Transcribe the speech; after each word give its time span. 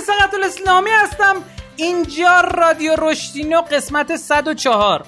سقط 0.00 0.34
الاسلامی 0.34 0.90
هستم. 0.90 1.36
اینجا 1.76 2.40
رادیو 2.40 2.94
رشدینو 2.98 3.60
قسمت 3.60 4.16
104 4.16 5.04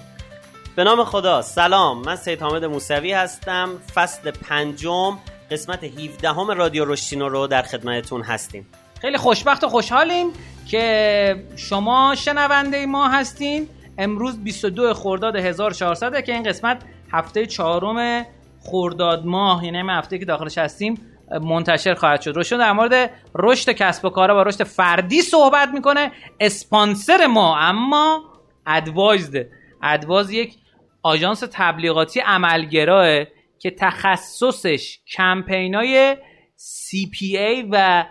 به 0.76 0.84
نام 0.84 1.04
خدا. 1.04 1.42
سلام. 1.42 2.02
من 2.02 2.16
سید 2.16 2.42
حامد 2.42 2.64
موسوی 2.64 3.12
هستم. 3.12 3.78
فصل 3.94 4.30
پنجم 4.30 5.18
قسمت 5.50 5.84
17 5.84 6.28
هم 6.28 6.50
رادیو 6.50 6.84
رشدینو 6.84 7.28
رو 7.28 7.46
در 7.46 7.62
خدمتتون 7.62 8.22
هستیم. 8.22 8.66
خیلی 9.00 9.16
خوشبخت 9.16 9.64
و 9.64 9.68
خوشحالیم 9.68 10.32
که 10.66 11.44
شما 11.56 12.14
شنونده 12.14 12.86
ما 12.86 13.08
هستین. 13.08 13.68
امروز 13.98 14.44
22 14.44 14.94
خرداد 14.94 15.36
1400 15.36 16.20
که 16.20 16.32
این 16.32 16.42
قسمت 16.42 16.82
هفته 17.12 17.46
چهارم 17.46 18.26
خرداد 18.62 19.26
ماه 19.26 19.64
یعنی 19.64 19.78
هفته 19.90 20.18
که 20.18 20.24
داخلش 20.24 20.58
هستیم 20.58 21.09
منتشر 21.30 21.94
خواهد 21.94 22.20
شد. 22.20 22.30
روشون 22.30 22.58
در 22.58 22.72
مورد 22.72 23.10
رشد 23.34 23.70
کسب 23.70 24.04
و 24.04 24.10
کارا 24.10 24.36
و 24.36 24.44
رشد 24.44 24.62
فردی 24.62 25.22
صحبت 25.22 25.68
می‌کنه. 25.68 26.12
اسپانسر 26.40 27.26
ما 27.26 27.58
اما 27.58 28.24
ادوایزد. 28.66 29.46
ادواز 29.82 30.30
یک 30.30 30.54
آژانس 31.02 31.44
تبلیغاتی 31.52 32.20
عملگراه 32.20 33.24
که 33.58 33.70
تخصصش 33.70 34.98
کمپینای 35.16 36.16
CPA 36.56 37.66
و 37.70 38.04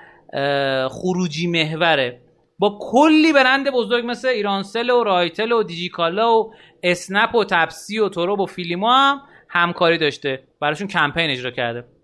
خروجی 0.90 1.48
محوره. 1.48 2.22
با 2.60 2.78
کلی 2.82 3.34
برند 3.34 3.70
بزرگ 3.70 4.06
مثل 4.08 4.28
ایرانسل 4.28 4.90
و 4.90 5.04
رایتل 5.04 5.52
و 5.52 5.64
دیجیکالا 5.64 6.34
و 6.34 6.54
اسنپ 6.84 7.36
و 7.36 7.44
تپسی 7.44 8.00
و 8.00 8.10
تورو 8.10 8.44
و 8.44 8.46
فیلیما 8.46 9.04
هم 9.04 9.22
همکاری 9.50 9.98
داشته. 9.98 10.44
براشون 10.62 10.88
کمپین 10.88 11.30
اجرا 11.30 11.52
کرده. 11.52 11.99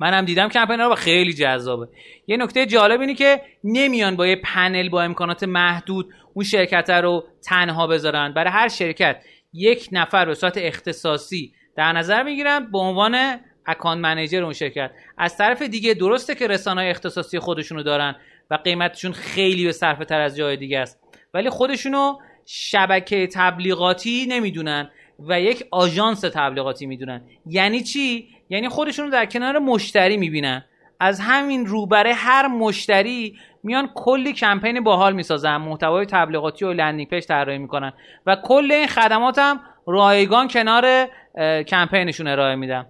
من 0.00 0.14
هم 0.14 0.24
دیدم 0.24 0.48
کمپین 0.48 0.80
رو 0.80 0.94
خیلی 0.94 1.32
جذابه. 1.32 1.88
یه 2.26 2.36
نکته 2.36 2.66
جالب 2.66 3.00
اینه 3.00 3.14
که 3.14 3.42
نمیان 3.64 4.16
با 4.16 4.26
یه 4.26 4.36
پنل 4.36 4.88
با 4.88 5.02
امکانات 5.02 5.44
محدود 5.44 6.08
اون 6.34 6.44
شرکت 6.44 6.90
رو 6.90 7.24
تنها 7.42 7.86
بذارن. 7.86 8.32
برای 8.32 8.50
هر 8.50 8.68
شرکت 8.68 9.22
یک 9.52 9.88
نفر 9.92 10.24
به 10.24 10.34
صورت 10.34 10.58
اختصاصی 10.58 11.52
در 11.76 11.92
نظر 11.92 12.22
می‌گیرن 12.22 12.70
به 12.72 12.78
عنوان 12.78 13.40
اکانت 13.66 14.00
منیجر 14.00 14.42
اون 14.42 14.52
شرکت. 14.52 14.90
از 15.18 15.36
طرف 15.36 15.62
دیگه 15.62 15.94
درسته 15.94 16.34
که 16.34 16.46
رسانه 16.46 16.82
اختصاصی 16.82 17.38
خودشونو 17.38 17.82
دارن 17.82 18.16
و 18.50 18.54
قیمتشون 18.54 19.12
خیلی 19.12 19.64
به 19.64 19.72
صرفه 19.72 20.04
تر 20.04 20.20
از 20.20 20.36
جای 20.36 20.56
دیگه 20.56 20.78
است. 20.78 21.00
ولی 21.34 21.50
خودشونو 21.50 22.18
شبکه 22.46 23.26
تبلیغاتی 23.26 24.26
نمی‌دونن 24.28 24.90
و 25.18 25.40
یک 25.40 25.64
آژانس 25.70 26.20
تبلیغاتی 26.20 26.86
می‌دونن. 26.86 27.24
یعنی 27.46 27.82
چی؟ 27.82 28.28
یعنی 28.50 28.68
خودشون 28.68 29.04
رو 29.04 29.10
در 29.10 29.26
کنار 29.26 29.58
مشتری 29.58 30.16
می‌بینن. 30.16 30.64
از 31.00 31.20
همین 31.20 31.66
رو 31.66 31.86
برای 31.86 32.12
هر 32.12 32.46
مشتری 32.48 33.38
میان 33.62 33.90
کلی 33.94 34.32
کمپین 34.32 34.80
باحال 34.80 35.12
می‌سازن. 35.12 35.56
محتوای 35.56 36.06
تبلیغاتی 36.06 36.64
و 36.64 36.72
landing 36.72 37.08
page 37.08 37.26
طراحی 37.26 37.58
می‌کنن. 37.58 37.92
و 38.26 38.36
کل 38.44 38.72
این 38.72 38.86
خدمات 38.86 39.38
هم 39.38 39.60
رایگان 39.86 40.48
کنار 40.48 41.08
کمپینشون 41.66 42.26
ارائه 42.26 42.54
میدن. 42.54 42.86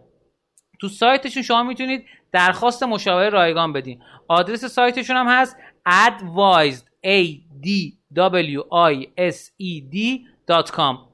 تو 0.81 0.89
سایتشون 0.89 1.43
شما 1.43 1.63
می‌تونید 1.63 2.05
درخواست 2.33 2.83
مشاوره 2.83 3.29
رایگان 3.29 3.73
بدین. 3.73 4.03
آدرس 4.29 4.65
سایتشون 4.65 5.17
هم 5.17 5.27
هست 5.29 5.57
advised 5.89 6.85
a 7.07 7.25
d 7.65 7.69
w 8.15 8.61
i 8.73 9.07
s 9.33 9.51
e 9.63 9.95
d.com 9.95 11.10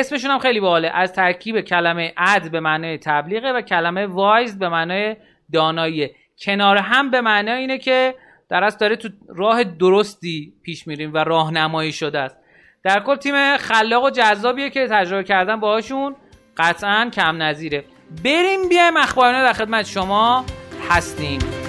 اسمشون 0.00 0.30
هم 0.30 0.38
خیلی 0.38 0.60
باحاله. 0.60 0.90
از 0.94 1.12
ترکیب 1.12 1.60
کلمه 1.60 2.12
ad 2.16 2.50
به 2.50 2.60
معنای 2.60 2.98
تبلیغه 2.98 3.52
و 3.52 3.60
کلمه 3.60 4.06
wise 4.06 4.58
به 4.58 4.68
معنای 4.68 5.16
دانایی 5.52 6.10
کنار 6.44 6.76
هم 6.76 7.10
به 7.10 7.20
معنای 7.20 7.60
اینه 7.60 7.78
که 7.78 8.14
در 8.48 8.64
اصل 8.64 8.78
داره 8.78 8.96
تو 8.96 9.08
راه 9.28 9.64
درستی 9.64 10.52
پیش 10.62 10.86
میریم 10.86 11.14
و 11.14 11.16
راهنمایی 11.16 11.92
شده 11.92 12.18
است. 12.18 12.36
در 12.82 13.00
کل 13.00 13.16
تیم 13.16 13.56
خلاق 13.56 14.04
و 14.04 14.10
جذابیه 14.10 14.70
که 14.70 14.86
تجربه 14.86 15.24
کردن 15.24 15.60
باهاشون 15.60 16.16
قطعا 16.56 17.10
کم 17.12 17.42
نظیره 17.42 17.84
بریم 18.24 18.68
بیایم 18.68 18.96
اخبارانه 18.96 19.42
در 19.42 19.52
خدمت 19.52 19.86
شما 19.86 20.44
هستیم. 20.90 21.65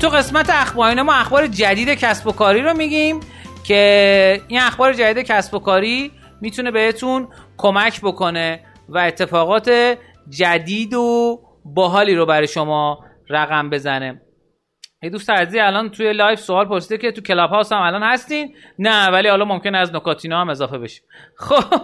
تو 0.00 0.08
قسمت 0.08 0.50
اخبارینا 0.50 1.02
ما 1.02 1.14
اخبار 1.14 1.46
جدید 1.46 1.88
کسب 1.88 2.26
و 2.26 2.32
کاری 2.32 2.62
رو 2.62 2.76
میگیم 2.76 3.20
که 3.64 4.42
این 4.48 4.60
اخبار 4.60 4.92
جدید 4.92 5.26
کسب 5.26 5.54
و 5.54 5.58
کاری 5.58 6.12
می‌تونه 6.40 6.70
بهتون 6.70 7.28
کمک 7.56 8.00
بکنه 8.00 8.60
و 8.88 8.98
اتفاقات 8.98 9.96
جدید 10.28 10.94
و 10.94 11.40
باحالی 11.64 12.14
رو 12.14 12.26
برای 12.26 12.46
شما 12.46 12.98
رقم 13.30 13.70
بزنه. 13.70 14.20
یه 15.02 15.10
دوست 15.10 15.30
عزیزی 15.30 15.60
الان 15.60 15.90
توی 15.90 16.12
لایو 16.12 16.40
سوال 16.40 16.66
پرسیده 16.68 16.98
که 16.98 17.12
تو 17.12 17.20
کلاب 17.20 17.50
هاوس 17.50 17.72
هم 17.72 17.82
الان 17.82 18.02
هستین؟ 18.02 18.54
نه 18.78 19.08
ولی 19.08 19.28
حالا 19.28 19.44
ممکن 19.44 19.74
از 19.74 19.94
نکاتینا 19.94 20.40
هم 20.40 20.50
اضافه 20.50 20.78
بشیم. 20.78 21.04
خب 21.38 21.80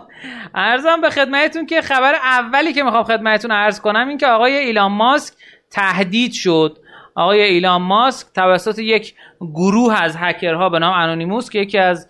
عرضم 0.55 1.00
به 1.01 1.11
خدمتتون 1.11 1.67
که 1.67 1.81
خبر 1.81 2.15
اولی 2.15 2.72
که 2.72 2.83
می‌خوام 2.83 3.05
خدمتتون 3.05 3.51
عرض 3.51 3.81
کنم 3.81 4.09
این 4.09 4.19
که 4.19 4.27
آقای 4.27 4.56
ایلان 4.56 4.93
ماسک 4.93 5.34
تهدید 5.71 6.33
شد. 6.33 6.78
آقای 7.15 7.43
ایلان 7.43 7.83
ماسک 7.83 8.27
توسط 8.34 8.78
یک 8.78 9.15
گروه 9.41 10.03
از 10.03 10.17
هکرها 10.19 10.69
به 10.69 10.78
نام 10.78 10.95
انونیموس 10.95 11.50
که 11.50 11.59
یکی 11.59 11.78
از 11.78 12.09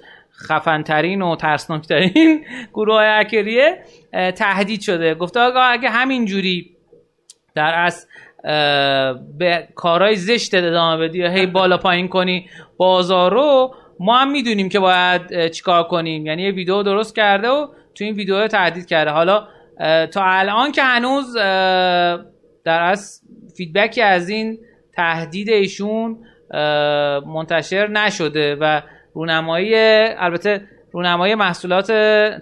خفنترین 0.49 1.23
و 1.23 1.37
ترسناکترین 1.37 2.45
گروه 2.75 2.95
های 2.95 3.09
هکریه 3.09 3.79
تهدید 4.13 4.81
شده. 4.81 5.15
گفته 5.15 5.41
آقا 5.41 5.61
اگه 5.61 5.91
همینجوری 5.91 6.77
در 7.55 7.75
از 7.75 8.09
به 9.39 9.69
کارهای 9.75 10.17
زشت 10.17 10.55
ادامه 10.55 11.09
بدی 11.09 11.19
یا 11.19 11.31
هی 11.31 11.47
بالا 11.47 11.79
پایین 11.79 12.09
کنی 12.09 12.49
بازار 12.77 13.33
رو 13.33 13.75
ما 14.01 14.19
هم 14.19 14.31
می‌دونیم 14.31 14.69
که 14.69 14.79
باید 14.79 15.49
چیکار 15.49 15.83
کنیم. 15.83 16.27
یعنی 16.27 16.43
یه 16.43 16.51
ویدیو 16.51 16.83
درست 16.83 17.17
کرده 17.17 17.49
و 17.49 17.67
تو 17.95 18.05
این 18.05 18.15
ویدیو 18.15 18.49
تهدید 18.49 18.87
کرده. 18.87 19.11
حالا 19.11 19.49
تا 20.07 20.23
الان 20.25 20.73
که 20.73 20.83
هنوز 20.83 21.37
در 22.65 22.83
از 22.83 23.23
فیدبکی 23.57 24.03
از 24.03 24.29
این 24.29 24.59
تهدید 24.97 25.49
ایشون 25.49 26.19
منتشر 27.27 27.89
نشده 27.89 28.55
و 28.55 28.81
رونمایی 29.15 29.75
البته 30.19 30.63
رونمایی 30.93 31.35
محصولات 31.35 31.93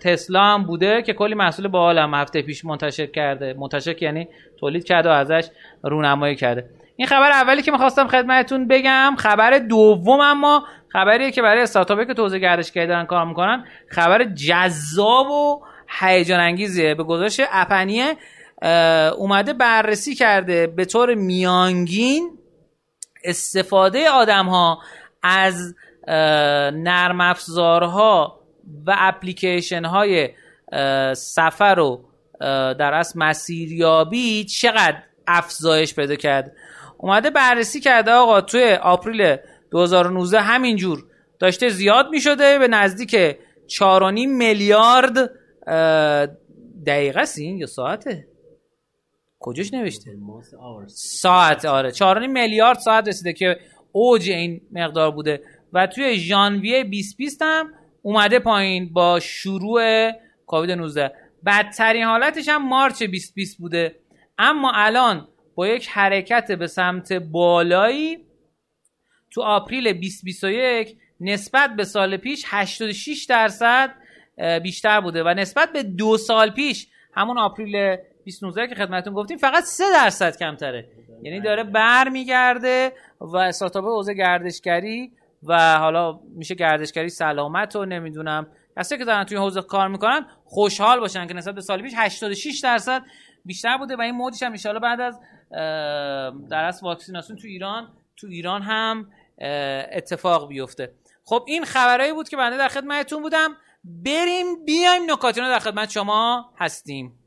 تسلا 0.00 0.43
هم 0.43 0.65
بوده 0.65 1.03
که 1.03 1.12
کلی 1.12 1.34
محصول 1.34 1.69
باحال 1.69 1.99
هم 1.99 2.15
هفته 2.15 2.43
پیش 2.43 2.65
منتشر 2.65 3.06
کرده. 3.06 3.55
منتشر 3.55 4.03
یعنی 4.03 4.28
تولید 4.61 4.84
کرده 4.84 5.09
و 5.09 5.12
ازش 5.12 5.49
رونمایی 5.83 6.37
کرده. 6.37 6.65
این 6.97 7.06
خبر 7.06 7.31
اولی 7.31 7.62
که 7.62 7.71
می‌خواستم 7.71 8.06
خدمتتون 8.06 8.69
بگم 8.69 9.15
خبر 9.19 9.59
دوم 9.59 10.21
اما 10.21 10.65
خبریه 10.88 11.31
که 11.31 11.43
برای 11.43 11.62
استارتاپی 11.62 12.06
که 12.06 12.15
توزیع 12.15 12.38
گردشگری 12.38 12.87
دارن 12.87 13.06
کار 13.06 13.27
می‌کنن 13.27 13.65
خبر 13.88 14.25
جذاب 14.25 15.31
و 15.31 15.61
هیجان 16.00 16.41
انگیزیه 16.41 16.94
به 16.94 17.05
گزارش 17.05 17.41
اپنیه 17.53 18.17
اومده 19.16 19.53
بررسی 19.53 20.15
کرده 20.15 20.66
به 20.66 20.84
طور 20.84 21.15
میانگین 21.15 22.38
استفاده 23.25 24.11
آدم 24.11 24.46
ها 24.46 24.79
از 25.23 25.75
نرم 26.73 27.20
افزارها 27.20 28.40
و 28.87 28.96
اپلیکیشن 28.99 29.84
های 29.84 30.29
سفر 31.14 31.79
و 31.79 32.05
در 32.75 32.94
اصل 32.94 33.19
مسیریابی 33.19 34.44
چقدر 34.44 35.02
افزایش 35.26 35.94
پیدا 35.94 36.14
کرد. 36.14 36.52
اومده 36.99 37.31
بررسی 37.31 37.81
کرده 37.81 38.11
آقا 38.11 38.40
توی 38.40 38.73
آپریل 38.73 39.37
2019 39.70 40.40
همینجور 40.40 41.05
داشته 41.38 41.69
زیاد 41.69 42.08
می 42.11 42.20
شده 42.20 42.58
به 42.58 42.69
نزدیک 42.69 43.37
4.5 43.69 43.81
میلیارد 44.29 45.31
دقیقه 46.87 47.25
سین 47.25 47.58
یا 47.58 47.67
ساعته؟ 47.67 48.30
کجاش 49.40 49.75
نوشته؟ 49.75 50.19
ساعت 50.87 51.64
آره. 51.64 51.92
4.5 51.92 52.04
میلیارد 52.28 52.78
ساعت 52.78 53.08
رسیده 53.08 53.32
که 53.32 53.60
اوج 53.92 54.31
این 54.31 54.60
مقدار 54.72 55.10
بوده. 55.10 55.42
و 55.72 55.87
توی 55.87 56.19
ژانویه 56.19 56.84
2020 56.84 57.42
هم 57.42 57.75
اومده 58.02 58.38
پایین 58.38 58.92
با 58.92 59.20
شروع 59.20 60.10
کووید 60.46 60.70
19 60.70 61.12
بدترین 61.46 62.04
حالتش 62.04 62.48
هم 62.48 62.69
مارچ 62.69 63.02
2020 63.02 63.58
بوده. 63.58 63.96
اما 64.38 64.72
الان 64.75 65.28
با 65.54 65.69
یک 65.69 65.88
حرکت 65.88 66.52
به 66.52 66.66
سمت 66.66 67.12
بالایی 67.12 68.19
تو 69.31 69.43
آپریل 69.43 69.93
2021 69.93 70.96
نسبت 71.20 71.76
به 71.76 71.84
سال 71.84 72.16
پیش 72.16 72.44
86 72.46 73.25
درصد 73.25 73.94
بیشتر 74.62 75.00
بوده. 75.00 75.22
و 75.22 75.28
نسبت 75.28 75.72
به 75.72 75.82
دو 75.82 76.16
سال 76.16 76.50
پیش 76.50 76.86
همون 77.12 77.38
آپریل 77.38 77.96
2019 78.25 78.67
که 78.67 78.75
خدمتتون 78.75 79.14
گفتیم 79.14 79.38
فقط 79.38 79.64
3 79.64 79.84
درصد 79.93 80.37
کمتره. 80.37 80.88
یعنی 81.22 81.40
داره 81.40 81.64
برمیگرده 81.64 82.93
و 83.20 83.37
استارتاپ 83.37 83.84
حوزه 83.84 84.14
گردشگری 84.14 85.12
و 85.43 85.78
حالا 85.78 86.20
میشه 86.37 86.55
گردشگری 86.55 87.08
سلامت 87.08 87.76
و 87.76 87.84
نمی‌دونم. 87.84 88.46
کسایی 88.78 88.99
که 88.99 89.05
دارن 89.05 89.25
توی 89.25 89.37
حوزه 89.37 89.62
کار 89.62 89.88
می‌کنن 89.88 90.26
خوشحال 90.44 91.00
باشن 91.00 91.26
که 91.26 91.34
نسبت 91.34 91.55
به 91.55 91.61
سال 91.61 91.82
پیش 91.82 91.93
86 91.96 92.61
درصد 92.61 93.02
بیشتر 93.44 93.78
بوده 93.78 93.96
و 93.96 94.00
این 94.00 94.14
مودش 94.14 94.43
هم 94.43 94.55
ان 94.67 94.78
بعد 94.78 95.00
از 95.00 95.20
در 96.50 96.64
از 96.64 96.82
واکسیناسیون 96.82 97.38
تو 97.38 97.46
ایران 97.46 97.88
تو 98.17 98.26
ایران 98.26 98.62
هم 98.62 99.11
اتفاق 99.93 100.49
بیفته. 100.49 100.93
خب 101.25 101.44
این 101.46 101.64
خبرهایی 101.64 102.12
بود 102.12 102.28
که 102.28 102.37
بنده 102.37 102.56
در 102.56 102.69
خدمتتون 102.69 103.22
بودم. 103.22 103.56
بریم 103.84 104.64
بیایم 104.64 105.02
نکاتینو 105.12 105.49
در 105.49 105.58
خدمت 105.58 105.90
شما 105.90 106.52
هستیم. 106.58 107.19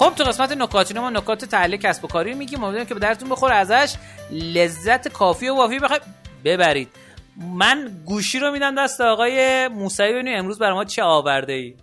خب 0.00 0.14
تو 0.14 0.24
قسمت 0.24 0.52
نکاتینو 0.52 1.00
ما 1.00 1.10
نکات 1.10 1.44
تعلیق 1.44 1.80
کسب 1.80 2.04
و 2.04 2.08
کاری 2.08 2.34
میگیم. 2.34 2.64
امیدوارم 2.64 2.86
که 2.86 2.94
به 2.94 3.00
درتون 3.00 3.28
بخور 3.28 3.52
ازش. 3.52 3.94
لذت 4.30 5.08
کافی 5.08 5.48
و 5.48 5.54
وافی 5.54 5.78
بخواید 5.78 6.02
ببرید. 6.44 6.88
من 7.36 8.02
گوشی 8.06 8.38
رو 8.38 8.50
میدم 8.52 8.84
دست 8.84 9.00
آقای 9.00 9.68
موسوی. 9.68 10.12
ببینیم 10.12 10.38
امروز 10.38 10.58
برای 10.58 10.74
ما 10.74 10.84
چه 10.84 11.02
آورده 11.02 11.52
ای 11.52 11.74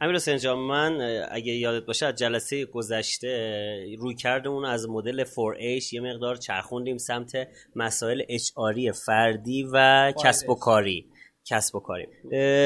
امیر 0.00 0.16
حسین 0.16 0.52
من 0.52 1.00
اگه 1.30 1.52
یادت 1.52 1.86
باشه 1.86 2.06
از 2.06 2.14
جلسه 2.14 2.64
گذشته 2.64 3.96
روی 3.98 4.14
کردمون 4.14 4.64
از 4.64 4.88
مدل 4.88 5.24
4H 5.24 5.92
یه 5.92 6.00
مقدار 6.00 6.36
چرخوندیم 6.36 6.98
سمت 6.98 7.48
مسائل 7.76 8.22
اچاری 8.28 8.92
فردی 8.92 9.68
و 9.72 10.12
کسب 10.24 10.50
و 10.50 10.54
کاری. 10.54 11.06
کسب 11.44 11.76
و 11.76 11.80
کاری. 11.80 12.06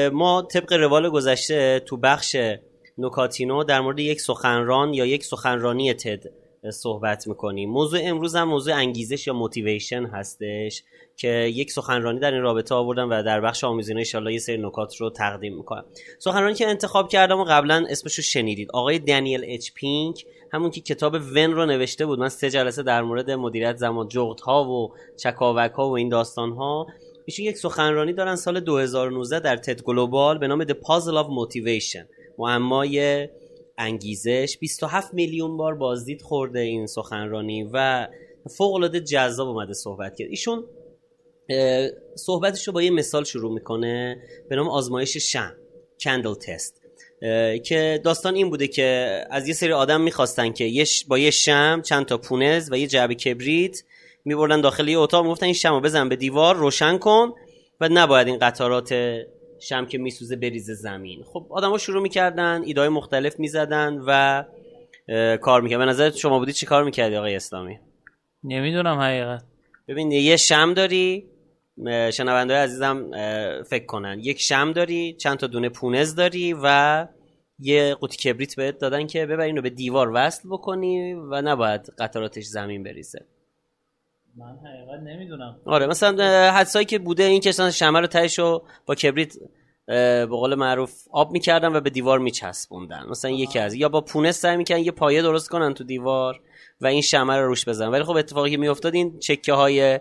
ما 0.09 0.41
طبق 0.41 0.73
روال 0.73 1.09
گذشته 1.09 1.79
تو 1.79 1.97
بخش 1.97 2.35
نوکاتینو 2.97 3.63
در 3.63 3.81
مورد 3.81 3.99
یک 3.99 4.21
سخنران 4.21 4.93
یا 4.93 5.05
یک 5.05 5.25
سخنرانی 5.25 5.93
تد 5.93 6.23
صحبت 6.71 7.27
می‌کنیم. 7.27 7.69
موضوع 7.69 7.99
امروز 8.03 8.35
هم 8.35 8.47
موضوع 8.47 8.73
انگیزش 8.73 9.27
یا 9.27 9.33
موتیویشن 9.33 10.05
هستش 10.05 10.83
که 11.17 11.29
یک 11.29 11.71
سخنرانی 11.71 12.19
در 12.19 12.33
این 12.33 12.41
رابطه 12.41 12.75
آوردم 12.75 13.09
و 13.09 13.23
در 13.23 13.41
بخش 13.41 13.63
آموزینه 13.63 13.99
انشالله 13.99 14.33
یه 14.33 14.39
سری 14.39 14.57
نکات 14.57 14.95
رو 14.95 15.09
تقدیم 15.09 15.55
می‌کنم. 15.57 15.85
سخنرانی 16.19 16.53
که 16.53 16.67
انتخاب 16.67 17.09
کردم 17.09 17.39
و 17.39 17.43
قبلا 17.43 17.85
اسمش 17.89 18.15
رو 18.15 18.23
شنیدید. 18.23 18.71
آقای 18.71 18.99
دنیل 18.99 19.41
اچ 19.47 19.71
پینک 19.75 20.25
همون 20.51 20.71
که 20.71 20.81
کتاب 20.81 21.13
ون 21.35 21.51
رو 21.53 21.65
نوشته 21.65 22.05
بود. 22.05 22.19
من 22.19 22.29
سه 22.29 22.49
جلسه 22.49 22.83
در 22.83 23.01
مورد 23.01 23.31
مدیریت 23.31 23.77
زمان 23.77 24.07
جغت 24.07 24.41
ها 24.41 24.69
و 24.69 24.93
چکاوک 25.17 25.71
ها 25.71 25.89
و 25.89 25.97
این 25.97 26.09
داستان 26.09 26.51
ها 26.51 26.87
ایشون 27.25 27.45
یک 27.45 27.57
سخنرانی 27.57 28.13
دارن 28.13 28.35
سال 28.35 28.59
2019 28.59 29.39
در 29.39 29.57
تد 29.57 29.81
گلوبال 29.81 30.37
به 30.37 30.47
نام 30.47 30.63
The 30.63 30.73
Puzzle 30.73 31.17
of 31.23 31.27
Motivation. 31.27 32.22
معمای 32.37 33.29
انگیزش. 33.77 34.57
27 34.59 35.13
میلیون 35.13 35.57
بار 35.57 35.75
بازدید 35.75 36.21
خورده 36.21 36.59
این 36.59 36.87
سخنرانی 36.87 37.69
و 37.73 38.07
فوق 38.57 38.73
العاده 38.73 38.99
جذاب 38.99 39.47
اومده 39.47 39.73
صحبت 39.73 40.15
کرد. 40.15 40.29
ایشون 40.29 40.65
صحبتش 42.15 42.67
رو 42.67 42.73
با 42.73 42.81
یه 42.81 42.89
مثال 42.89 43.23
شروع 43.23 43.53
می‌کنه 43.53 44.21
به 44.49 44.55
نام 44.55 44.69
آزمایش 44.69 45.17
شم 45.17 45.55
کندل 45.99 46.33
تست 46.33 46.81
که 47.63 48.01
داستان 48.03 48.35
این 48.35 48.49
بوده 48.49 48.67
که 48.67 49.19
از 49.29 49.47
یه 49.47 49.53
سری 49.53 49.71
آدم 49.71 50.01
می‌خواستن 50.01 50.51
که 50.51 50.85
با 51.07 51.17
یه 51.17 51.31
شم 51.31 51.81
چند 51.85 52.05
تا 52.05 52.17
پونز 52.17 52.71
و 52.71 52.77
یه 52.77 52.87
جعبه 52.87 53.15
کبریت 53.15 53.83
میبردن 54.25 54.61
داخل 54.61 54.87
یه 54.87 54.99
اتاق 54.99 55.23
می‌گفتن 55.23 55.45
این 55.45 55.55
شم 55.55 55.73
رو 55.73 55.81
بزن 55.81 56.09
به 56.09 56.15
دیوار 56.15 56.55
روشن 56.55 56.97
کن 56.97 57.33
و 57.81 57.89
نباید 57.91 58.27
این 58.27 58.37
قطارات 58.37 58.93
شم 59.63 59.85
که 59.85 59.97
میسوزه 59.97 60.35
بریزه 60.35 60.73
زمین. 60.73 61.23
خب 61.23 61.47
آدما 61.49 61.77
شروع 61.77 62.01
می‌کردن 62.01 62.61
ایدای 62.65 62.89
مختلف 62.89 63.39
می‌زدن 63.39 64.03
و 64.07 64.43
کار 65.37 65.61
می‌کرد 65.61 65.79
به 65.79 65.85
نظر 65.85 66.11
شما 66.11 66.39
بودی 66.39 66.53
چی 66.53 66.65
کار 66.65 66.83
می‌کردی 66.83 67.15
آقای 67.15 67.35
اسلامی؟ 67.35 67.79
نمی‌دونم 68.43 68.99
حقیقت. 68.99 69.43
ببین 69.87 70.11
یه 70.11 70.37
شم 70.37 70.73
داری 70.73 71.25
شنونده 72.13 72.53
عزیزم 72.53 73.11
فکر 73.63 73.85
کنن. 73.85 74.19
یک 74.19 74.41
شم 74.41 74.71
داری 74.71 75.13
چند 75.13 75.37
تا 75.37 75.47
دونه 75.47 75.69
پونز 75.69 76.15
داری 76.15 76.55
و 76.63 77.07
یه 77.59 77.95
قوطی 77.95 78.17
کبریت 78.17 78.55
بهت 78.55 78.77
دادن 78.77 79.07
که 79.07 79.25
ببر 79.25 79.43
اینو 79.43 79.61
به 79.61 79.69
دیوار 79.69 80.11
وصل 80.13 80.49
بکنی 80.49 81.13
و 81.13 81.41
نباید 81.41 81.93
قطراتش 81.97 82.43
زمین 82.43 82.83
بریزه. 82.83 83.25
من 84.37 84.45
حقیقت 84.45 84.99
نمی‌دونم. 85.13 85.61
آره 85.65 85.87
مثلا 85.87 86.51
حدسایی 86.51 86.85
که 86.85 86.99
بوده 86.99 87.23
این 87.23 87.41
که 87.41 87.51
شمه 87.51 87.99
رو 87.99 88.07
تهش 88.07 88.39
رو 88.39 88.63
با 88.85 88.95
کبریت 88.95 89.33
به 89.87 90.25
قول 90.25 90.55
معروف 90.55 90.93
آب 91.11 91.31
می‌کردن 91.31 91.75
و 91.75 91.81
به 91.81 91.89
دیوار 91.89 92.19
میچسبوندن. 92.19 93.03
مثلا 93.09 93.31
یکی 93.31 93.59
از 93.59 93.73
یا 93.73 93.89
با 93.89 94.01
پونه 94.01 94.31
سعی 94.31 94.57
می‌کردن 94.57 94.81
یه 94.81 94.91
پایه 94.91 95.21
درست 95.21 95.49
کنن 95.49 95.73
تو 95.73 95.83
دیوار 95.83 96.41
و 96.81 96.87
این 96.87 97.01
شمه 97.01 97.37
رو 97.37 97.47
روش 97.47 97.67
بزنن. 97.67 97.91
ولی 97.91 98.03
خب 98.03 98.15
اتفاقی 98.15 98.51
که 98.51 98.57
میافتاد 98.57 98.95
این 98.95 99.19
چکه 99.19 99.53
های 99.53 99.99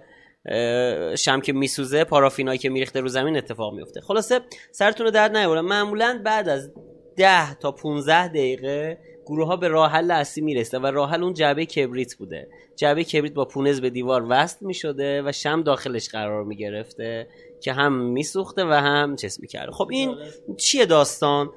شم 1.18 1.40
که 1.40 1.52
میسوزه 1.52 2.04
پارافینایی 2.04 2.58
که 2.58 2.68
میریخته 2.68 3.00
رو 3.00 3.08
زمین 3.08 3.36
اتفاق 3.36 3.74
میفته 3.74 4.00
خلاصه 4.00 4.40
سرتون 4.72 5.06
رو 5.06 5.12
درد 5.12 5.36
نیاورم 5.36 5.64
معمولا 5.64 6.20
بعد 6.24 6.48
از 6.48 6.72
ده 7.16 7.54
تا 7.54 7.72
15 7.72 8.28
دقیقه 8.28 8.98
گروه 9.32 9.46
ها 9.46 9.56
به 9.56 9.68
راه 9.68 9.90
حل 9.90 10.10
اصلی 10.10 10.44
می‌رسه 10.44 10.78
و 10.78 10.86
راه 10.86 11.10
حل 11.10 11.22
اون 11.22 11.34
جعبه 11.34 11.66
کبریت 11.66 12.14
بوده. 12.14 12.48
جعبه 12.76 13.04
کبریت 13.04 13.34
با 13.34 13.44
پونز 13.44 13.80
به 13.80 13.90
دیوار 13.90 14.26
وصل 14.28 14.66
می‌شده 14.66 15.22
و 15.22 15.32
شم 15.32 15.62
داخلش 15.62 16.08
قرار 16.08 16.44
می‌گرفته 16.44 17.28
که 17.60 17.72
هم 17.72 17.92
میسوخته 17.92 18.64
و 18.64 18.72
هم 18.72 19.16
چس 19.16 19.40
می‌کرده. 19.40 19.72
خب 19.72 19.88
این 19.90 20.16
چیه 20.56 20.86
داستان؟ 20.86 21.50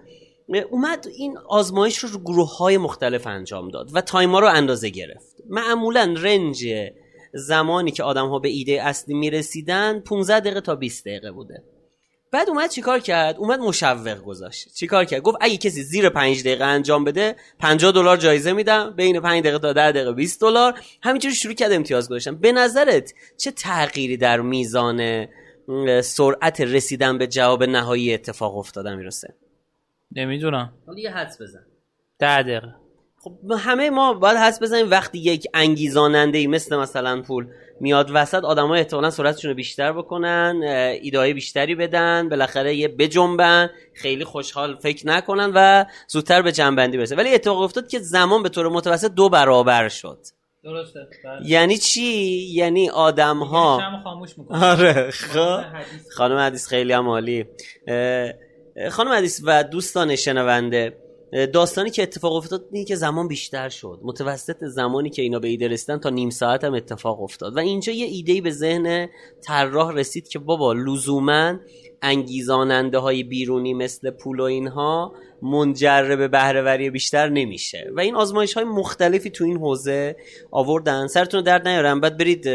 اومد 0.72 1.08
این 1.18 1.38
آزمایش 1.38 1.98
رو 1.98 2.10
رو 2.10 2.20
گروه 2.20 2.58
های 2.58 2.78
مختلف 2.78 3.28
انجام 3.28 3.70
داد 3.70 3.90
و 3.94 4.02
تایما 4.02 4.40
رو 4.40 4.48
اندازه 4.48 4.90
گرفت. 4.90 5.36
معمولا 5.50 6.16
رنج 6.18 6.66
زمانی 7.34 7.92
که 7.92 8.04
آدم 8.04 8.28
ها 8.28 8.40
به 8.40 8.50
ایده 8.50 8.84
اصلی 8.84 9.14
می‌رسیدن 9.14 10.00
15 10.00 10.40
دقیقه 10.40 10.62
تا 10.62 10.76
20 10.76 11.06
دقیقه 11.06 11.32
بوده. 11.32 11.64
بعد 12.36 12.50
اومد 12.50 12.70
چیکار 12.70 13.00
کرد؟ 13.00 13.38
اومد 13.38 13.60
مشوق 13.60 14.22
گذاشت. 14.22 14.74
چیکار 14.74 15.06
کرد؟ 15.06 15.22
گفت 15.22 15.38
اگه 15.42 15.58
کسی 15.58 15.84
زیر 15.84 16.10
5 16.10 16.42
دقیقه 16.42 16.66
انجام 16.66 17.04
بده 17.04 17.36
50 17.60 17.92
دلار 17.92 18.18
جایزه 18.18 18.54
میدم 18.54 18.94
بین 18.96 19.20
5 19.20 19.44
دقیقه 19.44 19.60
تا 19.60 19.74
10 19.74 19.92
دقیقه 19.92 20.14
20 20.14 20.42
دلار. 20.42 20.80
همینجوری 21.04 21.36
شروع 21.36 21.54
کرد 21.54 21.72
امتیاز 21.72 22.10
گذاشتن. 22.10 22.36
به 22.36 22.52
نظرت 22.52 23.14
چه 23.38 23.52
تغییری 23.52 24.18
در 24.18 24.42
میزان 24.42 25.28
سرعت 26.02 26.62
رسیدن 26.62 27.18
به 27.18 27.28
جواب 27.28 27.64
نهایی 27.64 28.14
اتفاق 28.14 28.58
افتاده 28.58 28.96
می‌رسه 28.96 29.36
نمی‌دونم. 30.12 30.74
حالا 30.88 31.00
یه 31.00 31.12
حدس 31.12 31.42
بزن. 31.42 31.66
10 32.20 32.42
دقیقه. 32.42 32.76
خب 33.18 33.38
همه 33.60 33.90
ما 33.90 34.14
باید 34.14 34.38
حدس 34.38 34.62
بزنیم. 34.62 34.92
وقتی 34.92 35.20
یک 35.20 35.48
انگیزاننده 35.54 36.38
ای 36.38 36.48
مثل 36.48 36.76
مثلا 36.76 37.22
پول 37.22 37.48
میاد 37.80 38.12
وسط 38.14 38.44
آدما 38.44 38.76
احتمالا 38.76 39.10
سرعتشون 39.10 39.50
رو 39.50 39.56
بیشتر 39.56 39.92
بکنن 39.92 40.62
ایدای 41.02 41.34
بیشتری 41.34 41.76
بدن 41.76 42.30
بالاخره 42.30 42.76
یه 42.76 42.88
بجنبن. 42.88 43.70
خیلی 43.94 44.24
خوشحال 44.24 44.76
فکر 44.76 45.08
نکنن 45.08 45.52
و 45.56 45.86
زودتر 46.08 46.42
به 46.42 46.52
جنبندی 46.52 46.98
برسه 46.98 47.16
ولی 47.16 47.34
اتفاق 47.34 47.62
افتاد 47.62 47.88
که 47.88 48.00
زمان 48.00 48.44
به 48.44 48.50
طور 48.50 48.70
متوسط 48.70 49.12
دو 49.12 49.30
برابر 49.30 49.90
شد. 49.90 50.20
درسته. 50.64 51.00
بله. 51.24 51.50
یعنی 51.50 51.78
چی؟ 51.78 52.02
یعنی 52.54 52.90
آدم 52.90 53.38
ها 53.38 53.82
آره. 54.50 55.12
خب. 55.12 55.62
خانم 56.18 56.38
حدیث 56.38 56.68
خیلی 56.68 56.94
هم 56.94 57.10
عالی. 57.10 57.46
خانم 58.92 59.12
حدیث 59.12 59.42
و 59.44 59.64
دوستان 59.64 60.16
شنونده 60.16 61.05
داستانی 61.54 61.90
که 61.90 62.04
اتفاق 62.04 62.34
افتاد 62.34 62.66
اینه 62.72 62.86
که 62.86 62.96
زمان 62.96 63.28
بیشتر 63.28 63.70
شد. 63.70 64.00
متوسط 64.04 64.66
زمانی 64.66 65.10
که 65.10 65.22
اینا 65.22 65.40
به 65.40 65.48
ایده 65.48 65.68
رسیدن 65.68 65.98
تا 65.98 66.10
نیم 66.10 66.30
ساعت 66.30 66.64
هم 66.64 66.74
اتفاق 66.74 67.22
افتاد. 67.22 67.56
و 67.56 67.60
اینجا 67.60 67.94
یه 67.94 68.06
ایده 68.06 68.42
به 68.42 68.52
ذهن 68.52 69.10
طراح 69.42 69.94
رسید 69.94 70.28
که 70.28 70.40
بابا 70.40 70.74
لزوما 70.74 71.60
انگیزاننده 72.02 72.98
های 72.98 73.24
بیرونی 73.24 73.74
مثل 73.74 74.10
پول 74.10 74.40
و 74.40 74.44
اینها 74.44 75.14
منجر 75.42 76.16
به 76.16 76.28
بهرهوری 76.28 76.90
بیشتر 76.90 77.30
نمیشه. 77.30 77.92
و 77.96 78.00
این 78.00 78.16
آزمایش 78.16 78.54
های 78.54 78.64
مختلفی 78.64 79.30
تو 79.30 79.44
این 79.44 79.58
حوزه 79.58 80.16
آوردن. 80.52 81.08
سرتون 81.08 81.44
درد 81.44 81.68
نیارم. 81.68 82.02
بعد 82.02 82.18
برید 82.18 82.48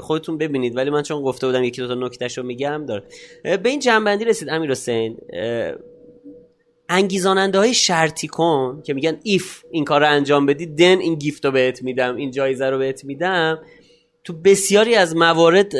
خودتون 0.00 0.38
ببینید. 0.38 0.76
ولی 0.76 0.90
من 0.90 1.02
چون 1.02 1.22
گفته 1.22 1.46
بودم 1.46 1.64
یکی 1.64 1.80
دو 1.80 1.88
تا 1.88 1.94
نکتهشو 1.94 2.42
میگم 2.42 2.86
داره. 2.86 3.02
به 3.42 3.68
این 3.68 3.80
جنبندی 3.80 4.24
رسید 4.24 4.48
امیر 4.48 4.70
حسین. 4.70 5.16
انگیزاننده 6.88 7.58
های 7.58 7.74
شرطی 7.74 8.28
کن 8.28 8.82
که 8.86 8.94
میگن 8.94 9.18
ایف 9.22 9.64
این 9.70 9.84
کار 9.84 10.00
رو 10.00 10.10
انجام 10.10 10.46
بدی 10.46 10.66
دن 10.66 10.98
این 10.98 11.14
گیفت 11.14 11.44
رو 11.44 11.50
بهت 11.50 11.82
میدم 11.82 12.16
این 12.16 12.30
جایزه 12.30 12.70
رو 12.70 12.78
بهت 12.78 13.04
میدم. 13.04 13.58
تو 14.24 14.32
بسیاری 14.32 14.94
از 14.94 15.16
موارد 15.16 15.76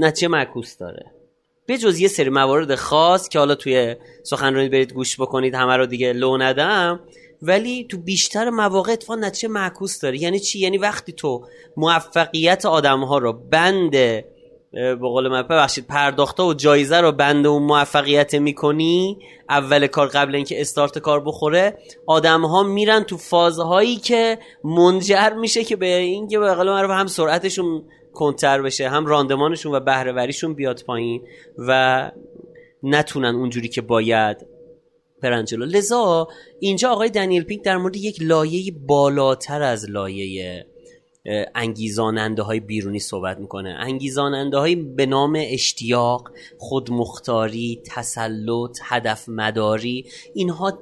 نتیجه 0.00 0.28
معکوس 0.28 0.76
داره. 0.76 1.06
به 1.66 1.78
جز 1.78 2.00
یه 2.00 2.08
سری 2.08 2.30
موارد 2.30 2.74
خاص 2.74 3.28
که 3.28 3.38
حالا 3.38 3.54
توی 3.54 3.96
سخنرانی 4.22 4.68
برید 4.68 4.92
گوش 4.92 5.20
بکنید 5.20 5.54
همه 5.54 5.76
رو 5.76 5.86
دیگه 5.86 6.12
لو 6.12 6.36
ندم. 6.36 7.00
ولی 7.42 7.86
تو 7.90 7.98
بیشتر 7.98 8.50
مواقع 8.50 8.92
اتفاق 8.92 9.18
نتیجه 9.18 9.48
معکوس 9.48 10.00
داره. 10.00 10.22
یعنی 10.22 10.40
چی؟ 10.40 10.58
یعنی 10.58 10.78
وقتی 10.78 11.12
تو 11.12 11.46
موفقیت 11.76 12.66
آدم 12.66 13.04
ها 13.04 13.18
رو 13.18 13.32
بند 13.32 13.94
به 14.72 14.96
قول 14.96 15.28
من 15.28 15.42
ببخشید 15.42 15.86
پرداخته 15.86 16.42
و 16.42 16.54
جایزه 16.54 17.00
رو 17.00 17.12
بند 17.12 17.46
اون 17.46 17.62
موفقیت 17.62 18.34
می‌کنی 18.34 19.18
اول 19.48 19.86
کار 19.86 20.08
قبل 20.08 20.34
اینکه 20.34 20.60
استارت 20.60 20.98
کار 20.98 21.24
بخوره 21.24 21.78
آدم 22.06 22.44
ها 22.44 22.62
میرن 22.62 23.02
تو 23.02 23.16
فازهایی 23.16 23.96
که 23.96 24.38
منجر 24.64 25.32
میشه 25.32 25.64
که 25.64 25.76
به 25.76 25.96
اینکه 25.96 26.38
به 26.38 26.54
قول 26.54 26.70
معروف 26.70 26.90
هم 26.90 27.06
سرعتشون 27.06 27.84
کنتر 28.12 28.62
بشه 28.62 28.88
هم 28.88 29.06
راندمانشون 29.06 29.74
و 29.74 29.80
بهرهوریشون 29.80 30.54
بیاد 30.54 30.82
پایین 30.86 31.22
و 31.58 32.10
نتونن 32.82 33.34
اونجوری 33.34 33.68
که 33.68 33.80
باید 33.80 34.46
برن 35.22 35.44
جلو. 35.44 35.64
لذا 35.64 36.28
اینجا 36.60 36.90
آقای 36.90 37.10
دنیل 37.10 37.44
پینک 37.44 37.64
در 37.64 37.76
مورد 37.76 37.96
یک 37.96 38.22
لایه 38.22 38.72
بالاتر 38.86 39.62
از 39.62 39.90
لایه 39.90 40.66
انگیزاننده 41.54 42.42
های 42.42 42.60
بیرونی 42.60 42.98
صحبت 42.98 43.38
می‌کنه. 43.38 43.76
انگیزاننده 43.78 44.58
های 44.58 44.74
به 44.76 45.06
نام 45.06 45.38
اشتیاق 45.38 46.30
خودمختاری 46.58 47.82
تسلط 47.86 48.78
هدف 48.82 49.28
مداری 49.28 50.06
اینها 50.34 50.78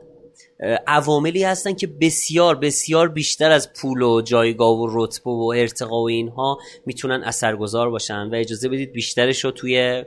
عواملی 0.87 1.45
هستن 1.45 1.73
که 1.73 1.87
بسیار 1.87 2.57
بسیار 2.57 3.09
بیشتر 3.09 3.51
از 3.51 3.73
پول 3.73 4.03
و 4.03 4.21
جایگاه 4.21 4.79
و 4.79 4.87
رتبه 4.91 5.31
و 5.31 5.53
ارتقا 5.57 6.03
و 6.03 6.09
اینها 6.09 6.59
می‌تونن 6.87 7.23
اثرگذار 7.25 7.91
باشن. 7.91 8.29
و 8.29 8.35
اجازه 8.35 8.69
بدید 8.69 8.93
بیشترش 8.93 9.45
رو 9.45 9.51
توی 9.51 10.05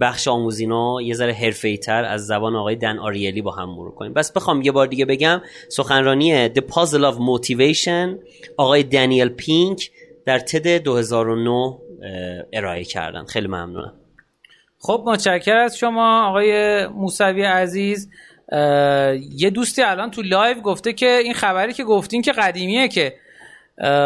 بخش 0.00 0.28
آموزینا 0.28 1.02
یه 1.02 1.14
ذره 1.14 1.32
حرفه‌ای 1.32 1.78
تر 1.78 2.04
از 2.04 2.26
زبان 2.26 2.56
آقای 2.56 2.76
دن 2.76 2.98
آریلی 2.98 3.42
با 3.42 3.50
هم 3.50 3.70
مرور 3.70 3.94
کنیم. 3.94 4.12
پس 4.12 4.32
بخوام 4.32 4.62
یه 4.62 4.72
بار 4.72 4.86
دیگه 4.86 5.04
بگم 5.04 5.42
سخنرانی 5.68 6.48
The 6.48 6.60
Puzzle 6.60 7.12
of 7.12 7.16
Motivation 7.16 8.18
آقای 8.56 8.82
دنیل 8.82 9.28
پینک 9.28 9.90
در 10.24 10.38
تد 10.38 10.82
2009 10.82 11.78
ارائه 12.52 12.84
کردن. 12.84 13.24
خیلی 13.24 13.46
ممنونم. 13.46 13.92
خب 14.78 15.02
متشکر 15.06 15.56
از 15.56 15.78
شما 15.78 16.28
آقای 16.28 16.86
موسوی 16.86 17.42
عزیز. 17.42 18.10
یه 19.32 19.50
دوستی 19.54 19.82
الان 19.82 20.10
تو 20.10 20.22
لایو 20.22 20.60
گفته 20.60 20.92
که 20.92 21.06
این 21.24 21.34
خبری 21.34 21.72
که 21.72 21.84
گفتین 21.84 22.22
که 22.22 22.32
قدیمیه 22.32 22.88
که 22.88 23.14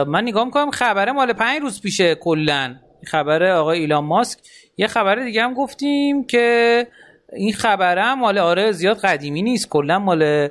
من 0.06 0.22
نگاه 0.22 0.44
می‌کنم 0.44 0.70
خبره 0.70 1.12
مال 1.12 1.32
پنج 1.32 1.60
روز 1.60 1.80
پیشه 1.82 2.14
کلا. 2.14 2.74
خبر 3.06 3.50
آقای 3.50 3.78
ایلان 3.78 4.04
ماسک. 4.04 4.38
یه 4.76 4.86
خبر 4.86 5.14
دیگه 5.14 5.42
هم 5.42 5.54
گفتیم 5.54 6.24
که 6.24 6.86
این 7.32 7.52
خبره 7.52 8.02
هم 8.02 8.18
مال 8.18 8.38
آره 8.38 8.72
زیاد 8.72 8.98
قدیمی 8.98 9.42
نیست 9.42 9.68
کلا 9.68 9.98
مال 9.98 10.48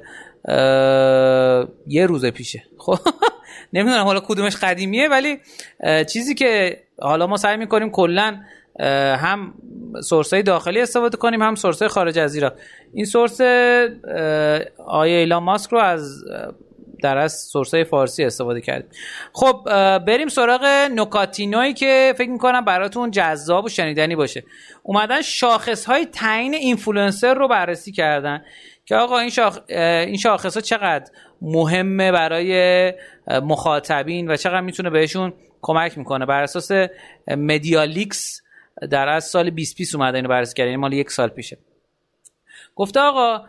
یه 1.88 2.06
روز 2.06 2.26
پیشه. 2.26 2.64
خب 2.78 3.00
نمی‌دونم 3.74 4.04
حالا 4.04 4.20
کدومش 4.20 4.56
قدیمیه 4.56 5.08
ولی 5.10 5.40
چیزی 6.14 6.36
که 6.36 6.78
حالا 7.02 7.28
ما 7.28 7.38
سعی 7.38 7.58
می‌کنیم 7.58 7.90
کلا 7.90 8.40
هم 9.20 9.54
سورس 10.04 10.34
های 10.34 10.44
داخلی 10.44 10.82
استفاده 10.82 11.18
کنیم 11.18 11.42
هم 11.42 11.56
سورس 11.56 11.84
خارج 11.84 12.20
از 12.20 12.36
ایران. 12.36 12.52
این 12.94 13.06
سورس 13.06 13.42
آیه 14.86 15.18
ایلان 15.18 15.44
ماسک 15.44 15.72
رو 15.72 15.80
از 15.80 16.24
در 17.04 17.18
از 17.18 17.34
سورس 17.34 17.74
های 17.74 17.84
فارسی 17.84 18.24
استفاده 18.24 18.62
کردیم. 18.62 18.90
خب 19.34 19.64
بریم 19.98 20.28
سراغ 20.28 20.66
نکاتینوی 20.96 21.74
که 21.74 22.14
فکر 22.18 22.30
می‌کنم 22.30 22.66
براتون 22.66 23.12
جذاب 23.12 23.66
و 23.66 23.70
شنیدنی 23.70 24.16
باشه. 24.16 24.44
اومدن 24.84 25.22
شاخص 25.22 25.86
های 25.86 26.06
تعیین 26.06 26.54
اینفلوئنسر 26.54 27.34
رو 27.34 27.48
بررسی 27.48 27.92
کردن 27.92 28.44
که 28.86 28.96
آقا 28.96 29.20
این, 29.20 29.30
شاخ... 29.30 29.60
این 29.70 30.18
شاخص 30.18 30.56
ها 30.56 30.62
چقدر 30.62 31.12
مهمه 31.42 32.12
برای 32.12 32.94
مخاطبین 33.28 34.32
و 34.32 34.36
چقدر 34.36 34.62
می‌تونه 34.62 34.90
بهشون 34.90 35.34
کمک 35.62 35.98
می‌کنه. 35.98 36.26
بر 36.26 36.44
اساس 36.44 36.72
Mediakix 37.28 38.42
در 38.92 39.08
از 39.08 39.24
سال 39.24 39.50
2020 39.50 39.96
اومده 39.96 40.18
اینو 40.18 40.30
بررسی 40.30 40.54
کردن 40.54 40.70
یعنی 40.70 40.82
مال 40.82 40.94
یک 40.94 41.12
سال 41.12 41.28
پیشه. 41.30 41.58
گفته 42.76 43.00
آقا 43.00 43.46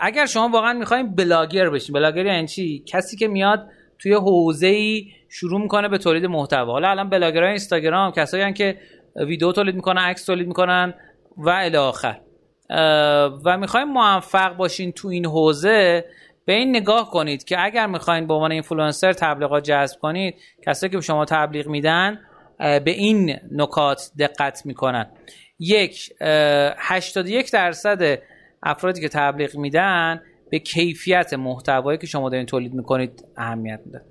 اگر 0.00 0.26
شما 0.26 0.48
واقعا 0.48 0.72
می‌خواین 0.72 1.14
بلاگر 1.14 1.70
بشین 1.70 1.92
بلاگر 1.92 2.26
یعنی 2.26 2.46
چی؟ 2.46 2.84
کسی 2.86 3.16
که 3.16 3.28
میاد 3.28 3.68
توی 3.98 4.14
حوزه 4.14 4.66
ای 4.66 5.08
شروع 5.28 5.60
می‌کنه 5.60 5.88
به 5.88 5.98
تولید 5.98 6.26
محتوا. 6.26 6.72
حالا 6.72 6.90
الان 6.90 7.10
بلاگرای 7.10 7.48
اینستاگرام 7.48 8.12
کسایی 8.12 8.52
که 8.52 8.78
ویدیو 9.16 9.52
تولید 9.52 9.74
می‌کنن 9.74 10.02
عکس 10.02 10.24
تولید 10.24 10.46
می‌کنن 10.46 10.94
و 11.36 11.50
الی 11.50 11.76
آخر. 11.76 12.20
و 13.44 13.58
می‌خواین 13.58 13.88
موفق 13.88 14.56
باشین 14.56 14.92
تو 14.92 15.08
این 15.08 15.26
حوزه 15.26 16.04
به 16.44 16.52
این 16.52 16.76
نگاه 16.76 17.10
کنید 17.10 17.44
که 17.44 17.64
اگر 17.64 17.86
می‌خواین 17.86 18.26
به 18.26 18.34
عنوان 18.34 18.52
اینفلوئنسر 18.52 19.12
تبلیغات 19.12 19.64
جذب 19.64 20.00
کنید 20.00 20.34
کسایی 20.66 20.90
که 20.90 20.96
به 20.96 21.02
شما 21.02 21.24
تبلیغ 21.24 21.66
میدن 21.66 22.20
به 22.58 22.90
این 22.90 23.36
نکات 23.52 24.10
دقت 24.18 24.66
می‌کنن. 24.66 25.06
یک 25.58 26.12
81 26.20 27.52
درصد 27.52 28.18
افرادی 28.62 29.00
که 29.00 29.08
تبلیغ 29.08 29.56
میدن 29.56 30.22
به 30.50 30.58
کیفیت 30.58 31.34
محتوایی 31.34 31.98
که 31.98 32.06
شما 32.06 32.30
دارین 32.30 32.46
تولید 32.46 32.74
می‌کنید 32.74 33.24
اهمیت 33.36 33.80
میدن. 33.86 34.02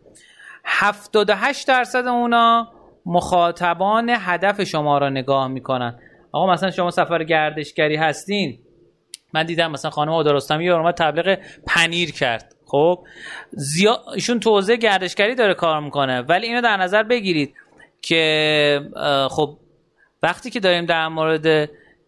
78 0.65 1.67
درصد 1.67 2.07
اونا 2.07 2.71
مخاطبان 3.05 4.09
هدف 4.19 4.63
شما 4.63 4.97
را 4.97 5.09
نگاه 5.09 5.47
می‌کنن. 5.47 5.99
آقا 6.31 6.53
مثلا 6.53 6.71
شما 6.71 6.91
سفر 6.91 7.23
گردشگری 7.23 7.95
هستین. 7.95 8.59
من 9.33 9.45
دیدم 9.45 9.71
مثلا 9.71 9.91
خانم 9.91 10.11
آدارستمی 10.11 10.65
یه 10.65 10.91
تبلیغ 10.91 11.37
پنیر 11.67 12.11
کرد. 12.11 12.55
خب 12.65 13.03
زیاد 13.51 13.99
ایشون 14.15 14.39
توزیع 14.39 14.75
گردشگری 14.75 15.35
داره 15.35 15.53
کار 15.53 15.79
می‌کنه 15.79 16.21
ولی 16.21 16.47
اینو 16.47 16.61
در 16.61 16.77
نظر 16.77 17.03
بگیرید. 17.03 17.53
که 18.01 18.81
خب 19.29 19.57
وقتی 20.23 20.49
که 20.49 20.59
داریم 20.59 20.85
در 20.85 21.07
مورد 21.07 21.45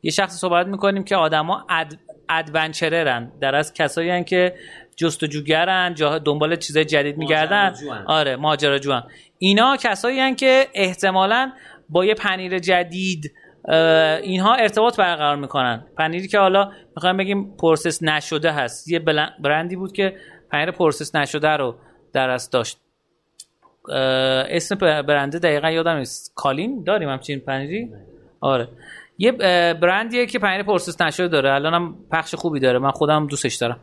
یه 0.03 0.11
شخص 0.11 0.33
صحبت 0.33 0.67
می‌کنیم 0.67 1.03
که 1.03 1.15
آدما 1.15 1.65
اد 1.69 1.93
ادونچررن. 2.29 3.31
در 3.41 3.55
از 3.55 3.73
کسایی 3.73 4.09
هن 4.09 4.23
که 4.23 4.55
جستجوگرن 4.95 5.93
جا 5.93 6.19
دنبال 6.19 6.55
چیزای 6.55 6.85
جدید 6.85 7.17
میگردن. 7.17 7.73
آره 8.05 8.35
ماجراجوان. 8.35 9.03
اینا 9.37 9.77
کسایی 9.77 10.19
هن 10.19 10.35
که 10.35 10.67
احتمالا 10.73 11.51
با 11.89 12.05
یه 12.05 12.13
پنیر 12.13 12.59
جدید 12.59 13.33
اینها 14.23 14.55
ارتباط 14.55 14.97
برقرار 14.97 15.35
می‌کنن. 15.35 15.85
پنیری 15.97 16.27
که 16.27 16.39
حالا 16.39 16.71
می‌خوایم 16.95 17.17
بگیم 17.17 17.57
process 17.57 18.03
نشده 18.03 18.51
هست. 18.51 18.87
یه 18.87 18.99
برندی 19.39 19.75
بود 19.75 19.91
که 19.91 20.17
پنیر 20.51 20.71
پروسس 20.71 21.15
نشده 21.15 21.49
رو 21.49 21.75
در 22.13 22.29
از 22.29 22.49
داشت. 22.49 22.77
اسم 23.89 24.75
برنده 24.75 25.39
دقیقا 25.39 25.71
یادم 25.71 25.97
نیست. 25.97 26.31
کالین؟ 26.35 26.83
داریم 26.83 27.09
همچین 27.09 27.39
پنیری 27.39 27.89
آره. 28.41 28.67
یه 29.17 29.31
برندیه 29.73 30.25
که 30.25 30.39
پنیر 30.39 30.63
process 30.63 31.01
نشده 31.01 31.27
داره. 31.27 31.53
الانم 31.53 31.95
پخش 32.11 32.35
خوبی 32.35 32.59
داره. 32.59 32.79
من 32.79 32.91
خودم 32.91 33.27
دوستش 33.27 33.55
دارم. 33.55 33.79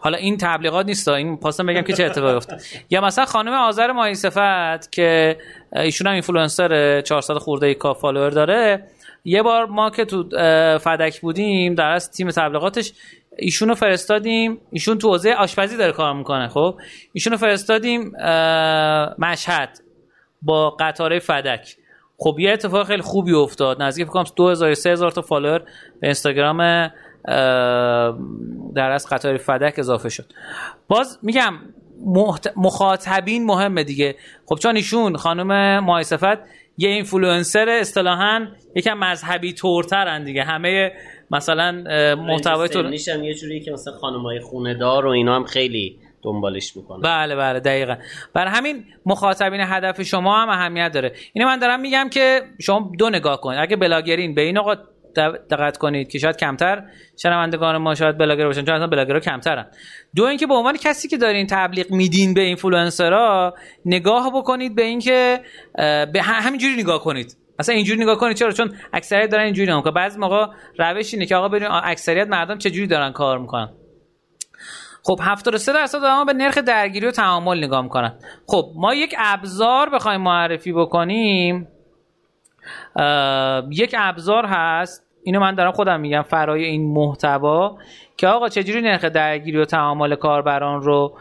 حالا 0.00 0.18
این 0.18 0.36
تبلیغات 0.36 0.86
نیست 0.86 1.08
این 1.08 1.36
پاسم 1.36 1.66
بگم 1.66 1.82
که 1.82 1.92
چه 1.92 2.04
اتفاقی 2.04 2.34
افتاد. 2.34 2.60
یا 2.90 3.00
مثلا 3.00 3.24
خانم 3.24 3.52
آذر 3.52 3.92
ماهی 3.92 4.14
صفت 4.14 4.92
که 4.92 5.36
ایشون 5.72 6.06
هم 6.06 6.12
اینفلوئنسر 6.12 7.00
400 7.00 7.34
خورده 7.34 7.74
K 7.74 7.94
فالوور 7.94 8.30
داره. 8.30 8.84
یه 9.24 9.42
بار 9.42 9.66
ما 9.66 9.90
که 9.90 10.04
تو 10.04 10.28
فدک 10.78 11.20
بودیم 11.20 11.74
در 11.74 11.88
از 11.88 12.10
تیم 12.10 12.30
تبلیغاتش 12.30 12.92
ایشون 13.38 13.68
رو 13.68 13.74
فرستادیم 13.74 14.60
ایشون 14.70 14.98
تو 14.98 15.08
حوزه 15.08 15.32
آشپزی 15.32 15.76
داره 15.76 15.92
کار 15.92 16.14
می‌کنه 16.14 16.48
خب؟ 16.48 16.78
ایشون 17.12 17.32
رو 17.32 17.38
فرستادیم 17.38 18.12
مشهد 19.18 19.80
با 20.42 20.70
قطاره 20.70 21.18
فدک. 21.18 21.76
خب 22.18 22.36
یه 22.38 22.52
اتفاق 22.52 22.86
خیلی 22.86 23.02
خوبی 23.02 23.32
افتاد. 23.32 23.82
نزدیک 23.82 24.04
فکر 24.04 24.12
کنم 24.12 24.24
2000 24.36 24.74
3000 24.74 25.10
تا 25.10 25.22
فالوور 25.22 25.58
به 26.00 26.06
اینستاگرام 26.06 26.90
در 28.74 28.90
از 28.90 29.06
قطار 29.06 29.36
فدک 29.36 29.74
اضافه 29.78 30.08
شد. 30.08 30.32
باز 30.88 31.18
میگم 31.22 31.54
مخاطبین 32.56 33.46
مهمه 33.46 33.84
دیگه. 33.84 34.16
خب 34.46 34.56
چون 34.56 34.76
ایشون 34.76 35.16
خانم 35.16 35.78
ماهی 35.84 36.11
صفت 36.11 36.38
یه 36.78 36.88
اینفلوئنسر 36.88 37.68
اصطلاحا 37.68 38.46
یکم 38.74 38.98
مذهبی 38.98 39.52
طورترن 39.52 40.24
دیگه. 40.24 40.42
همه 40.42 40.92
مثلا 41.34 41.72
محتوای 42.14 42.68
تو 42.68 42.84
یه 43.24 43.34
جوری 43.34 43.60
که 43.60 43.70
مثلا 43.70 43.94
خانمای 43.94 44.40
خونه 44.40 44.74
دار 44.74 45.06
و 45.06 45.08
اینا 45.08 45.36
هم 45.36 45.44
خیلی 45.44 45.98
دنبالش 46.22 46.76
می‌کنن. 46.76 47.00
بله 47.00 47.36
بله 47.36 47.60
دقیقا. 47.60 47.96
برای 48.34 48.50
همین 48.50 48.84
مخاطبین 49.06 49.60
هدف 49.60 50.02
شما 50.02 50.42
هم 50.42 50.48
اهمیت 50.48 50.92
داره. 50.92 51.12
اینو 51.32 51.48
من 51.48 51.58
دارم 51.58 51.80
میگم 51.80 52.08
که 52.12 52.40
شما 52.60 52.92
دو 52.98 53.10
نگاه 53.10 53.40
کنید 53.40 53.58
اگه 53.60 53.76
بلاگرین 53.76 54.34
به 54.34 54.42
این 54.42 54.58
آقا 54.58 54.74
دقت 55.50 55.78
کنید 55.78 56.08
که 56.08 56.18
شاید 56.18 56.36
کمتر 56.36 56.82
شنوندگان 57.22 57.76
ما 57.76 57.94
شاید 57.94 58.18
بلاگر 58.18 58.46
باشن 58.46 58.64
چون 58.64 58.74
اصلا 58.74 58.86
بلاگرها 58.86 59.20
کمترن. 59.20 59.66
دو 60.16 60.24
اینکه 60.24 60.46
به 60.46 60.54
عنوان 60.54 60.76
کسی 60.76 61.08
که 61.08 61.16
دارین 61.16 61.46
تبلیغ 61.50 61.90
میدین 61.90 62.34
به 62.34 62.40
اینفلوئنسرها 62.40 63.54
نگاه 63.84 64.30
بکنید 64.34 64.74
به 64.74 64.82
اینکه 64.82 65.40
به 66.12 66.22
همینجوری 66.22 66.82
نگاه 66.82 67.00
کنید. 67.00 67.36
اصلا 67.58 67.74
اینجوری 67.74 68.02
نگاه 68.02 68.16
کنید 68.16 68.36
چرا؟ 68.36 68.52
چون 68.52 68.72
اکثریت 68.92 69.30
دارن 69.30 69.44
اینجوری 69.44 69.72
نگاه 69.72 69.94
بعضی 69.94 70.18
موقع 70.18 70.46
روش 70.78 71.14
اینه 71.14 71.26
که 71.26 71.36
آقا 71.36 71.48
بریم 71.48 71.68
اکثریت 71.70 72.28
مردم 72.28 72.58
چه 72.58 72.70
جوری 72.70 72.86
دارن 72.86 73.12
کار 73.12 73.38
می‌کنن. 73.38 73.68
خب 75.02 75.18
73 75.22 75.72
درصد 75.72 75.98
آدما 75.98 76.24
به 76.24 76.32
نرخ 76.32 76.58
درگیری 76.58 77.06
و 77.06 77.10
تعامل 77.10 77.64
نگاه 77.64 77.82
می‌کنن. 77.82 78.14
خب 78.46 78.72
ما 78.76 78.94
یک 78.94 79.14
ابزار 79.18 79.90
بخوایم 79.90 80.20
معرفی 80.20 80.72
بکنیم. 80.72 81.68
یک 83.70 83.94
ابزار 83.98 84.46
هست. 84.46 85.04
اینو 85.26 85.40
من 85.40 85.54
دارم 85.54 85.72
خودم 85.72 86.00
میگم 86.00 86.22
فرای 86.22 86.64
این 86.64 86.94
محتوا 86.94 87.78
که 88.16 88.26
آقا 88.28 88.48
چجوری 88.48 88.80
نرخ 88.80 89.04
درگیری 89.04 89.58
و 89.58 89.64
تعامل 89.64 90.14
کاربران 90.14 90.82
رو 90.82 91.18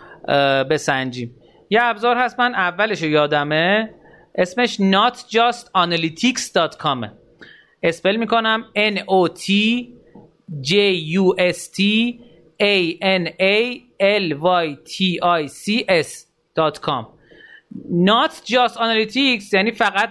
بسنجیم. 0.70 1.36
یه 1.70 1.80
ابزار 1.84 2.18
هست 2.18 2.40
من 2.40 2.56
اولش 2.56 3.02
یادمه. 3.02 3.94
اسمش 4.36 4.78
notjustanalytics.com 4.78 7.06
اسپل 7.84 8.16
می‌کنم 8.16 8.66
N 8.78 8.98
O 8.98 9.28
T 9.28 9.44
J 10.62 10.74
U 11.20 11.34
S 11.38 11.70
T 11.78 11.80
A 12.62 12.98
N 13.02 13.28
A 13.42 13.82
L 14.00 14.34
Y 14.42 14.76
T 14.86 15.20
I 15.24 15.48
C 15.48 15.86
S.com 15.90 17.06
not 17.90 18.42
just 18.46 18.76
analytics 18.76 19.54
یعنی 19.54 19.72
فقط 19.72 20.10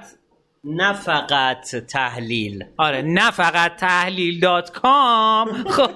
نه 0.64 0.92
فقط 0.92 1.76
تحلیل 1.88 2.64
آره 2.76 3.02
نه 3.02 3.30
فقط 3.30 3.76
تحلیل 3.76 4.40
دات 4.40 4.70
کام 4.70 5.64
خب 5.68 5.90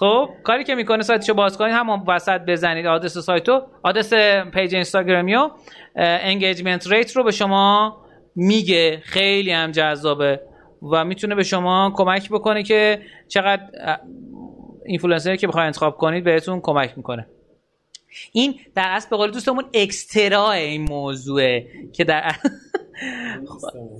خب 0.00 0.28
کاری 0.42 0.64
که 0.64 0.74
می‌کنه 0.74 1.02
سایتشو 1.02 1.34
باز 1.34 1.58
کنید 1.58 1.74
همون 1.74 2.02
وسط 2.08 2.40
بزنید 2.40 2.86
آدرس 2.86 3.18
سایتو 3.18 3.62
آدرس 3.82 4.14
پیج 4.54 4.74
اینستاگرامیو 4.74 5.50
engagement 5.96 6.86
rate 6.86 7.16
رو 7.16 7.24
به 7.24 7.30
شما 7.30 7.96
میگه. 8.36 9.02
خیلی 9.04 9.50
هم 9.50 9.70
جذابه. 9.70 10.40
و 10.92 11.04
می‌تونه 11.04 11.34
به 11.34 11.42
شما 11.42 11.92
کمک 11.96 12.30
بکنه 12.30 12.62
که 12.62 13.02
چقدر 13.28 13.62
اینفلوئنسری 14.86 15.36
که 15.36 15.46
بخواید 15.46 15.66
انتخاب 15.66 15.96
کنید 15.96 16.24
بهتون 16.24 16.60
کمک 16.60 16.92
می‌کنه. 16.96 17.26
این 18.32 18.54
در 18.74 18.86
اصل 18.86 19.10
به 19.10 19.16
قول 19.16 19.30
دوستمون 19.30 19.64
extra 19.74 20.52
این 20.52 20.82
موضوعه 20.82 21.66
که 21.92 22.04
در 22.04 22.32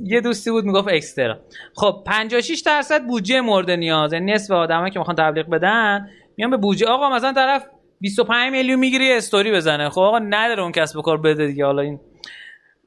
یه 0.04 0.20
دوستی 0.20 0.50
بود 0.50 0.64
می‌گفت 0.64 0.88
extra. 0.88 1.38
خب 1.74 2.02
56 2.06 2.62
درصد 2.66 3.06
بودجه 3.06 3.40
مورد 3.40 3.70
نیاز 3.70 4.12
یعنی 4.12 4.32
نصف 4.32 4.50
آدمایی 4.50 4.90
که 4.90 4.98
می‌خوان 4.98 5.16
تبلیغ 5.16 5.46
بدن 5.46 6.08
میان 6.36 6.50
به 6.50 6.56
بودجه. 6.56 6.86
آقا 6.86 7.10
مثلا 7.10 7.32
طرف 7.32 7.66
25 8.00 8.52
میلیون 8.52 8.78
می‌گیری 8.78 9.12
استوری 9.12 9.52
بزنه. 9.52 9.88
خب 9.88 10.00
آقا 10.00 10.18
نداره 10.18 10.62
اون 10.62 10.72
کسب 10.72 10.98
و 10.98 11.02
کار 11.02 11.16
بده 11.16 11.46
دیگه. 11.46 11.64
حالا 11.64 11.82
این 11.82 12.00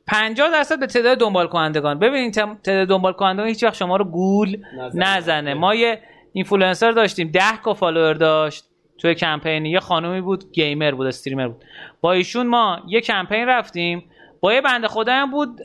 50 0.08 0.52
درصد 0.52 0.80
به 0.80 0.88
تعداد 0.88 1.18
دنبال 1.18 1.48
کنندگان. 1.48 2.00
ببینید 2.00 2.34
تعداد 2.34 2.88
دنبال 2.88 3.14
کنندگان 3.14 3.48
هیچ 3.48 3.64
وقت 3.64 3.76
شما 3.76 3.98
رو 3.98 4.06
گول 4.06 4.58
نزنه, 4.78 5.18
نزنه. 5.18 5.54
ما 5.54 5.76
یه 5.76 6.00
اینفلوئنسر 6.34 6.92
داشتیم. 6.92 7.32
10 7.32 7.42
K 7.64 7.74
فالوور 7.74 8.14
داشت 8.14 8.66
توی 8.98 9.16
کمپین 9.16 9.66
یه 9.66 9.80
خانومی 9.80 10.22
بود 10.22 10.52
گیمر 10.52 10.92
بود 10.92 11.08
استریمر 11.08 11.48
بود. 11.48 11.64
با 12.02 12.12
ایشون 12.12 12.48
ما 12.48 12.80
یه 12.88 13.02
کمپین 13.02 13.46
رفتیم. 13.46 14.04
با 14.44 14.54
یه 14.54 14.62
بنده 14.62 14.88
خدا 14.88 15.14
هم 15.14 15.32
بود 15.32 15.62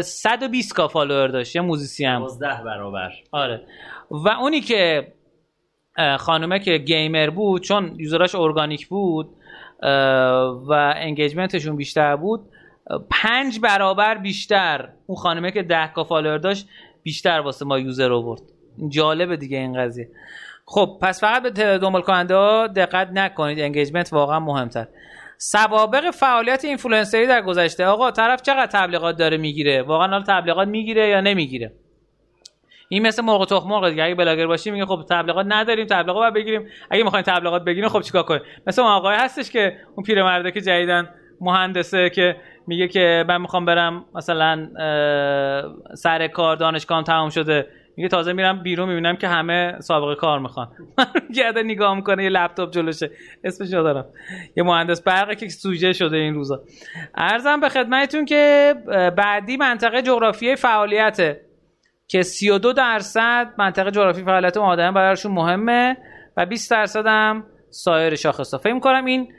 120 0.00 0.74
K 0.74 0.88
فالوور 0.88 1.28
داشت 1.28 1.56
یه 1.56 1.62
موزیسین 1.62 2.04
هم 2.04 2.18
12 2.18 2.62
برابر. 2.64 3.12
آره. 3.32 3.66
و 4.10 4.28
اونی 4.28 4.60
که 4.60 5.12
خانومه 6.18 6.58
که 6.58 6.78
گیمر 6.78 7.30
بود 7.30 7.62
چون 7.62 7.94
user 7.98 8.22
اش 8.22 8.34
ارگانیک 8.34 8.88
بود 8.88 9.28
و 10.68 10.94
engagement 10.96 11.53
شون 11.53 11.76
بیشتر 11.76 12.16
بود 12.16 12.40
پنج 13.10 13.60
برابر 13.60 14.18
بیشتر 14.18 14.88
اون 15.06 15.16
خانومه 15.16 15.50
که 15.50 15.62
ده 15.62 15.86
K 15.86 16.04
فالوور 16.04 16.38
داشت 16.38 16.68
بیشتر 17.02 17.40
واسه 17.40 17.64
ما 17.64 17.78
user 17.78 18.12
آورد. 18.12 18.42
جالبه 18.88 19.36
دیگه 19.36 19.58
این 19.58 19.80
قضیه. 19.80 20.08
خب 20.66 20.98
پس 21.02 21.20
فقط 21.20 21.42
به 21.42 21.78
دنبال 21.78 22.02
کننده 22.02 22.34
ها 22.34 22.66
دقت 22.66 23.08
نکنید 23.12 23.60
engagement 23.60 24.12
واقعا 24.12 24.40
مهمتر. 24.40 24.86
سوابق 25.44 26.10
فعالیت 26.10 26.64
اینفلوئنسری 26.64 27.26
در 27.26 27.42
گذشته. 27.42 27.86
آقا 27.86 28.10
طرف 28.10 28.42
چقدر 28.42 28.66
تبلیغات 28.66 29.16
داره 29.16 29.36
می‌گیره؟ 29.36 29.82
واقعا 29.82 30.08
حالا 30.08 30.24
تبلیغات 30.28 30.68
می‌گیره 30.68 31.08
یا 31.08 31.20
نمی‌گیره؟ 31.20 31.72
این 32.88 33.06
مثل 33.06 33.22
مرغ 33.22 33.48
تخم 33.48 33.68
مرغ 33.68 33.88
دیگه. 33.90 34.04
اگه 34.04 34.14
بلاگر 34.14 34.46
باشی 34.46 34.70
میگه 34.70 34.86
خب 34.86 35.04
تبلیغات 35.10 35.46
نداریم 35.48 35.86
تبلیغات 35.86 36.22
باید 36.22 36.34
بگیریم. 36.34 36.68
اگه 36.90 37.04
می‌خواین 37.04 37.22
تبلیغات 37.22 37.64
بگیریم 37.64 37.88
خب 37.88 38.00
چیکار 38.00 38.22
کنیم؟ 38.22 38.42
مثل 38.66 38.82
اون 38.82 38.90
آقای 38.90 39.16
هستش 39.16 39.50
که 39.50 39.76
اون 39.96 40.04
پیرمرده 40.04 40.50
که 40.50 40.60
جدیدن 40.60 41.08
مهندسه 41.40 42.10
که 42.10 42.36
میگه 42.66 42.88
که 42.88 43.24
من 43.28 43.40
می‌خوام 43.40 43.64
برم 43.64 44.04
مثلا 44.14 44.68
سر 45.94 46.28
کار 46.28 46.56
دانشگاه 46.56 47.02
تمام 47.02 47.30
شده. 47.30 47.66
میگه 47.96 48.08
تازه 48.08 48.32
میرم 48.32 48.62
بیرون 48.62 48.88
می‌بینم 48.88 49.16
که 49.16 49.28
همه 49.28 49.80
سابقه 49.80 50.14
کار 50.14 50.38
می‌خوان. 50.38 50.68
گرده 51.36 51.62
نگاه 51.62 51.94
می‌کنه 51.94 52.24
یه 52.24 52.30
لپتاپ 52.30 52.70
جلوشه. 52.70 53.10
اسمش 53.44 53.68
دارم. 53.68 54.06
یه 54.56 54.62
مهندس 54.62 55.02
برقه 55.02 55.34
که 55.34 55.48
سوژه 55.48 55.92
شده 55.92 56.16
این 56.16 56.34
روزا. 56.34 56.62
ارزم 57.14 57.60
به 57.60 57.68
خدمتتون 57.68 58.24
که 58.24 58.74
بعدی 59.16 59.56
منطقه 59.56 60.02
جغرافیای 60.02 60.56
فعالیته 60.56 61.40
که 62.08 62.22
32 62.22 62.72
درصد 62.72 63.52
منطقه 63.58 63.90
جغرافی 63.90 64.24
فعالیت 64.24 64.56
آدم 64.56 64.94
برایشون 64.94 65.32
مهمه 65.32 65.96
و 66.36 66.46
20 66.46 66.70
درصد 66.70 67.06
هم 67.06 67.44
سایر 67.70 68.14
شاخصا 68.14 68.58
فکر 68.58 68.72
می‌کنم 68.72 69.04
این 69.04 69.32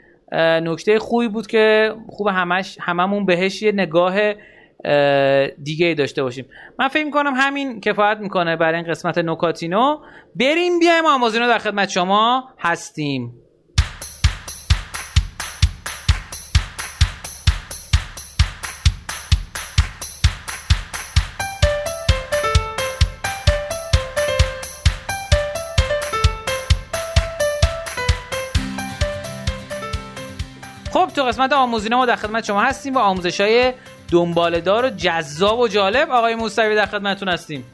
نکته 0.62 0.98
خوبی 0.98 1.28
بود 1.28 1.46
که 1.46 1.94
خوب 2.08 2.28
همش 2.28 2.78
هممون 2.80 3.26
بهش 3.26 3.62
یه 3.62 3.72
نگاه 3.72 4.14
دیگه 5.62 5.94
داشته 5.98 6.22
باشیم. 6.22 6.46
من 6.78 6.88
فکر 6.88 7.04
می‌کنم 7.04 7.32
همین 7.36 7.80
کفایت 7.80 8.18
می‌کنه 8.18 8.56
برای 8.56 8.76
این 8.76 8.90
قسمت 8.90 9.18
نکاتینو 9.18 9.98
بریم 10.36 10.78
بیایم 10.78 11.06
آمازینو 11.06 11.46
در 11.46 11.58
خدمت 11.58 11.88
شما 11.88 12.48
هستیم. 12.58 13.34
خب 30.92 31.10
تو 31.16 31.22
قسمت 31.22 31.52
آموزینه 31.52 31.96
ما 31.96 32.06
در 32.06 32.16
خدمت 32.16 32.44
شما 32.44 32.62
هستیم 32.62 32.94
و 32.94 32.98
آموزش 32.98 33.40
های 33.40 33.72
دنبالدار 34.14 34.84
و 34.84 34.90
جذاب 34.90 35.58
و 35.58 35.68
جالب. 35.68 36.10
آقای 36.10 36.34
موسوی 36.34 36.74
در 36.74 36.86
خدمتتون 36.86 37.28
هستیم. 37.28 37.64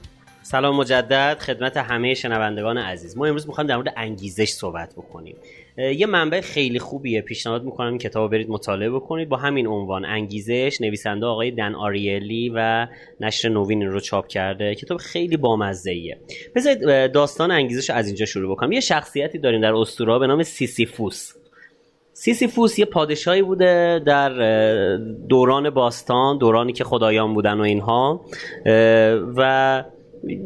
سلام 0.43 0.77
مجدد 0.77 1.39
خدمت 1.41 1.77
همه 1.77 2.15
شنوندگان 2.15 2.79
عزیز. 2.79 3.17
ما 3.17 3.27
امروز 3.27 3.47
می‌خوایم 3.47 3.69
در 3.69 3.77
مورد 3.77 3.93
انگیزش 3.97 4.49
صحبت 4.49 4.93
بکنیم. 4.93 5.37
یه 5.79 6.07
منبع 6.07 6.41
خیلی 6.41 6.79
خوبیه. 6.79 7.21
پیشنهاد 7.21 7.65
می‌کنم 7.65 7.89
این 7.89 7.99
کتاب 7.99 8.31
برید 8.31 8.51
مطالعه 8.51 8.91
بکنید 8.91 9.29
با 9.29 9.37
همین 9.37 9.67
عنوان 9.67 10.05
انگیزش. 10.05 10.81
نویسنده 10.81 11.27
آقای 11.27 11.51
دن 11.51 11.75
آریلی 11.75 12.53
و 12.55 12.87
نشر 13.21 13.49
نوین 13.49 13.87
رو 13.87 14.01
چاپ 14.01 14.29
کرده. 14.29 14.75
کتاب 14.75 14.99
خیلی 14.99 15.37
بامزه 15.37 15.91
ایه 15.91 16.19
بذارید 16.55 17.13
داستان 17.13 17.51
انگیزش 17.51 17.91
از 17.91 18.07
اینجا 18.07 18.27
شروع 18.27 18.53
بکنم. 18.53 18.73
یه 18.73 18.81
شخصیتی 18.81 19.39
داریم 19.39 19.61
در 19.61 19.75
اسطوره 19.75 20.19
به 20.19 20.27
نام 20.27 20.43
سیسیفوس. 20.43 21.33
سیسیفوس 22.21 22.79
یه 22.79 22.85
پادشاهی 22.85 23.43
بوده 23.43 24.03
در 24.07 24.29
دوران 25.29 25.71
باستان 25.71 26.39
دورانی 26.39 26.73
که 26.73 26.85
خدایان 26.85 27.35
بودن 27.35 27.59
و 27.59 27.63
اینها 27.63 28.25
و 29.37 29.85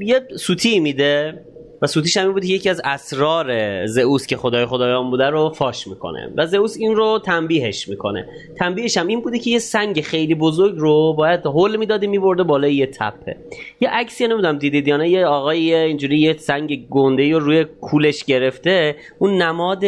یه 0.00 0.28
سوتی 0.36 0.80
میده. 0.80 1.44
و 1.84 1.86
سوتیش 1.86 2.16
همین 2.16 2.32
بود 2.32 2.44
یکی 2.44 2.68
از 2.68 2.80
اسرار 2.84 3.86
زئوس 3.86 4.26
که 4.26 4.36
خدای 4.36 4.66
خدایان 4.66 5.10
بوده 5.10 5.24
رو 5.24 5.50
فاش 5.50 5.86
می‌کنه. 5.86 6.32
و 6.36 6.46
زئوس 6.46 6.76
این 6.76 6.96
رو 6.96 7.20
تنبیهش 7.24 7.88
می‌کنه. 7.88 8.28
تنبیهش 8.58 8.96
هم 8.96 9.06
این 9.06 9.20
بوده 9.20 9.38
که 9.38 9.50
یه 9.50 9.58
سنگ 9.58 10.00
خیلی 10.00 10.34
بزرگ 10.34 10.74
رو 10.78 11.14
باید 11.18 11.46
هول 11.46 11.76
می‌داده 11.76 12.06
میبرده 12.06 12.42
بالای 12.42 12.74
یه 12.74 12.86
تپه. 12.86 13.36
یه 13.80 13.88
عکسی 13.88 14.26
نمی‌دونم 14.26 14.58
دیدید 14.58 14.88
یا 14.88 14.96
نه 14.96 15.08
یه 15.08 15.26
آقای 15.26 15.74
اینجوری 15.74 16.18
یه 16.18 16.36
سنگ 16.36 16.88
گنده 16.88 17.32
رو 17.32 17.38
روی 17.38 17.64
کولش 17.64 18.24
گرفته 18.24 18.96
اون 19.18 19.42
نماد 19.42 19.84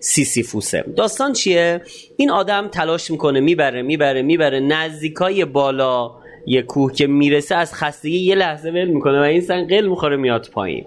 سیسیفوسه 0.00 0.84
داستان 0.96 1.32
چیه؟ 1.32 1.80
این 2.16 2.30
آدم 2.30 2.68
تلاش 2.68 3.10
می‌کنه 3.10 3.40
می‌بره 3.40 3.82
می‌بره 3.82 4.22
می‌بره. 4.22 4.60
نزدیکای 4.60 5.44
بالا 5.44 6.25
یه 6.46 6.62
کوه 6.62 6.92
که 6.92 7.06
می‌رسه 7.06 7.54
از 7.54 7.74
خستگی 7.74 8.18
یه 8.18 8.34
لحظه 8.34 8.70
ول 8.70 8.84
می‌کنه 8.84 9.18
و 9.20 9.22
این 9.22 9.40
سن 9.40 9.66
قل 9.66 9.86
می‌خوره 9.86 10.16
میاد 10.16 10.48
پایین. 10.52 10.86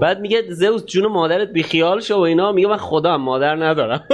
بعد 0.00 0.20
میگه 0.20 0.42
زئوس 0.48 0.84
جون 0.84 1.06
مادرت 1.06 1.48
بیخیال 1.48 2.00
شو 2.00 2.14
و 2.14 2.20
اینا. 2.20 2.52
میگه 2.52 2.68
من 2.68 2.76
خدا 2.76 3.18
مادر 3.18 3.56
ندارم. 3.56 4.04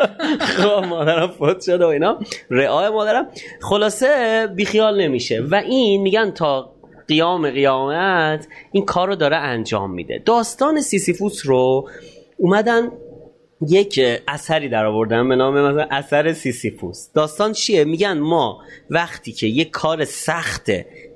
خب 0.56 0.84
مادرم 0.84 1.26
فوت 1.28 1.62
شده 1.62 1.84
و 1.84 1.88
اینا. 1.88 2.18
رعای 2.50 2.88
مادرم. 2.88 3.26
خلاصه 3.60 4.46
بیخیال 4.56 5.00
نمیشه. 5.00 5.40
و 5.50 5.54
این 5.54 6.02
میگن 6.02 6.30
تا 6.30 6.72
قیام 7.08 7.50
قیامت 7.50 8.46
این 8.72 8.84
کار 8.84 9.08
رو 9.08 9.16
داره 9.16 9.36
انجام 9.36 9.90
میده. 9.90 10.22
داستان 10.24 10.80
سیسیفوس 10.80 11.46
رو 11.46 11.88
اومدن 12.36 12.90
یک 13.68 14.00
اثری 14.28 14.68
در 14.68 14.86
آوردن 14.86 15.28
به 15.28 15.36
نام 15.36 15.54
مثلا 15.54 15.86
اثر 15.90 16.32
سیسیفوس. 16.32 17.12
داستان 17.12 17.52
چیه؟ 17.52 17.84
میگن 17.84 18.18
ما 18.18 18.58
وقتی 18.90 19.32
که 19.32 19.46
یک 19.46 19.70
کار 19.70 20.04
سخت 20.04 20.70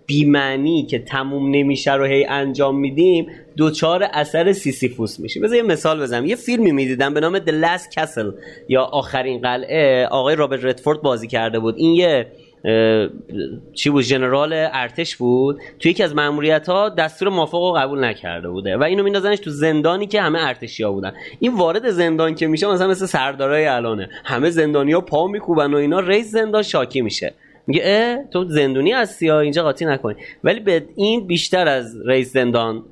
بیمعنی 0.07 0.87
که 0.87 0.99
تموم 0.99 1.51
نمیشه 1.55 1.95
رو 1.95 2.05
هی 2.05 2.25
انجام 2.25 2.79
میدیم 2.79 3.27
دچار 3.57 4.09
اثر 4.13 4.53
سیسیفوس 4.53 5.21
میشه 5.21 5.41
بذار 5.41 5.57
یه 5.57 5.63
مثال 5.63 6.03
بزنم. 6.03 6.27
یه 6.27 6.37
فیلمی 6.37 6.73
می‌دیدم 6.73 7.15
به 7.15 7.21
نام 7.21 7.39
The 7.39 7.53
Last 7.65 7.95
Castle 7.95 8.35
یا 8.69 8.83
آخرین 8.83 9.41
قلعه. 9.41 10.07
آقای 10.07 10.37
رابرت 10.37 10.65
ردفورد 10.65 11.03
بازی 11.03 11.27
کرده 11.27 11.59
بود. 11.59 11.75
این 11.79 11.95
یه 11.95 12.27
چی 13.75 13.91
بود؟ 13.91 14.03
ژنرال 14.03 14.53
ارتش 14.53 15.17
بود. 15.17 15.59
توی 15.79 15.91
یکی 15.91 16.03
از 16.03 16.15
ماموریت 16.15 16.69
ها 16.69 16.89
دستور 16.89 17.29
مافوق 17.29 17.59
رو 17.59 17.73
قبول 17.73 18.05
نکرده 18.05 18.49
بوده 18.49 18.77
و 18.77 18.83
اینو 18.83 19.03
میندازنش 19.03 19.39
تو 19.39 19.51
زندانی 19.51 20.07
که 20.07 20.23
همه 20.23 20.39
ارتشی 20.43 20.83
ها 20.83 20.93
بودن. 20.93 21.13
این 21.41 21.55
وارد 21.55 21.91
زندان 21.91 22.35
که 22.35 22.47
میشه 22.47 22.67
مثلا 22.67 22.89
مثل 22.89 23.07
سردارای 23.07 23.67
الانه. 23.67 24.09
همه 24.25 24.51
زندانی 24.51 24.93
ها 24.93 25.01
پا 25.01 25.27
میکوبن 25.27 25.75
و 25.75 25.77
اینا 25.77 26.01
رئیس 26.01 26.31
زندان 26.31 26.63
شاکی 26.63 27.01
میشه. 27.01 27.35
میگه 27.67 27.83
اه 27.85 28.31
تو 28.31 28.45
زندونی 28.45 28.93
هستی 28.93 29.27
یا 29.27 29.41
اینجا 29.41 29.63
قاطی 29.63 29.85
نکنی. 29.85 30.17
ولی 30.45 30.61
به 30.61 30.85
این 30.97 31.27
بیشتر 31.27 31.69
از 31.69 31.97
رئیس 32.07 32.33
زندان 32.33 32.83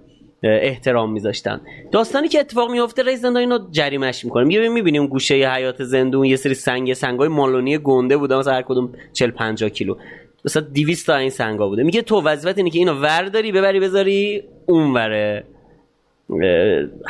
احترام 0.43 1.13
میذاشتن. 1.13 1.61
داستانی 1.93 2.29
که 2.29 2.41
اتفاق 2.41 2.71
میفته 2.71 3.03
رئیس 3.03 3.21
زندان 3.21 3.41
اینو 3.41 3.59
جریمش 3.71 4.25
می‌کنه. 4.25 4.45
میگه 4.45 4.69
می‌بینیم 4.69 5.07
گوشه 5.07 5.35
حیات 5.35 5.85
زندون 5.85 6.25
یه 6.25 6.37
سری 6.37 6.55
سنگ 6.55 6.93
سنگای 6.93 7.29
مالونی 7.29 7.79
گنده 7.79 8.17
بوده. 8.17 8.37
مثلا 8.37 8.55
هر 8.55 8.63
کدوم 8.63 8.93
40 9.13 9.31
50 9.31 9.71
کیلو. 9.71 9.97
مثلا 10.45 10.63
200 10.63 11.07
تا 11.07 11.17
این 11.17 11.31
سنگا 11.31 11.69
بوده. 11.69 11.83
میگه 11.83 12.03
تو 12.03 12.21
وظیفت 12.21 12.59
اینه 12.59 12.71
که 12.71 12.79
اینو 12.79 12.93
ورداری 12.93 13.53
ببری 13.53 13.81
بذاری 13.81 14.43
اونوره. 14.67 15.45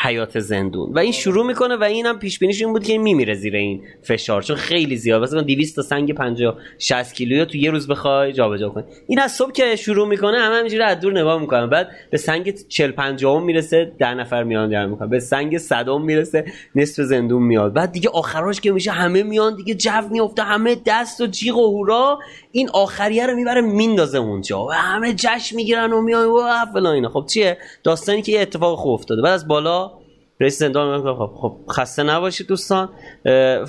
حیات 0.00 0.38
زندون. 0.38 0.92
و 0.92 0.98
این 0.98 1.12
شروع 1.12 1.46
می‌کنه 1.46 1.76
و 1.76 1.84
اینم 1.84 2.18
پیش 2.18 2.38
بینیش 2.38 2.62
این 2.62 2.72
بود 2.72 2.84
که 2.84 2.98
میمیره 2.98 3.34
زیر 3.34 3.56
این 3.56 3.82
فشار. 4.02 4.42
چون 4.42 4.56
خیلی 4.56 4.96
زیاد. 4.96 5.22
مثلا 5.22 5.40
200 5.42 5.76
تا 5.76 5.82
سنگ 5.82 6.14
50 6.14 6.56
60 6.78 7.14
کیلویی 7.14 7.44
تو 7.44 7.56
یه 7.56 7.70
روز 7.70 7.88
بخوای 7.88 8.32
جابجا 8.32 8.68
کنی. 8.68 8.84
این 9.06 9.18
از 9.18 9.32
صبح 9.32 9.52
که 9.52 9.76
شروع 9.76 10.08
می‌کنه 10.08 10.38
همه 10.38 10.54
همینجوری 10.56 10.82
از 10.82 11.00
دور 11.00 11.20
نگاه 11.20 11.40
می‌کنن. 11.40 11.66
بعد 11.66 11.88
به 12.10 12.18
سنگ 12.18 12.54
40 12.68 12.90
50 12.90 13.42
می‌رسه 13.42 13.92
10 13.98 14.14
نفر 14.14 14.42
میان 14.42 14.70
جمع 14.70 14.86
می‌کنن 14.86 15.08
به 15.08 15.20
سنگ 15.20 15.58
100 15.58 15.88
می‌رسه 15.88 16.44
نصف 16.74 17.02
زندون 17.02 17.42
میاد. 17.42 17.72
بعد 17.72 17.92
دیگه 17.92 18.08
آخراش 18.08 18.60
که 18.60 18.72
میشه 18.72 18.90
همه 18.90 19.22
میان 19.22 19.56
دیگه 19.56 19.74
جو 19.74 20.08
میفته 20.10 20.42
همه 20.42 20.76
دست 20.86 21.20
و 21.20 21.26
جیغ 21.26 21.56
و 21.56 21.70
هورا. 21.70 22.18
این 22.52 22.68
آخریه 22.74 23.26
رو 23.26 23.36
می‌بره 23.36 23.60
میندازه 23.60 24.18
اونجا. 24.18 24.66
و 24.66 24.72
همه 24.72 25.14
جشن 25.16 25.56
می‌گیرن 25.56 25.92
و 25.92 26.02
میان. 26.02 26.26
و 26.26 26.64
فلان 26.72 26.94
اینا. 26.94 27.08
خب 27.08 27.24
چیه؟ 27.26 27.58
داستانی 27.84 28.22
که 28.22 28.32
یه 28.32 28.40
اتفاق 28.40 28.78
خوب 28.78 28.92
افتاده. 29.12 29.22
بعد 29.22 29.32
از 29.32 29.48
بالا 29.48 29.92
رئیس 30.40 30.58
زندان 30.58 31.14
خب, 31.16 31.32
خب 31.36 31.56
خسته 31.70 32.02
نباشید 32.02 32.46
دوستان. 32.46 32.88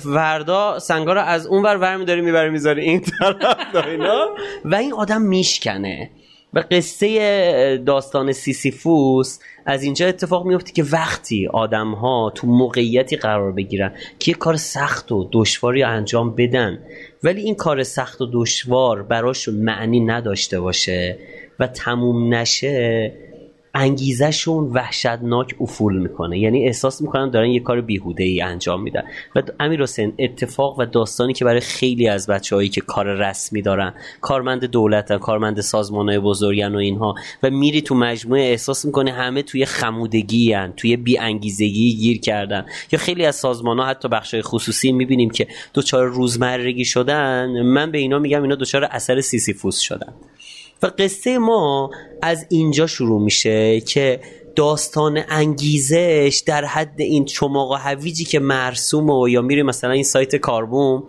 وردا 0.04 0.78
سنگا 0.78 1.12
رو 1.12 1.20
از 1.20 1.46
اون 1.46 1.62
ور 1.62 1.76
ور 1.76 1.96
میداری 1.96 2.20
می‌بری 2.20 2.50
می‌ذاری 2.50 2.82
این 2.82 3.00
طرف 3.00 3.86
اینا. 3.86 4.28
و 4.64 4.74
این 4.74 4.92
آدم 4.92 5.22
میشکنه. 5.22 6.10
و 6.54 6.64
قصه 6.70 7.82
داستان 7.86 8.32
سیسیفوس 8.32 9.38
از 9.66 9.82
اینجا 9.82 10.06
اتفاق 10.06 10.46
میفته 10.46 10.72
که 10.72 10.84
وقتی 10.92 11.46
آدم 11.46 11.92
ها 11.92 12.32
تو 12.34 12.46
موقعیتی 12.46 13.16
قرار 13.16 13.52
بگیرن 13.52 13.92
که 14.18 14.30
یه 14.30 14.36
کار 14.36 14.56
سخت 14.56 15.12
و 15.12 15.28
دشواری 15.32 15.82
انجام 15.82 16.34
بدن 16.34 16.78
ولی 17.22 17.40
این 17.40 17.54
کار 17.54 17.82
سخت 17.82 18.20
و 18.20 18.30
دشوار 18.32 19.02
براشون 19.02 19.54
معنی 19.54 20.00
نداشته 20.00 20.60
باشه 20.60 21.18
و 21.58 21.66
تموم 21.66 22.34
نشه 22.34 23.12
انگیزشون 23.74 24.64
وحشتناک 24.64 25.54
افول 25.60 25.98
می‌کنه. 25.98 26.38
یعنی 26.38 26.66
احساس 26.66 27.02
می‌کنن 27.02 27.30
دارن 27.30 27.48
یه 27.48 27.60
کار 27.60 27.80
بیهوده 27.80 28.24
ای 28.24 28.40
انجام 28.40 28.82
میدن. 28.82 29.02
و 29.36 29.42
امیر 29.60 29.82
حسین 29.82 30.12
اتفاق 30.18 30.78
و 30.78 30.86
داستانی 30.86 31.32
که 31.32 31.44
برای 31.44 31.60
خیلی 31.60 32.08
از 32.08 32.26
بچههایی 32.26 32.68
که 32.68 32.80
کار 32.80 33.06
رسمی 33.06 33.62
دارن 33.62 33.94
کارمند 34.20 34.64
دولتن 34.64 35.18
کارمند 35.18 35.60
سازمان 35.60 36.08
های 36.08 36.18
بزرگن 36.18 36.74
و 36.74 36.78
اینها 36.78 37.14
و 37.42 37.50
میری 37.50 37.82
تو 37.82 37.94
مجموعه 37.94 38.42
احساس 38.42 38.84
می‌کنه 38.84 39.12
همه 39.12 39.42
توی 39.42 39.64
خمودگی 39.64 40.52
هن. 40.52 40.72
توی 40.76 40.96
بی 40.96 41.18
انگیزگی 41.18 41.94
گیر 41.94 42.20
کردن. 42.20 42.66
یا 42.92 42.98
خیلی 42.98 43.26
از 43.26 43.36
سازمان 43.36 43.78
ها 43.78 43.86
حتی 43.86 44.08
بخش 44.08 44.34
خصوصی 44.42 44.92
می‌بینیم 44.92 45.30
که 45.30 45.46
دوچار 45.74 46.06
روزمرگی 46.06 46.84
شدن. 46.84 47.62
من 47.62 47.90
به 47.90 47.98
اینا 47.98 48.18
میگم 48.18 48.42
اینا 48.42 48.54
دوچار 48.54 48.84
اثر 48.84 49.20
سیسیفوس 49.20 49.78
شدن. 49.78 50.12
و 50.82 50.86
قصه 50.98 51.38
ما 51.38 51.90
از 52.22 52.46
اینجا 52.48 52.86
شروع 52.86 53.22
میشه 53.22 53.80
که 53.80 54.20
داستان 54.56 55.24
انگیزش 55.28 56.42
در 56.46 56.64
حد 56.64 57.00
این 57.00 57.24
چماق 57.24 57.70
و 57.70 57.74
هویجی 57.74 58.24
که 58.24 58.38
مرسوم 58.38 59.10
و 59.10 59.28
یا 59.28 59.42
میری 59.42 59.62
مثلا 59.62 59.90
این 59.90 60.04
سایت 60.04 60.36
کاربوم 60.36 61.04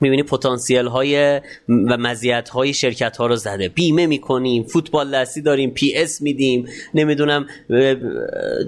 می‌بینی 0.00 0.22
پتانسیل 0.22 0.86
های 0.86 1.40
و 1.68 1.96
مزیت 1.96 2.48
های 2.48 2.74
شرکت 2.74 3.16
ها 3.16 3.26
رو 3.26 3.36
زده. 3.36 3.68
بیمه 3.68 4.06
می‌کنیم 4.06 4.62
فوتبال 4.62 5.10
دستی 5.10 5.42
داریم 5.42 5.70
PS 5.70 6.22
میدیم 6.22 6.68
نمی‌دونم 6.94 7.46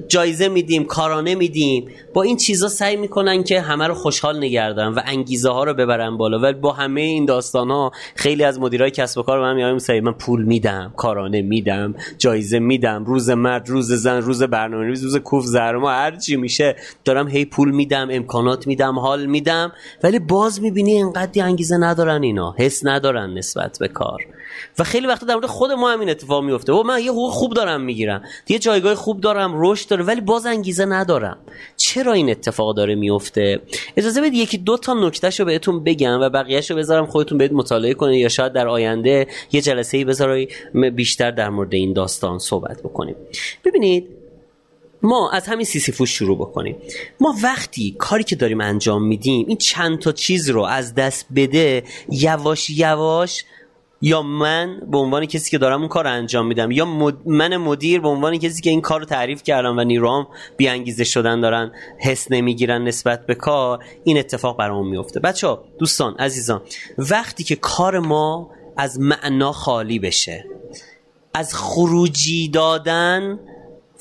جایزه 0.08 0.48
میدیم 0.48 0.84
کارانه 0.84 1.34
میدیم. 1.34 1.88
با 2.14 2.22
این 2.22 2.36
چیزا 2.36 2.68
سعی 2.68 2.96
می‌کنن 2.96 3.42
که 3.42 3.60
همه 3.60 3.86
رو 3.86 3.94
خوشحال 3.94 4.44
نگه 4.44 4.65
دارن 4.65 4.86
و 4.86 5.00
انگیزه 5.04 5.50
ها 5.50 5.64
رو 5.64 5.74
ببرن 5.74 6.16
بالا. 6.16 6.38
ولی 6.38 6.58
با 6.58 6.72
همه 6.72 7.00
این 7.00 7.24
داستان 7.24 7.70
ها 7.70 7.92
خیلی 8.14 8.44
از 8.44 8.60
مدیرای 8.60 8.90
کسب 8.90 9.18
و 9.18 9.22
کار 9.22 9.40
من 9.40 9.54
میایم 9.54 9.78
سعی 9.78 10.00
من 10.00 10.12
پول 10.12 10.44
میدم 10.44 10.92
کارانه 10.96 11.42
میدم 11.42 11.94
جایزه 12.18 12.58
میدم 12.58 13.04
روز 13.04 13.30
مرد 13.30 13.68
روز 13.68 13.92
زن 13.92 14.22
روز 14.22 14.42
برنامه 14.42 14.86
روز 14.86 15.16
کوف 15.16 15.44
زرما 15.44 15.90
هر 15.90 16.16
چی 16.16 16.36
میشه 16.36 16.76
دارم 17.04 17.28
هی 17.28 17.44
پول 17.44 17.70
میدم 17.70 18.08
امکانات 18.10 18.66
میدم 18.66 18.98
حال 18.98 19.26
میدم. 19.26 19.72
ولی 20.02 20.18
باز 20.18 20.62
می‌بینی 20.62 20.98
حدی 21.22 21.40
انگیزه 21.40 21.76
ندارن 21.76 22.22
اینا 22.22 22.54
حس 22.58 22.86
ندارن 22.86 23.34
نسبت 23.34 23.78
به 23.78 23.88
کار. 23.88 24.26
و 24.78 24.84
خیلی 24.84 25.06
وقتا 25.06 25.26
در 25.26 25.34
مورد 25.34 25.46
خود 25.46 25.72
ما 25.72 25.90
همین 25.90 26.10
اتفاق 26.10 26.44
میفته 26.44 26.72
و 26.72 26.82
من 26.82 27.02
یه 27.02 27.10
حقوق 27.10 27.32
خوب 27.32 27.54
دارم 27.54 27.80
می‌گیرم 27.80 28.22
یه 28.48 28.58
جایگاه 28.58 28.94
خوب 28.94 29.20
دارم 29.20 29.52
رشد 29.56 29.88
داره 29.88 30.04
ولی 30.04 30.20
باز 30.20 30.46
انگیزه 30.46 30.84
ندارم. 30.84 31.38
چرا 31.76 32.12
این 32.12 32.30
اتفاق 32.30 32.76
داره 32.76 32.94
میفته 32.94 33.60
اجازه 33.96 34.20
بدید 34.20 34.34
یکی 34.34 34.58
دو 34.58 34.76
تا 34.76 34.94
نکتهش 34.94 35.40
رو 35.40 35.46
بهتون 35.46 35.84
بگم 35.84 36.20
و 36.20 36.28
بقیهش 36.30 36.70
رو 36.70 36.76
بذارم 36.76 37.06
خودتون 37.06 37.38
برید 37.38 37.52
مطالعه 37.52 37.94
کنید 37.94 38.20
یا 38.20 38.28
شاید 38.28 38.52
در 38.52 38.68
آینده 38.68 39.26
یه 39.52 39.60
جلسه 39.60 39.96
ای 39.96 40.04
بذارید 40.04 40.52
بیشتر 40.94 41.30
در 41.30 41.50
مورد 41.50 41.74
این 41.74 41.92
داستان 41.92 42.38
صحبت 42.38 42.82
بکنیم. 42.82 43.16
ببینید 43.64 44.21
ما 45.02 45.30
از 45.30 45.46
همین 45.46 45.64
سیسیفوس 45.64 46.08
شروع 46.08 46.38
بکنیم. 46.38 46.76
ما 47.20 47.34
وقتی 47.42 47.96
کاری 47.98 48.24
که 48.24 48.36
داریم 48.36 48.60
انجام 48.60 49.02
میدیم 49.06 49.46
این 49.48 49.56
چند 49.56 49.98
تا 49.98 50.12
چیز 50.12 50.50
رو 50.50 50.62
از 50.62 50.94
دست 50.94 51.26
بده 51.34 51.82
یواش 52.08 52.70
یواش 52.70 53.44
یا 54.04 54.22
من 54.22 54.80
به 54.90 54.98
عنوان 54.98 55.26
کسی 55.26 55.50
که 55.50 55.58
دارم 55.58 55.80
اون 55.80 55.88
کار 55.88 56.04
رو 56.04 56.10
انجام 56.10 56.46
میدم 56.46 56.70
یا 56.70 56.84
من 57.26 57.56
مدیر 57.56 58.00
به 58.00 58.08
عنوان 58.08 58.38
کسی 58.38 58.62
که 58.62 58.70
این 58.70 58.80
کار 58.80 59.00
رو 59.00 59.06
تعریف 59.06 59.42
کردم 59.42 59.78
و 59.78 59.84
نیروام 59.84 60.26
بی 60.56 60.68
انگیزه 60.68 61.04
شدن 61.04 61.40
دارن 61.40 61.72
حس 61.98 62.30
نمی‌گیرن 62.30 62.84
نسبت 62.84 63.26
به 63.26 63.34
کار 63.34 63.84
این 64.04 64.18
اتفاق 64.18 64.58
برامون 64.58 64.88
میفته. 64.88 65.20
بچه 65.20 65.46
ها 65.46 65.64
دوستان 65.78 66.14
عزیزان 66.14 66.62
وقتی 66.98 67.44
که 67.44 67.56
کار 67.56 67.98
ما 67.98 68.50
از 68.76 69.00
معنا 69.00 69.52
خالی 69.52 69.98
بشه 69.98 70.44
از 71.34 71.54
خروجی 71.54 72.48
دادن 72.48 73.38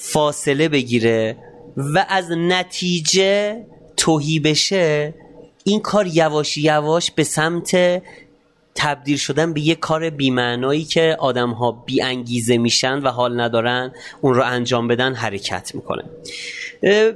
فاصله 0.03 0.69
بگیره 0.69 1.37
و 1.77 2.05
از 2.09 2.31
نتیجه 2.31 3.65
توهی 3.97 4.39
بشه 4.39 5.13
این 5.63 5.79
کار 5.79 6.07
یواش 6.07 6.57
یواش 6.57 7.11
به 7.11 7.23
سمت 7.23 8.01
تبدیل 8.75 9.17
شدن 9.17 9.53
به 9.53 9.61
یه 9.61 9.75
کار 9.75 10.09
بیمعنایی 10.09 10.83
که 10.83 11.17
آدم 11.19 11.49
ها 11.49 11.71
بی 11.71 12.01
انگیزه 12.01 12.57
میشن 12.57 12.99
و 12.99 13.07
حال 13.07 13.41
ندارن 13.41 13.93
اون 14.21 14.33
رو 14.33 14.43
انجام 14.43 14.87
بدن 14.87 15.13
حرکت 15.13 15.75
می‌کنه. 15.75 16.03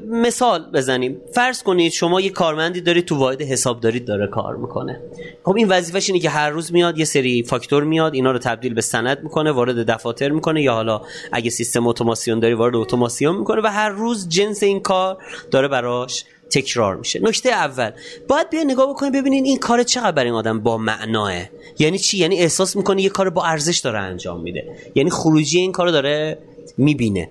مثال 0.09 0.71
بزنیم. 0.73 1.21
فرض 1.33 1.63
کنید 1.63 1.91
شما 1.91 2.21
یه 2.21 2.29
کارمندی 2.29 2.81
دارید 2.81 3.05
تو 3.05 3.15
واحد 3.15 3.41
حسابداری 3.41 3.99
داره 3.99 4.27
کار 4.27 4.55
می‌کنه. 4.55 5.01
خب 5.43 5.55
این 5.55 5.67
وظیفش 5.67 6.09
اینه 6.09 6.19
که 6.19 6.29
هر 6.29 6.49
روز 6.49 6.73
میاد 6.73 6.99
یه 6.99 7.05
سری 7.05 7.43
فاکتور 7.43 7.83
میاد 7.83 8.13
اینا 8.13 8.31
رو 8.31 8.39
تبدیل 8.39 8.73
به 8.73 8.81
سند 8.81 9.23
می‌کنه 9.23 9.51
وارد 9.51 9.91
دفاتر 9.91 10.29
می‌کنه 10.29 10.61
یا 10.61 10.73
حالا 10.73 11.01
اگه 11.31 11.49
سیستم 11.49 11.87
اتوماسیون 11.87 12.39
داری 12.39 12.53
وارد 12.53 12.75
اتوماسیون 12.75 13.35
می‌کنه 13.37 13.61
و 13.61 13.67
هر 13.67 13.89
روز 13.89 14.29
جنس 14.29 14.63
این 14.63 14.79
کار 14.79 15.17
داره 15.51 15.67
براش 15.67 16.25
تکرار 16.49 16.95
میشه. 16.95 17.19
نکته 17.23 17.49
اول 17.49 17.91
باید 18.27 18.49
بیا 18.49 18.63
نگاه 18.63 18.89
بکنید 18.89 19.13
ببینین 19.13 19.45
این 19.45 19.57
کار 19.57 19.83
چقدر 19.83 20.11
برای 20.11 20.29
این 20.29 20.35
آدم 20.35 20.59
با 20.59 20.77
معناه. 20.77 21.33
یعنی 21.79 21.99
چی؟ 21.99 22.17
یعنی 22.17 22.39
احساس 22.39 22.75
می‌کنه 22.75 23.01
یه 23.01 23.09
کار 23.09 23.29
با 23.29 23.43
ارزش 23.43 23.79
داره 23.79 23.99
انجام 23.99 24.41
میده. 24.41 24.75
یعنی 24.95 25.09
خروجی 25.09 25.59
این 25.59 25.71
کارو 25.71 25.91
داره 25.91 26.37
می‌بینه. 26.77 27.29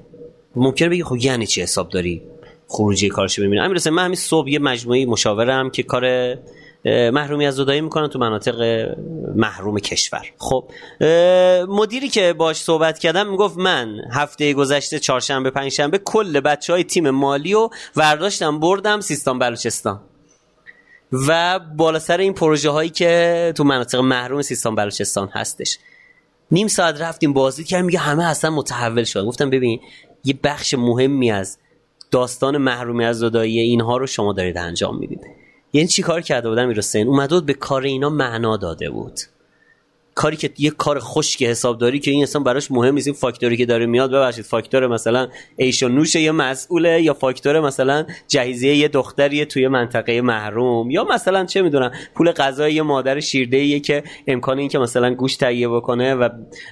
ممکنه 0.56 0.88
بگی 0.88 1.04
خب 1.04 1.16
یعنی 1.16 1.46
چی 1.46 1.62
حساب 1.62 1.88
داری؟ 1.88 2.22
خروجی 2.68 3.08
کارش 3.08 3.40
ببینه 3.40 3.62
امیر 3.62 3.90
من 3.90 4.04
همین 4.04 4.16
صبح 4.16 4.48
یه 4.48 4.58
مجموعه 4.58 5.06
مشاورم 5.06 5.70
که 5.70 5.82
کار 5.82 6.34
محرومی 6.86 7.46
از 7.46 7.54
زدایی 7.54 7.80
می‌کنن 7.80 8.08
تو 8.08 8.18
مناطق 8.18 8.88
محروم 9.34 9.78
کشور. 9.78 10.26
خب 10.38 10.70
مدیری 11.68 12.08
که 12.08 12.32
باش 12.32 12.56
صحبت 12.56 12.98
کردم 12.98 13.30
می‌گفت 13.30 13.56
من 13.56 14.00
هفته 14.12 14.52
گذشته 14.52 14.98
چهارشنبه 14.98 15.50
پنجشنبه 15.50 15.98
کل 15.98 16.40
بچه 16.40 16.72
های 16.72 16.84
تیم 16.84 17.10
مالی 17.10 17.54
و 17.54 17.68
ورداشتم 17.96 18.60
بردم 18.60 19.00
سیستان 19.00 19.38
بلوچستان. 19.38 20.00
و 21.28 21.58
بالا 21.58 21.98
سر 21.98 22.18
این 22.18 22.32
پروژه 22.32 22.70
هایی 22.70 22.90
که 22.90 23.52
تو 23.56 23.64
مناطق 23.64 23.98
محروم 23.98 24.42
سیستان 24.42 24.74
بلوچستان 24.74 25.28
هستش. 25.32 25.78
نیم 26.50 26.68
ساعت 26.68 27.00
رفتیم 27.00 27.32
بازی 27.32 27.64
کردیم 27.64 27.86
میگه 27.86 27.98
همه 27.98 28.24
اصلا 28.24 28.50
متحول 28.50 29.04
شد 29.04 29.24
گفتم 29.24 29.50
ببین 29.50 29.80
یه 30.24 30.38
بخش 30.42 30.74
مهمی 30.74 31.30
از 31.30 31.58
داستان 32.10 32.58
محرومی 32.58 33.04
از 33.04 33.18
زدایی 33.18 33.60
اینها 33.60 33.96
رو 33.96 34.06
شما 34.06 34.32
دارید 34.32 34.58
انجام 34.58 34.98
می‌دید. 34.98 35.20
یعنی 35.72 35.88
چی 35.88 36.02
کار 36.02 36.20
کرده 36.20 36.48
بودم 36.48 36.62
امیر 36.62 36.78
حسین 36.78 37.08
اومده 37.08 37.34
بود 37.34 37.46
به 37.46 37.54
کار 37.54 37.82
اینا 37.82 38.10
معنا 38.10 38.56
داده 38.56 38.90
بود. 38.90 39.20
کاری 40.14 40.36
که 40.36 40.50
یه 40.58 40.70
کار 40.70 40.98
خشک 40.98 41.42
حسابداری 41.42 41.98
که 41.98 42.10
این 42.10 42.22
اصلا 42.22 42.42
براش 42.42 42.70
مهم 42.70 42.94
نیست. 42.94 43.06
این 43.06 43.16
فاکتوری 43.16 43.56
که 43.56 43.66
داره 43.66 43.86
میاد 43.86 44.10
ببخشید 44.10 44.44
فاکتور 44.44 44.86
مثلا 44.86 45.28
ایش 45.56 45.82
و 45.82 45.88
نوش 45.88 46.14
یه 46.14 46.32
مسئوله 46.32 47.02
یا 47.02 47.14
فاکتور 47.14 47.60
مثلا 47.60 48.06
جهیزیه 48.28 48.76
یه 48.76 48.88
دختری 48.88 49.44
توی 49.44 49.68
منطقه 49.68 50.20
محروم 50.20 50.90
یا 50.90 51.04
مثلا 51.04 51.44
چه 51.44 51.62
می‌دونم 51.62 51.92
پول 52.14 52.32
غذای 52.32 52.74
یه 52.74 52.82
مادر 52.82 53.20
شیرده 53.20 53.80
که 53.80 54.04
امکان 54.26 54.58
این 54.58 54.68
که 54.68 54.78
مثلا 54.78 55.14
گوش 55.14 55.36
تهیه 55.36 55.68
بکنه 55.68 56.14
و 56.14 56.28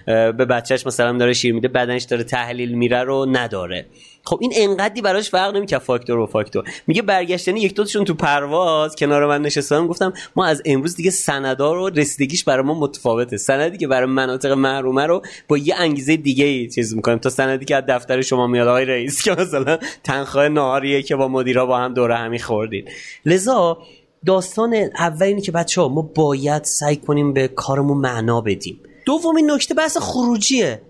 به 0.07 0.33
بچهش 0.33 0.87
مثلا 0.87 1.19
داره 1.19 1.33
شیر 1.33 1.55
میده 1.55 1.69
بدنش 1.69 2.03
داره 2.03 2.25
تحلیل 2.25 2.73
میره 2.73 3.03
رو 3.03 3.27
نداره. 3.33 3.87
خب 4.25 4.39
این 4.41 4.53
انقدی 4.57 5.03
براش 5.03 5.31
فرق 5.31 5.57
نمی‌کنه 5.57 5.79
فاکتور 5.79 6.19
و 6.19 6.27
فاکتور. 6.27 6.65
میگه 6.87 7.03
برگشتنی 7.03 7.61
یک 7.61 7.75
دوتاشون 7.75 8.05
تو 8.05 8.15
پرواز 8.15 8.97
کنار 8.97 9.27
من 9.27 9.43
نشستم 9.43 9.87
گفتم 9.87 10.13
ما 10.37 10.47
از 10.47 10.63
امروز 10.65 10.97
دیگه 10.97 11.11
سندا 11.11 11.73
رو 11.73 11.89
رسیدگیش 11.89 12.45
برای 12.45 12.65
ما 12.65 12.75
متفاوته. 12.75 13.37
سندی 13.37 13.79
که 13.79 13.87
برای 13.87 14.07
مناطق 14.07 14.53
محرومه 14.53 15.07
رو 15.07 15.23
با 15.49 15.59
یه 15.59 15.75
انگیزه 15.79 16.17
دیگه 16.17 16.45
ای 16.45 16.69
چیز 16.69 16.97
می‌کنیم. 16.97 17.19
تا 17.19 17.31
سندی 17.31 17.65
که 17.65 17.77
از 17.77 17.85
دفتر 17.89 18.23
شما 18.23 18.47
میاد 18.47 18.69
آقای 18.69 18.85
رئیس 18.85 19.23
که 19.23 19.31
مثلا 19.31 19.79
تنخواه 20.05 20.49
نهاریه 20.49 21.03
که 21.03 21.17
با 21.17 21.29
مدیرا 21.29 21.67
با 21.67 21.79
هم 21.79 21.95
دوره 21.95 22.17
همی 22.17 22.39
خوردید 22.39 22.91
لذا 23.27 23.79
داستان 24.27 24.75
اول 24.99 25.27
اینه 25.27 25.41
که 25.41 25.53
بچه 25.53 25.81
ها 25.81 25.89
ما 25.89 26.03
باید 26.03 26.65
سعی 26.65 26.97
کنیم 26.97 27.33
به 27.33 27.49
کارمون 27.49 27.99
معنا 27.99 28.41
بدیم. 28.41 28.81
دومین 29.07 29.51
نکته 29.51 29.75
بحث 29.75 29.97
خروجیه. 29.97 30.83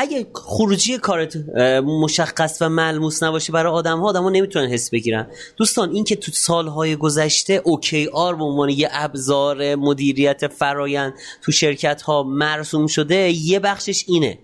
اگه 0.00 0.26
خروجی 0.34 0.98
کارت 0.98 1.36
مشخص 1.84 2.58
و 2.62 2.68
ملموس 2.68 3.22
نباشه 3.22 3.52
برای 3.52 3.72
آدم 3.72 4.00
ها 4.00 4.06
آدم 4.08 4.22
ها 4.22 4.30
نمی‌تونن 4.30 4.68
حس 4.68 4.90
بگیرن. 4.90 5.26
دوستان 5.56 5.90
این 5.90 6.04
که 6.04 6.16
تو 6.16 6.32
سالهای 6.32 6.96
گذشته 6.96 7.62
OKR 7.64 8.34
به 8.34 8.44
عنوان 8.44 8.68
یه 8.68 8.88
ابزار 8.92 9.74
مدیریت 9.74 10.46
فرایند 10.46 11.14
تو 11.42 11.52
شرکت 11.52 12.02
ها 12.02 12.22
مرسوم 12.22 12.86
شده 12.86 13.30
یه 13.30 13.60
بخشش 13.60 14.04
اینه. 14.08 14.38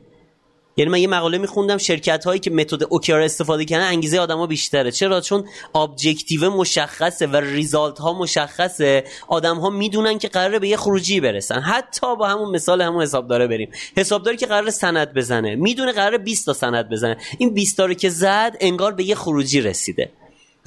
یعنی 0.77 0.91
من 0.91 0.99
یه 0.99 1.09
مقاله 1.09 1.39
میخوندم 1.39 1.79
شرکت 1.79 2.25
هایی 2.25 2.41
که 2.41 2.51
متد 2.51 2.83
OKR 2.89 3.21
استفاده 3.21 3.65
کردن 3.65 3.87
انگیزه 3.87 4.19
آدما 4.19 4.47
بیشتره. 4.47 4.91
چرا؟ 4.91 5.21
چون 5.21 5.45
objective 5.75 6.51
مشخصه 6.51 7.27
و 7.27 7.37
result 7.37 7.99
ها 7.99 8.13
مشخصه. 8.13 9.05
آدم 9.29 9.57
ها 9.57 9.71
می‌دونن 9.71 10.19
که 10.19 10.29
قراره 10.29 10.59
به 10.59 10.69
یه 10.69 10.77
خروجی 10.77 11.21
برسن. 11.21 11.61
حتی 11.61 12.17
با 12.17 12.29
همون 12.29 12.51
مثال 12.51 12.83
همون 12.83 13.03
حسابداره 13.03 13.47
بریم. 13.47 13.71
حسابداری 13.97 14.37
که 14.37 14.47
قراره 14.47 14.71
سند 14.71 15.15
بزنه. 15.15 15.55
می‌دونه 15.55 15.93
قراره 15.93 16.19
20 16.19 16.47
تا 16.47 16.53
سند 16.53 16.89
بزنه. 16.89 17.17
این 17.39 17.55
20 17.55 17.77
تا 17.77 17.87
رو 17.87 17.95
که 17.95 18.09
زد 18.09 18.57
انگار 18.61 18.93
به 18.93 19.05
یه 19.05 19.15
خروجی 19.15 19.61
رسیده. 19.61 20.11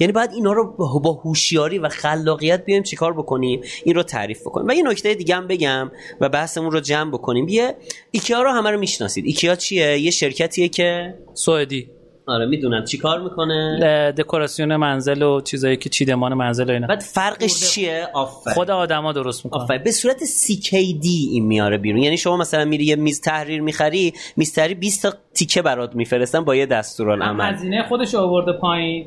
یعنی 0.00 0.12
باید 0.12 0.30
اینا 0.32 0.52
رو 0.52 0.76
با 1.00 1.12
هوشیاری 1.12 1.78
و 1.78 1.88
خلاقیت 1.88 2.64
بیایم 2.64 2.82
چیکار 2.82 3.12
بکنیم؟ 3.12 3.60
این 3.84 3.94
رو 3.94 4.02
تعریف 4.02 4.40
بکنیم. 4.40 4.66
و 4.68 4.72
یه 4.72 4.82
نکته 4.82 5.14
دیگه 5.14 5.36
هم 5.36 5.46
بگم 5.46 5.90
و 6.20 6.28
بحثمون 6.28 6.70
رو 6.70 6.80
جمع 6.80 7.10
بکنیم. 7.10 7.48
یه 7.48 7.76
ایکیا 8.10 8.42
رو 8.42 8.50
همه 8.50 8.70
رو 8.70 8.78
می‌شناسید. 8.78 9.24
ایکیا 9.26 9.54
چیه؟ 9.54 9.98
یه 9.98 10.10
شرکتیه 10.10 10.68
که 10.68 11.14
سوئدی. 11.34 11.90
آره 12.26 12.46
می‌دونم. 12.46 12.84
چیکار 12.84 13.22
می‌کنه؟ 13.22 14.12
دکوراسیون 14.18 14.76
منزل 14.76 15.22
و 15.22 15.40
چیزایی 15.40 15.76
که 15.76 15.88
چیدمان 15.88 16.34
منزل 16.34 16.70
و 16.70 16.72
اینا. 16.72 16.86
بعد 16.86 17.00
فرقش 17.00 17.70
چیه؟ 17.70 18.08
آفر. 18.14 18.50
خود 18.50 18.70
آدما 18.70 19.12
درست 19.12 19.44
می‌کنه 19.44 19.62
آفر. 19.62 19.78
به 19.78 19.90
صورت 19.90 20.24
CKD 20.24 21.06
این 21.30 21.46
میاره 21.46 21.78
بیرون. 21.78 22.02
یعنی 22.02 22.16
شما 22.16 22.36
مثلا 22.36 22.64
میری 22.64 22.84
یه 22.84 22.96
میز 22.96 23.20
تحریر 23.20 23.62
می‌خری 23.62 24.12
میز 24.36 24.54
تحریر 24.54 24.76
20 24.76 25.02
تا 25.02 25.12
تیکه 25.34 25.62
برات 25.62 25.94
میفرستن 25.94 26.44
با 26.44 26.56
یه 26.56 26.66
دستورالعمل. 26.66 27.54
هزینه 27.54 27.82
خودش 27.88 28.14
آورده 28.14 28.52
پایین. 28.52 29.06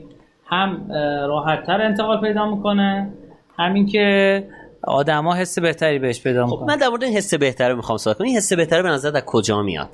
هم 0.52 0.92
راحتتر 1.28 1.82
انتقال 1.82 2.22
پیدا 2.22 2.56
می‌کنه. 2.56 3.14
همین 3.58 3.86
که 3.86 4.48
آدما 4.84 5.36
حس 5.36 5.60
بهتری 5.60 6.00
بهش 6.00 6.22
پیدا 6.22 6.46
خب، 6.46 6.52
می‌کنه 6.52 6.68
من 6.68 6.78
در 6.78 6.90
مورد 6.90 7.04
این 7.04 7.18
حس 7.18 7.34
بهتره 7.34 7.74
می‌خوام 7.74 7.98
صحبت 7.98 8.18
کنم. 8.18 8.28
این 8.28 8.38
حس 8.38 8.54
بهتره 8.54 8.82
به 8.82 8.90
نظر 8.90 9.18
از 9.18 9.24
کجا 9.26 9.62
میاد؟ 9.62 9.90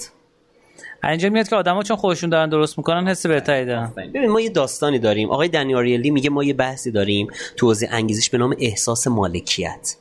اینجا 1.04 1.30
میاد 1.30 1.48
که 1.48 1.56
آدما 1.56 1.84
چون 1.84 1.98
خودشون 1.98 2.30
دارن 2.30 2.50
درست 2.50 2.78
می‌کنن 2.78 3.08
حس 3.08 3.26
بهتری 3.26 3.65
دارن. 3.65 3.93
ببین 4.13 4.30
ما 4.30 4.41
یه 4.41 4.50
داستانی 4.50 5.00
داریم. 5.00 5.32
آقای 5.32 5.48
دنیاریلی 5.48 6.10
میگه 6.10 6.30
ما 6.30 6.43
یه 6.43 6.54
بحثی 6.54 6.91
داریم 6.91 7.28
تو 7.58 7.67
حوزه 7.67 7.88
انگیزش 7.91 8.30
به 8.30 8.38
نام 8.38 8.56
احساس 8.60 9.08
مالکیت. 9.08 9.96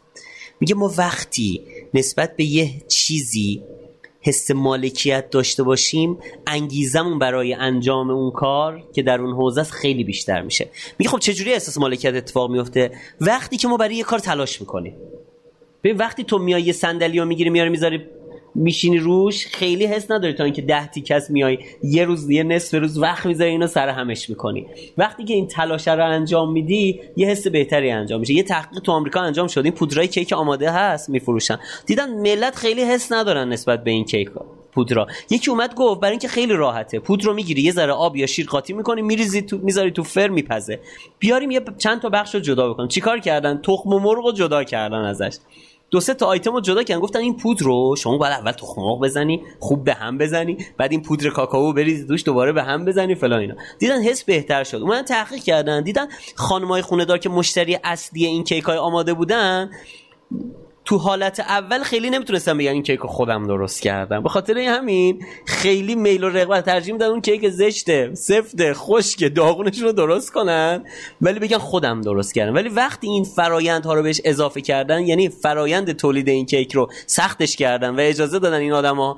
میگه 0.60 0.74
ما 0.74 0.90
وقتی 0.98 1.62
نسبت 1.94 2.36
به 2.36 2.44
یه 2.44 2.70
چیزی 2.88 3.62
حس 4.26 4.50
مالکیت 4.50 5.30
داشته 5.30 5.62
باشیم 5.62 6.18
انگیزمون 6.46 7.18
برای 7.18 7.54
انجام 7.54 8.10
اون 8.10 8.30
کار 8.30 8.82
که 8.94 9.02
در 9.02 9.20
اون 9.20 9.34
حوزه 9.34 9.62
خیلی 9.62 10.04
بیشتر 10.04 10.42
میشه. 10.42 10.68
میگه 10.98 11.10
خب 11.10 11.18
چجوری 11.18 11.52
احساس 11.52 11.78
مالکیت 11.78 12.14
اتفاق 12.14 12.50
میفته؟ 12.50 12.90
وقتی 13.20 13.56
که 13.56 13.68
ما 13.68 13.76
برای 13.76 13.94
یه 13.94 14.02
کار 14.02 14.18
تلاش 14.18 14.60
می‌کنیم. 14.60 14.94
به 15.82 15.94
وقتی 15.94 16.24
تو 16.24 16.38
میای 16.38 16.62
یه 16.62 16.72
صندلی 16.72 17.24
می‌گیری 17.24 17.50
میاری 17.50 17.70
می‌ذاری 17.70 18.06
میشینی 18.56 18.98
روش 18.98 19.46
خیلی 19.46 19.86
حس 19.86 20.10
نداری 20.10 20.32
تا 20.32 20.44
اینکه 20.44 20.62
ده 20.62 20.86
تیکس 20.86 21.30
میای 21.30 21.58
یه 21.82 22.04
روز 22.04 22.30
یه 22.30 22.42
نصف 22.42 22.74
روز 22.74 22.98
وقت 22.98 23.26
می‌ذاری 23.26 23.50
اینو 23.50 23.66
سر 23.66 23.88
همش 23.88 24.30
می‌کنی. 24.30 24.66
وقتی 24.98 25.24
که 25.24 25.34
این 25.34 25.46
تلاش 25.46 25.88
رو 25.88 26.06
انجام 26.06 26.52
میدی 26.52 27.00
یه 27.16 27.28
حس 27.28 27.46
بهتری 27.46 27.90
انجام 27.90 28.20
میشه. 28.20 28.34
یه 28.34 28.42
تحقیق 28.42 28.80
تو 28.80 28.92
آمریکا 28.92 29.20
انجام 29.20 29.46
شد. 29.46 29.64
این 29.64 29.74
پودرای 29.74 30.08
کیک 30.08 30.32
آماده 30.32 30.70
هست 30.70 31.10
میفروشن. 31.10 31.58
دیدن 31.86 32.20
ملت 32.20 32.54
خیلی 32.56 32.82
حس 32.82 33.12
ندارن 33.12 33.48
نسبت 33.48 33.84
به 33.84 33.90
این 33.90 34.04
کیک 34.04 34.30
پودرا. 34.72 35.06
یکی 35.30 35.50
اومد 35.50 35.74
گفت 35.74 36.00
برای 36.00 36.10
اینکه 36.10 36.28
خیلی 36.28 36.52
راحته. 36.52 36.98
پودر 36.98 37.24
رو 37.24 37.34
می‌گیری 37.34 37.62
یه 37.62 37.72
ذره 37.72 37.92
آب 37.92 38.16
یا 38.16 38.26
شیر 38.26 38.46
قاطی 38.46 38.72
می‌کنی 38.72 39.02
میریزی 39.02 39.42
تو 39.42 39.58
می‌ذاری 39.58 39.90
تو 39.90 40.02
فر 40.02 40.28
میپزه. 40.28 40.80
بیاریم 41.18 41.50
یه 41.50 41.60
چند 41.78 42.00
تا 42.00 42.08
بخش 42.08 42.34
رو 42.34 42.40
جدا 42.40 42.72
بکنیم. 42.72 42.88
چیکار 42.88 43.18
کردن؟ 43.18 43.60
تخم 43.62 43.90
مرغ 43.90 44.24
رو 44.24 44.32
جدا 44.32 44.64
کردن 44.64 45.04
ازش. 45.04 45.36
دو 45.90 46.00
سه 46.00 46.14
تا 46.14 46.26
آیتم 46.26 46.52
رو 46.52 46.60
جدا 46.60 46.82
کردن 46.82 47.00
گفتن 47.00 47.18
این 47.18 47.36
پودر 47.36 47.64
رو 47.64 47.96
شما 47.98 48.18
باید 48.18 48.32
اول 48.32 48.52
تخم 48.52 48.80
مرغ 48.80 49.00
بزنی 49.00 49.42
خوب 49.58 49.84
به 49.84 49.94
هم 49.94 50.18
بزنی 50.18 50.56
بعد 50.76 50.92
این 50.92 51.02
پودر 51.02 51.30
کاکائو 51.30 51.72
بریزی 51.72 52.04
دوش 52.04 52.24
دوباره 52.24 52.52
به 52.52 52.62
هم 52.62 52.84
بزنی 52.84 53.14
فلان 53.14 53.40
اینا. 53.40 53.54
دیدن 53.78 54.02
حس 54.02 54.24
بهتر 54.24 54.64
شد. 54.64 54.76
اومدن 54.76 55.02
تحقیق 55.02 55.42
کردن 55.42 55.82
دیدن 55.82 56.06
خانمای 56.34 56.82
خونه 56.82 57.04
دار 57.04 57.18
که 57.18 57.28
مشتری 57.28 57.78
اصلی 57.84 58.26
این 58.26 58.44
کیک 58.44 58.64
های 58.64 58.78
آماده 58.78 59.14
بودن 59.14 59.70
تو 60.86 60.98
حالت 60.98 61.40
اول 61.40 61.82
خیلی 61.82 62.10
نمی‌تونستم 62.10 62.58
بگم 62.58 62.72
این 62.72 62.82
کیک 62.82 63.00
رو 63.00 63.08
خودم 63.08 63.46
درست 63.46 63.82
کردم. 63.82 64.22
به 64.22 64.28
خاطر 64.28 64.58
همین 64.58 65.24
خیلی 65.46 65.94
میل 65.94 66.24
و 66.24 66.28
رغبت 66.28 66.64
ترجیح 66.64 66.92
میدن 66.92 67.06
اون 67.06 67.20
کیک 67.20 67.48
زشته 67.48 68.14
سفته 68.14 68.74
خشک 68.74 69.34
داغونش 69.34 69.78
رو 69.78 69.92
درست 69.92 70.32
کنن 70.32 70.84
ولی 71.20 71.38
بگن 71.38 71.58
خودم 71.58 72.00
درست 72.00 72.34
کردم. 72.34 72.54
ولی 72.54 72.68
وقتی 72.68 73.06
این 73.06 73.24
فرایندها 73.24 73.94
رو 73.94 74.02
بهش 74.02 74.20
اضافه 74.24 74.60
کردن 74.60 75.06
یعنی 75.06 75.28
فرایند 75.28 75.92
تولید 75.92 76.28
این 76.28 76.46
کیک 76.46 76.72
رو 76.72 76.90
سختش 77.06 77.56
کردن 77.56 77.90
و 77.90 78.00
اجازه 78.00 78.38
دادن 78.38 78.58
این 78.58 78.72
آدما 78.72 79.16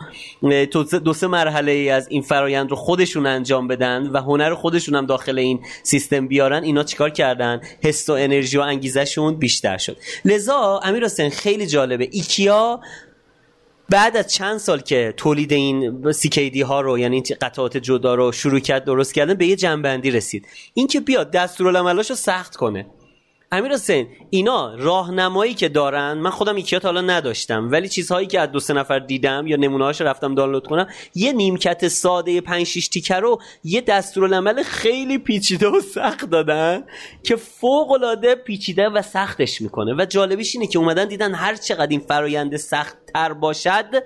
دو 1.04 1.12
سه 1.12 1.26
مرحله 1.26 1.72
ای 1.72 1.90
از 1.90 2.08
این 2.10 2.22
فرایند 2.22 2.70
رو 2.70 2.76
خودشون 2.76 3.26
انجام 3.26 3.68
بدن 3.68 4.06
و 4.06 4.18
هنر 4.18 4.54
خودشون 4.54 4.94
هم 4.94 5.06
داخل 5.06 5.38
این 5.38 5.60
سیستم 5.82 6.28
بیارن 6.28 6.62
اینا 6.62 6.82
چیکار 6.82 7.10
کردن؟ 7.10 7.60
حس 7.82 8.08
و 8.08 8.12
انرژی 8.12 8.58
و 8.58 8.60
انگیزشون 8.60 9.36
بیشتر 9.36 9.78
شد. 9.78 9.96
لذا 10.24 10.80
امیر 10.84 11.04
حسین 11.04 11.30
خیلی 11.30 11.57
خیلی 11.58 11.70
جالبه. 11.70 12.08
ایکیا 12.12 12.80
بعد 13.88 14.16
از 14.16 14.32
چند 14.32 14.58
سال 14.58 14.80
که 14.80 15.14
تولید 15.16 15.52
این 15.52 16.12
CKD 16.12 16.60
ها 16.60 16.80
رو 16.80 16.98
یعنی 16.98 17.20
قطعات 17.20 17.76
جدا 17.76 18.14
رو 18.14 18.32
شروع 18.32 18.60
کرد 18.60 18.84
درست 18.84 19.14
کردن 19.14 19.34
به 19.34 19.46
یه 19.46 19.56
جمع‌بندی 19.56 20.10
رسید. 20.10 20.46
اینکه 20.74 21.00
بیاد 21.00 21.30
دستورالعملاش 21.30 22.10
رو 22.10 22.16
سخت 22.16 22.56
کنه. 22.56 22.86
امیر 23.52 23.72
حسین 23.72 24.08
اینا 24.30 24.74
راهنمایی 24.74 25.54
که 25.54 25.68
دارن 25.68 26.12
من 26.12 26.30
خودم 26.30 26.56
ایکیات 26.56 26.84
حالا 26.84 27.00
نداشتم 27.00 27.68
ولی 27.70 27.88
چیزهایی 27.88 28.26
که 28.26 28.40
از 28.40 28.52
دو 28.52 28.60
سه 28.60 28.74
نفر 28.74 28.98
دیدم 28.98 29.46
یا 29.46 29.56
نمونه‌هاش 29.56 30.00
رفتم 30.00 30.34
دانلود 30.34 30.66
کنم 30.66 30.86
یه 31.14 31.32
نیمکت 31.32 31.88
ساده 31.88 32.40
5 32.40 32.66
6 32.66 32.88
تیکه 32.88 33.14
رو 33.14 33.40
یی 33.64 33.80
دستورالعمل 33.80 34.62
خیلی 34.62 35.18
پیچیده 35.18 35.68
و 35.68 35.80
سخت 35.80 36.30
دادن 36.30 36.84
که 37.22 37.36
فوق 37.36 37.90
العاده 37.92 38.34
پیچیده 38.34 38.88
و 38.88 39.02
سختش 39.02 39.60
می‌کنه. 39.60 39.94
و 39.94 40.04
جالبیش 40.04 40.54
اینه 40.54 40.66
که 40.66 40.78
اومدن 40.78 41.04
دیدن 41.04 41.34
هر 41.34 41.54
چقدر 41.54 41.90
این 41.90 42.00
فرایند 42.00 42.56
سخت 42.56 42.96
تر 43.14 43.32
باشد 43.32 44.04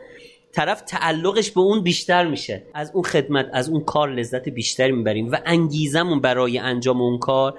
طرف 0.52 0.80
تعلقش 0.80 1.50
به 1.50 1.60
اون 1.60 1.82
بیشتر 1.82 2.26
میشه. 2.26 2.62
از 2.74 2.90
اون 2.94 3.04
خدمت 3.04 3.50
از 3.52 3.68
اون 3.68 3.84
کار 3.84 4.12
لذت 4.12 4.48
بیشتری 4.48 4.92
می‌بریم 4.92 5.30
و 5.30 5.36
انگیزمون 5.46 6.20
برای 6.20 6.58
انجام 6.58 7.00
اون 7.02 7.18
کار 7.18 7.54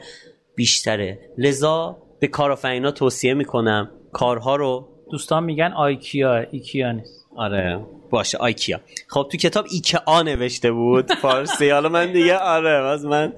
بیشتره. 0.55 1.19
لذا 1.37 1.97
به 2.19 2.27
کارآفرینا 2.27 2.91
توصیه 2.91 3.33
می‌کنم 3.33 3.91
کارها 4.11 4.55
رو 4.55 4.87
دوستان 5.11 5.43
میگن 5.43 5.73
آیکیا 5.75 6.45
ایکیا 6.51 6.91
نیست. 6.91 7.27
آره 7.35 7.85
باشه 8.09 8.37
آیکیا. 8.37 8.79
خب 9.07 9.27
تو 9.31 9.37
کتاب 9.37 9.65
ایکیا 9.71 10.21
نوشته 10.21 10.71
بود 10.71 11.13
فارسی. 11.13 11.69
حالا 11.69 11.89
من 11.89 12.11
دیگه 12.11 12.37
آره 12.37 12.69
از 12.69 13.05
من 13.05 13.33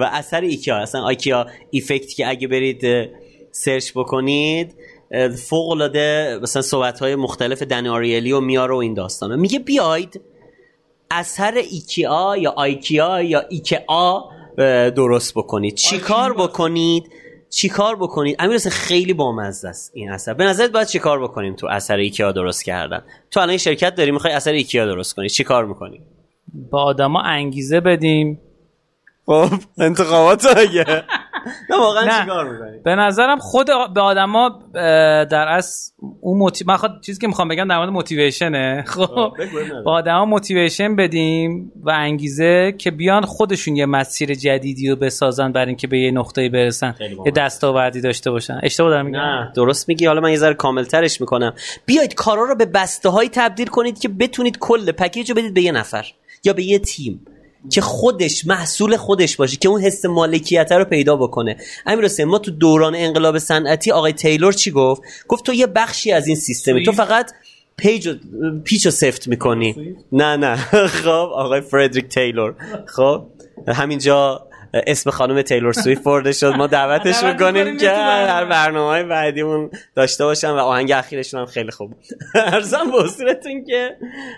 و 0.00 0.10
اثر 0.12 0.40
ایکیا. 0.40 0.76
اصلا 0.76 1.00
IKEA 1.02 1.46
effect 1.70 2.12
که 2.14 2.28
اگه 2.28 2.48
برید 2.48 3.10
search 3.50 3.92
بکنید 3.94 4.74
فوق 5.48 5.68
العاده 5.68 6.38
مثلا 6.42 6.62
صحبت 6.62 7.00
های 7.00 7.14
مختلف 7.14 7.62
دن 7.62 7.86
آریلی 7.86 8.32
و 8.32 8.40
میاره 8.40 8.74
و 8.74 8.76
این 8.76 8.94
داستانه. 8.94 9.36
میگه 9.36 9.58
بیاید 9.58 10.20
اثر 11.10 11.54
ایکیا 11.70 12.34
یا 12.38 12.50
آیکیا 12.50 13.22
یا 13.22 13.40
ایکیا 13.50 14.24
درست 14.90 15.34
بکنید. 15.34 15.74
چیکار 15.74 16.32
بکنید؟ 16.34 17.12
چیکار 17.50 17.96
بکنید؟ 17.96 18.36
امیر 18.38 18.58
خیلی 18.58 19.12
بامزه 19.12 19.68
است 19.68 19.90
این 19.94 20.10
اثر. 20.10 20.34
به 20.34 20.44
نظرت 20.44 20.70
باید 20.70 20.86
چیکار 20.86 21.22
بکنیم 21.22 21.54
تو 21.54 21.66
اثر 21.66 21.96
ایکیا 21.96 22.32
درست 22.32 22.64
کردن؟ 22.64 23.02
تو 23.30 23.40
الان 23.40 23.56
شرکت 23.56 23.94
داری 23.94 24.10
می‌خوای 24.10 24.32
اثر 24.32 24.52
ایکیا 24.52 24.86
درست 24.86 25.14
کنی. 25.14 25.28
چیکار 25.28 25.64
می‌کنی؟ 25.64 26.00
با 26.70 26.82
آدما 26.82 27.22
انگیزه 27.22 27.80
بدیم. 27.80 28.40
خب 29.26 29.48
انتخابات 29.78 30.46
اگه. 30.56 30.84
نه 31.70 31.76
واقعا 31.78 32.20
چیکار 32.20 32.52
می‌کنی؟ 32.52 32.78
به 32.84 32.94
نظرم 32.94 33.38
خود 33.38 33.66
به 33.94 34.00
آدما 34.00 34.62
در 35.24 35.48
از 35.48 35.92
اون 36.20 36.38
موتی... 36.38 36.64
من 36.68 36.76
خود 36.76 36.90
چیزی 37.02 37.20
که 37.20 37.26
می‌خوام 37.26 37.48
بگم 37.48 37.68
در 37.68 37.76
مورد 37.76 37.88
موتیویشنه 37.88 38.84
خب 38.86 39.32
به 39.84 39.90
آدما 39.90 40.24
موتیویشن 40.24 40.96
بدیم 40.96 41.72
و 41.82 41.90
انگیزه 41.90 42.74
که 42.78 42.90
بیان 42.90 43.22
خودشون 43.22 43.76
یه 43.76 43.86
مسیر 43.86 44.34
جدیدی 44.34 44.90
رو 44.90 44.96
بسازن 44.96 45.52
برای 45.52 45.68
اینکه 45.68 45.86
به 45.86 45.98
یه 45.98 46.10
نقطه‌ای 46.10 46.48
برسن. 46.48 46.94
یه 47.26 47.32
دستاوردی 47.32 48.00
داشته 48.00 48.30
باشن. 48.30 48.60
اشتباه 48.62 48.90
دارم 48.90 49.06
میگم؟ 49.06 49.18
نه. 49.18 49.52
درست 49.54 49.88
میگی. 49.88 50.06
حالا 50.06 50.20
من 50.20 50.30
یه 50.30 50.36
ذره 50.36 50.54
کاملترش 50.54 51.20
می‌کنم. 51.20 51.54
بیاید 51.86 52.14
کارا 52.14 52.42
رو 52.42 52.54
به 52.54 52.64
بسته 52.66 53.08
های 53.08 53.28
تبدیل 53.28 53.66
کنید 53.66 53.98
که 53.98 54.08
بتونید 54.08 54.58
کل 54.58 54.92
پکیج 54.92 55.30
رو 55.30 55.36
بدید 55.36 55.54
به 55.54 55.62
یه 55.62 55.72
نفر 55.72 56.06
یا 56.44 56.52
به 56.52 56.62
یه 56.62 56.78
تیم. 56.78 57.20
که 57.70 57.80
خودش 57.80 58.46
محصول 58.46 58.96
خودش 58.96 59.36
باشه 59.36 59.56
که 59.56 59.68
اون 59.68 59.80
حس 59.80 60.04
مالکیت 60.04 60.72
رو 60.72 60.84
پیدا 60.84 61.16
بکنه. 61.16 61.56
امیر 61.86 62.04
حسین 62.04 62.24
ما 62.24 62.38
تو 62.38 62.50
دوران 62.50 62.94
انقلاب 62.94 63.38
صنعتی 63.38 63.92
آقای 63.92 64.12
تیلور 64.12 64.52
چی 64.52 64.70
گفت؟ 64.70 65.02
گفت 65.28 65.46
تو 65.46 65.54
یه 65.54 65.66
بخشی 65.66 66.12
از 66.12 66.26
این 66.26 66.36
سیستمی 66.36 66.82
تو 66.82 66.92
فقط 66.92 67.32
پیچ 67.76 68.84
رو 68.84 68.92
سفت 68.92 69.28
می‌کنی. 69.28 69.96
نه 70.12 70.36
نه. 70.36 70.56
خب 71.02 71.08
آقای 71.34 71.60
فردریک 71.60 72.08
تیلور. 72.08 72.54
خب 72.86 73.22
همینجا 73.68 74.45
اسم 74.86 75.10
خانم 75.10 75.42
تیلور 75.42 75.72
سویفت 75.72 76.02
برده 76.02 76.32
شد. 76.32 76.46
ما 76.46 76.66
دعوتش 76.66 77.20
کنیم 77.20 77.76
که 77.76 77.90
هر 77.90 78.44
برنامه. 78.44 78.90
های 78.90 79.04
بعدیمون 79.04 79.70
داشته 79.94 80.24
باشم 80.24 80.48
و 80.48 80.58
آهنگ 80.58 80.92
اخیرشون 80.92 81.40
هم 81.40 81.46
خیلی 81.46 81.70
خوب. 81.70 81.94
عرضم 82.34 82.90
به 82.90 83.62
که 83.66 83.96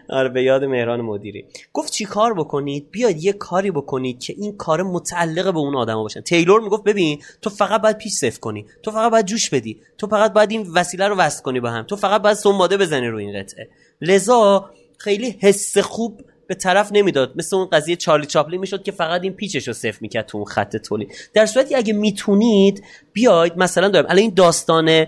آره 0.09 0.29
به 0.29 0.42
یاد 0.42 0.64
مهران 0.64 1.01
مدیری. 1.01 1.44
گفت 1.72 1.92
چی 1.92 2.05
کار 2.05 2.35
بکنید؟ 2.35 2.90
بیاید 2.90 3.24
یه 3.24 3.33
کاری 3.33 3.70
بکنید 3.70 4.20
که 4.20 4.35
این 4.38 4.57
کار 4.57 4.83
متعلق 4.83 5.53
به 5.53 5.59
اون 5.59 5.77
آدما 5.77 6.03
باشن 6.03 6.20
تیلور 6.20 6.61
می‌گفت 6.61 6.85
ببین 6.85 7.22
تو 7.42 7.51
فقط 7.51 7.83
باید 7.83 7.98
پیش 7.98 8.12
سف 8.12 8.38
کنی. 8.40 8.66
تو 8.83 8.90
فقط 8.90 9.12
باید 9.12 9.27
جوش 9.27 9.51
بدی. 9.51 9.81
تو 9.98 10.07
فقط 10.07 10.33
باید 10.33 10.51
این 10.51 10.66
وسیله 10.74 11.09
رو 11.09 11.16
وصل 11.16 11.42
کنی 11.42 11.61
به 11.61 11.70
هم. 11.70 11.83
تو 11.83 11.96
فقط 11.96 12.22
باید 12.22 12.37
سنباده 12.37 12.77
بزنی 12.77 13.09
رو 13.09 13.18
این 13.18 13.40
قطعه. 13.40 13.68
لذا 14.01 14.70
خیلی 14.98 15.37
حس 15.40 15.79
خوب 15.79 16.20
به 16.48 16.54
طرف 16.54 16.92
نمی‌داد. 16.92 17.32
مثل 17.37 17.56
اون 17.56 17.66
قضیه 17.66 17.96
چارلی 17.96 18.26
چاپلی 18.26 18.58
می‌شد 18.58 18.82
که 18.82 18.92
فقط 18.92 19.22
این 19.22 19.32
پیچش 19.32 19.68
رو 19.68 19.74
صفر 19.74 19.98
می‌کرد 20.00 20.26
تو 20.26 20.38
اون 20.38 20.46
خط 20.46 20.76
تولید. 20.76 21.12
در 21.34 21.46
صورتی 21.46 21.74
اگه 21.74 21.92
می‌تونید 21.92 22.84
بیاید 23.12 23.52
مثلا 23.56 23.88
دارم 23.88 24.06
الان 24.06 24.18
این 24.18 24.32
داستان 24.34 25.06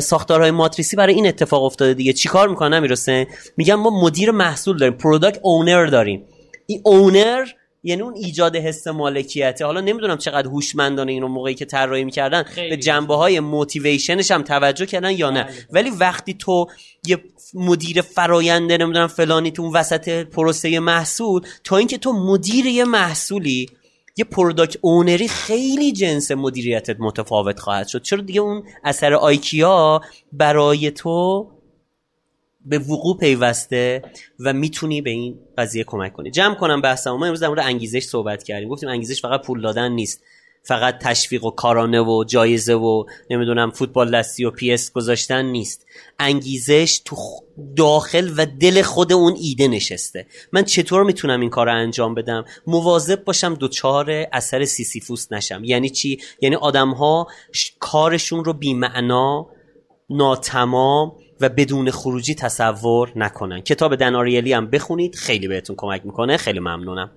ساختارهای 0.00 0.50
ماتریسی 0.50 0.96
برای 0.96 1.14
این 1.14 1.26
اتفاق 1.26 1.64
افتاده 1.64 1.94
دیگه. 1.94 2.12
چیکار 2.12 2.48
می‌کنن 2.48 2.80
می‌رسه 2.80 3.26
میگن 3.56 3.74
ما 3.74 3.90
مدیر 4.02 4.30
محصول 4.30 4.78
داریم 4.78 4.96
product 4.96 5.38
owner 5.42 5.86
داریم. 5.86 6.24
این 6.66 6.80
owner 6.84 7.46
یعنی 7.82 8.02
اون 8.02 8.14
ایجاد 8.14 8.56
حس 8.56 8.86
مالکیته. 8.86 9.64
حالا 9.64 9.80
نمی‌دونم 9.80 10.16
چقدر 10.16 10.48
هوشمندانه 10.48 11.12
اینو 11.12 11.28
موقعی 11.28 11.54
که 11.54 11.64
طراحی 11.64 12.04
می‌کردن 12.04 12.44
به 12.56 12.76
جنبه 12.76 13.16
های 13.16 13.40
motivation 13.40 14.15
ش 14.15 14.30
هم 14.30 14.42
توجه 14.42 14.86
کردن 14.86 15.10
یا 15.10 15.30
نه. 15.30 15.42
بله. 15.42 15.52
ولی 15.70 15.90
وقتی 15.90 16.34
تو 16.34 16.66
یه 17.06 17.18
مدیر 17.54 18.02
فراینده 18.02 18.76
نمی‌دونم 18.76 19.06
فلانی 19.06 19.50
تو 19.50 19.62
اون 19.62 19.76
وسط 19.76 20.08
پروسه 20.08 20.80
محصول 20.80 21.42
تا 21.64 21.76
اینکه 21.76 21.98
تو 21.98 22.12
مدیر 22.12 22.66
یه 22.66 22.84
محصولی 22.84 23.66
یه 24.16 24.24
product 24.24 24.76
owner 24.80 25.20
ی 25.20 25.28
خیلی 25.28 25.92
جنس 25.92 26.30
مدیریتت 26.30 26.96
متفاوت 26.98 27.58
خواهد 27.58 27.88
شد. 27.88 28.02
چرا 28.02 28.20
دیگه 28.20 28.40
اون 28.40 28.62
اثر 28.84 29.14
آیکیا 29.14 30.00
برای 30.32 30.90
تو 30.90 31.46
به 32.64 32.78
وقوع 32.78 33.18
پیوسته 33.18 34.02
و 34.40 34.52
می‌تونی 34.52 35.00
به 35.02 35.10
این 35.10 35.38
قضیه 35.58 35.84
کمک 35.84 36.12
کنی. 36.12 36.30
جمع 36.30 36.54
کنم 36.54 36.80
بحثم 36.80 37.10
ما 37.10 37.26
امروز 37.26 37.40
در 37.40 37.48
مورد 37.48 37.60
انگیزش 37.60 38.02
صحبت 38.02 38.42
کردیم. 38.42 38.68
گفتیم 38.68 38.88
انگیزش 38.88 39.22
فقط 39.22 39.42
پول 39.46 39.62
دادن 39.62 39.92
نیست. 39.92 40.22
فقط 40.62 40.98
تشویق 40.98 41.44
و 41.44 41.50
کارانه 41.50 42.00
و 42.00 42.24
جایزه 42.24 42.74
و 42.74 43.04
نمی‌دونم 43.30 43.70
فوتبال 43.70 44.10
دستی 44.10 44.44
و 44.44 44.50
پی 44.50 44.72
اس 44.72 44.92
گذاشتن 44.92 45.44
نیست. 45.44 45.86
انگیزش 46.18 47.00
تو 47.04 47.16
داخل 47.76 48.30
و 48.36 48.46
دل 48.46 48.82
خود 48.82 49.12
اون 49.12 49.36
ایده 49.40 49.68
نشسته. 49.68 50.26
من 50.52 50.64
چطور 50.64 51.02
می‌تونم 51.02 51.40
این 51.40 51.50
کار 51.50 51.66
رو 51.66 51.74
انجام 51.74 52.14
بدم؟ 52.14 52.44
مواظب 52.66 53.24
باشم 53.24 53.54
دچار 53.54 54.10
اثر 54.32 54.64
سیسیفوس 54.64 55.32
نشم. 55.32 55.64
یعنی 55.64 55.90
چی؟ 55.90 56.20
یعنی 56.40 56.56
آدم 56.56 56.90
ها 56.90 57.26
کارشون 57.78 58.44
رو 58.44 58.52
بیمعنا 58.52 59.46
ناتمام 60.10 61.12
و 61.40 61.48
بدون 61.48 61.90
خروجی 61.90 62.34
تصور 62.34 63.12
نکنن. 63.16 63.60
کتاب 63.60 63.96
دناریلی 63.96 64.52
هم 64.52 64.66
بخونید 64.66 65.14
خیلی 65.14 65.48
بهتون 65.48 65.76
کمک 65.76 66.00
می‌کنه. 66.04 66.36
خیلی 66.36 66.60
ممنونم. 66.60 67.10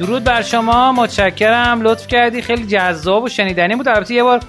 درود 0.00 0.24
بر 0.24 0.42
شما. 0.42 0.92
متشکرم. 0.92 1.82
لطف 1.82 2.06
کردی. 2.06 2.42
خیلی 2.42 2.66
جذاب 2.66 3.22
و 3.22 3.28
شنیدنی 3.28 3.76
بود. 3.76 3.88
البته 3.88 4.14
یه 4.14 4.22
بار 4.22 4.40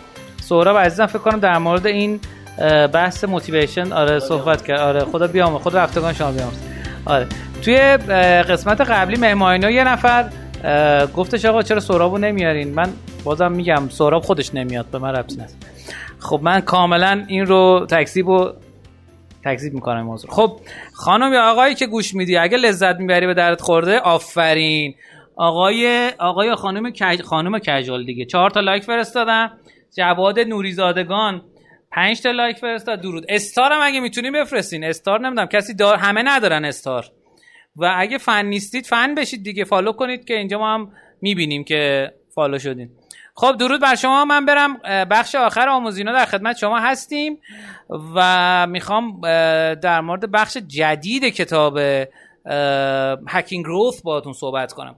سهراب 0.49 0.77
عزیزم 0.77 1.05
فکر 1.05 1.19
کنم 1.19 1.39
در 1.39 1.57
مورد 1.57 1.87
این 1.87 2.19
بحث 2.93 3.23
موتیویشن 3.23 3.91
آره 3.93 4.19
صحبت 4.19 4.65
کرد. 4.65 4.79
آره 4.79 4.99
خدا 4.99 5.27
بیام 5.27 5.57
خود 5.57 5.75
رفتگان 5.75 6.13
شما 6.13 6.31
بیام 6.31 6.51
آره. 7.05 7.27
توی 7.61 7.77
قسمت 8.43 8.81
قبلی 8.81 9.17
مهمانینا 9.17 9.71
یه 9.71 9.83
نفر 9.83 10.29
گفتش 11.15 11.45
آقا 11.45 11.61
چرا 11.61 11.79
سهرابو 11.79 12.17
نمیارین؟ 12.17 12.73
من 12.73 12.89
بازم 13.23 13.51
میگم 13.51 13.89
سهراب 13.89 14.23
خودش 14.23 14.55
نمیاد 14.55 14.85
به 14.85 14.97
من 14.97 15.15
ربطی 15.15 15.35
نیست 15.35 15.57
خب 16.19 16.39
من 16.43 16.59
کاملا 16.61 17.23
این 17.27 17.45
رو 17.45 17.87
تکذیب 17.89 18.27
و 18.27 18.49
تکذیب 19.45 19.73
می‌کنم 19.73 20.01
موضوع. 20.01 20.31
خب 20.31 20.59
خانم 20.93 21.33
یا 21.33 21.51
آقایی 21.51 21.75
که 21.75 21.87
گوش 21.87 22.15
میدی 22.15 22.37
اگه 22.37 22.57
لذت 22.57 22.95
می‌بری 22.99 23.27
به 23.27 23.33
دردت 23.33 23.61
خورده 23.61 23.99
آفرین. 23.99 24.95
آقای 25.35 26.11
آقای 26.19 26.55
خانم 26.55 26.91
کج... 26.91 27.21
خانم 27.21 27.59
کجال 27.59 28.05
دیگه. 28.05 28.25
چهار 28.25 28.49
تا 28.49 28.59
like 28.59 28.83
فرستادم 28.83 29.51
جواد 29.97 30.39
نوریزادگان. 30.39 31.43
پنج 31.91 32.21
تا 32.21 32.31
لایک 32.31 32.57
فرستاد. 32.57 33.01
درود. 33.01 33.25
star 33.29 33.71
هم 33.71 33.79
اگه 33.83 33.99
می‌تونیم 33.99 34.33
بفرستین. 34.33 34.83
star 34.83 35.19
نمی‌دونم. 35.19 35.47
کسی 35.47 35.73
دار 35.73 35.95
همه 35.95 36.23
ندارن 36.25 36.65
star. 36.65 37.05
و 37.75 37.93
اگه 37.97 38.17
فن 38.17 38.45
نیستید 38.45 38.85
فن 38.85 39.15
بشید 39.15 39.43
دیگه. 39.43 39.63
follow 39.63 39.91
کنید 39.91 40.25
که 40.25 40.33
اینجا 40.33 40.59
ما 40.59 40.73
هم 40.73 40.91
می‌بینیم 41.21 41.63
که 41.63 42.11
follow 42.35 42.59
شدین. 42.59 42.89
خب 43.35 43.57
درود 43.57 43.81
بر 43.81 43.95
شما. 43.95 44.25
من 44.25 44.45
برم 44.45 44.77
بخش 45.05 45.35
آخر 45.35 45.69
آموزینا 45.69 46.13
در 46.13 46.25
خدمت 46.25 46.57
شما 46.57 46.79
هستیم 46.79 47.39
و 48.15 48.67
می‌خوام 48.67 49.21
در 49.73 50.01
مورد 50.01 50.31
بخش 50.31 50.57
جدید 50.57 51.23
کتاب 51.23 51.79
هکینگ 53.27 53.65
گروث 53.65 54.01
باهاتون 54.01 54.33
صحبت 54.33 54.73
کنم. 54.73 54.95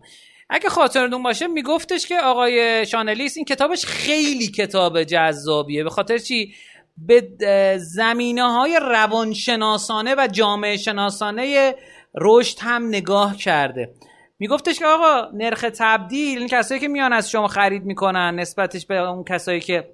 اگه 0.53 0.69
خاطرتون 0.69 1.23
باشه 1.23 1.47
میگفتش 1.47 2.07
که 2.07 2.19
آقای 2.19 2.85
شانلیس 2.85 3.37
این 3.37 3.45
کتابش 3.45 3.85
خیلی 3.85 4.47
کتاب 4.47 5.03
جذابیه. 5.03 5.83
به 5.83 5.89
خاطر 5.89 6.17
چی؟ 6.17 6.53
به 6.97 7.27
زمینه 7.77 8.51
های 8.51 8.79
روانشناسانه 8.81 10.15
و 10.17 10.27
جامعه 10.31 10.77
شناسانه 10.77 11.75
رشد 12.15 12.57
هم 12.61 12.87
نگاه 12.87 13.37
کرده. 13.37 13.93
میگفتش 14.39 14.79
که 14.79 14.85
آقا 14.85 15.29
نرخ 15.33 15.65
تبدیل 15.77 16.37
این 16.37 16.47
کسایی 16.47 16.81
که 16.81 16.87
میان 16.87 17.13
از 17.13 17.31
شما 17.31 17.47
خرید 17.47 17.83
می‌کنن 17.85 18.35
نسبتش 18.39 18.85
به 18.85 18.95
اون 18.95 19.23
کسایی 19.23 19.59
که 19.59 19.89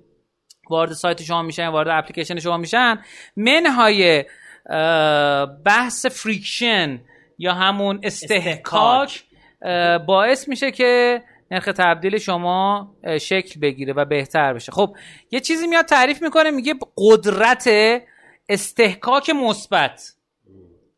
وارد 0.70 0.94
سایت 0.94 1.24
شما 1.24 1.42
میشن 1.42 1.68
وارد 1.68 1.88
اپلیکیشن 1.92 2.40
شما 2.40 2.58
میشن 2.58 3.00
منهای 3.36 4.26
بحث 5.66 6.06
friction 6.06 7.02
یا 7.38 7.54
همون 7.54 8.00
اصطکاک. 8.04 9.24
باعث 10.08 10.48
میشه 10.48 10.72
که 10.72 11.24
نرخ 11.52 11.66
تبدیل 11.66 12.18
شما 12.18 12.96
شکل 13.22 13.60
بگیره 13.60 13.94
و 13.94 14.06
بهتر 14.06 14.54
بشه. 14.54 14.72
خب 14.72 14.96
یه 15.32 15.40
چیزی 15.40 15.68
میاد 15.68 15.86
تعریف 15.86 16.22
می‌کنه 16.22 16.52
میگه 16.52 16.76
قدرت 16.98 17.70
اصطکاک 18.50 19.30
مثبت. 19.30 20.14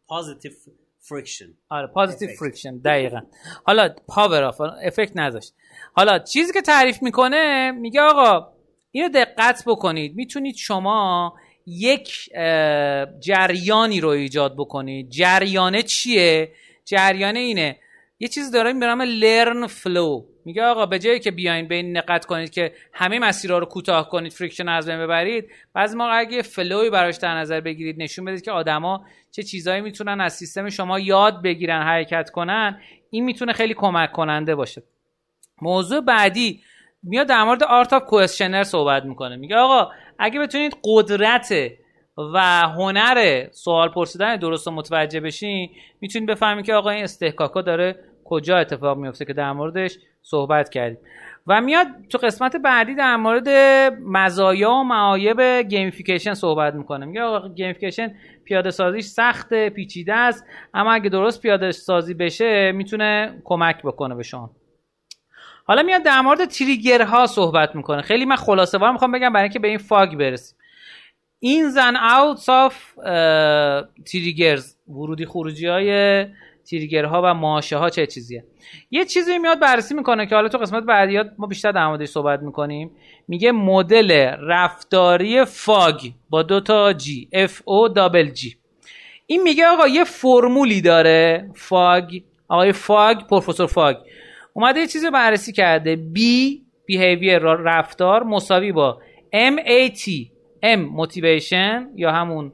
Positive 0.09 0.53
friction 0.99 1.45
آره 1.69 1.87
positive 1.87 2.29
friction 2.39 2.77
دقیقا. 2.77 3.21
حالا 3.65 3.95
power 4.07 4.43
of 4.43 4.61
effect 4.61 5.17
نذاشت. 5.17 5.53
حالا 5.93 6.19
چیزی 6.19 6.53
که 6.53 6.61
تعریف 6.61 7.03
می‌کنه 7.03 7.71
میگه 7.71 8.01
آقا 8.01 8.47
اینو 8.91 9.09
دقت 9.09 9.63
بکنید. 9.65 10.15
می‌تونید 10.15 10.55
شما 10.55 11.33
یک 11.65 12.29
جریانی 13.19 14.01
رو 14.01 14.09
ایجاد 14.09 14.55
بکنید. 14.57 15.09
جریانه 15.09 15.83
چیه؟ 15.83 16.51
جریانه 16.85 17.39
اینه 17.39 17.79
یه 18.21 18.27
چیز 18.27 18.51
داره 18.51 18.73
به 18.73 18.85
نام 18.85 19.01
learn 19.01 19.67
flow 19.67 20.25
میگه 20.45 20.63
آقا 20.63 20.85
به 20.85 20.99
جایی 20.99 21.19
که 21.19 21.31
بیاین 21.31 21.67
به 21.67 21.75
این 21.75 21.97
دقت 21.97 22.25
کنید 22.25 22.49
که 22.49 22.73
همه 22.93 23.19
مسیرها 23.19 23.57
رو 23.57 23.65
کوتاه 23.65 24.09
کنید 24.09 24.31
friction 24.31 24.69
از 24.69 24.89
بین 24.89 24.99
ببرید 24.99 25.49
بعضی 25.73 25.97
موقع 25.97 26.19
اگه 26.19 26.41
flow 26.41 26.80
ی 26.80 26.89
براش 26.89 27.17
در 27.17 27.37
نظر 27.37 27.61
بگیرید 27.61 28.01
نشون 28.01 28.25
بدید 28.25 28.41
که 28.41 28.51
آدما 28.51 29.05
چه 29.31 29.43
چیزهایی 29.43 29.81
می‌تونن 29.81 30.21
از 30.21 30.33
سیستم 30.33 30.69
شما 30.69 30.99
یاد 30.99 31.41
بگیرن 31.41 31.81
حرکت 31.81 32.29
کنن 32.29 32.81
این 33.09 33.23
می‌تونه 33.23 33.53
خیلی 33.53 33.73
کمک 33.73 34.11
کننده 34.11 34.55
باشه. 34.55 34.83
موضوع 35.61 36.01
بعدی 36.01 36.63
میاد 37.03 37.27
در 37.27 37.43
مورد 37.43 37.63
art 37.63 37.93
of 37.93 38.03
question 38.03 38.63
صحبت 38.63 39.05
می‌کنه. 39.05 39.35
میگه 39.35 39.55
آقا 39.55 39.91
اگه 40.19 40.39
بتونید 40.39 40.77
قدرت 40.83 41.53
و 42.33 42.39
هنر 42.61 43.47
سوال 43.51 43.89
پرسیدن 43.89 44.35
درست 44.35 44.67
و 44.67 44.71
متوجه 44.71 45.19
بشین 45.19 45.69
می‌تونید 46.01 46.29
بفهمید 46.29 46.65
که 46.65 46.73
آقا 46.73 46.89
این 46.89 47.03
اصطکاکا 47.03 47.61
داره 47.61 48.08
کجا 48.29 48.57
اتفاق 48.57 48.97
میفته 48.97 49.25
که 49.25 49.33
در 49.33 49.51
موردش 49.51 49.97
صحبت 50.21 50.69
کردیم. 50.69 50.97
و 51.47 51.61
میاد 51.61 51.87
تو 52.09 52.17
قسمت 52.17 52.55
بعدی 52.55 52.95
در 52.95 53.15
مورد 53.15 53.49
مزایا 54.05 54.71
و 54.71 54.83
معایب 54.83 55.41
gamification 55.69 56.33
صحبت 56.33 56.73
می‌کنه. 56.73 57.05
میگه 57.05 57.21
آقا 57.21 57.49
gamification 57.49 58.15
پیاده 58.45 58.71
سازیش 58.71 59.05
سخت 59.05 59.53
پیچیده 59.53 60.13
است 60.13 60.45
اما 60.73 60.93
اگه 60.93 61.09
درست 61.09 61.41
پیاده 61.41 61.71
سازی 61.71 62.13
بشه 62.13 62.71
می‌تونه 62.71 63.41
کمک 63.43 63.81
بکنه 63.83 64.15
به 64.15 64.23
شما. 64.23 64.51
حالا 65.65 65.83
میاد 65.83 66.03
در 66.03 66.21
مورد 66.21 66.45
تریگرها 66.45 67.27
صحبت 67.27 67.75
می‌کنه. 67.75 68.01
خیلی 68.01 68.25
من 68.25 68.35
خلاصه 68.35 68.77
وار 68.77 68.91
می‌خوام 68.91 69.11
بگم 69.11 69.33
برای 69.33 69.43
اینکه 69.43 69.59
به 69.59 69.67
این 69.67 69.77
فاگ 69.77 70.15
برسیم. 70.15 70.57
این 71.39 71.69
زن 71.69 71.95
اوتس 71.95 72.49
آف 72.49 72.93
تریگرز 74.05 74.75
ورودی 74.87 75.25
خروجی 75.25 75.67
های 75.67 76.25
تریگرها 76.69 77.21
و 77.25 77.33
ماشه 77.33 77.77
ها 77.77 77.89
چه 77.89 78.07
چیزیه؟ 78.07 78.43
یه 78.91 79.05
چیزی 79.05 79.37
میاد 79.37 79.59
بررسی 79.59 79.93
می‌کنه 79.93 80.25
که 80.25 80.35
حالا 80.35 80.49
تو 80.49 80.57
قسمت 80.57 80.83
بعدی 80.83 81.19
ما 81.37 81.47
بیشتر 81.47 81.71
در 81.71 81.87
موردش 81.87 82.07
صحبت 82.07 82.39
می‌کنیم. 82.39 82.91
میگه 83.27 83.51
مدل 83.51 84.11
رفتاری 84.41 85.45
فاگ 85.45 86.11
با 86.29 86.43
دو 86.43 86.59
تا 86.59 86.93
جی 86.93 87.29
اف 87.33 87.61
او 87.65 87.87
دابل 87.87 88.29
جی 88.29 88.55
این 89.25 89.43
میگه 89.43 89.65
آقا 89.65 89.87
یه 89.87 90.03
فرمولی 90.03 90.81
داره 90.81 91.49
فاگ. 91.55 92.21
آقای 92.47 92.71
فاگ 92.71 93.27
پروفسور 93.27 93.67
فاگ. 93.67 93.95
اومده 94.53 94.79
یه 94.79 94.87
چیزی 94.87 95.09
بررسی 95.09 95.51
کرده. 95.51 95.95
B 96.15 96.19
behavior 96.91 97.43
رفتار 97.43 98.23
مساوی 98.23 98.71
با 98.71 99.01
MAT 99.33 100.27
M 100.63 100.79
motivation 100.99 101.81
یا 101.95 102.11
همون 102.11 102.53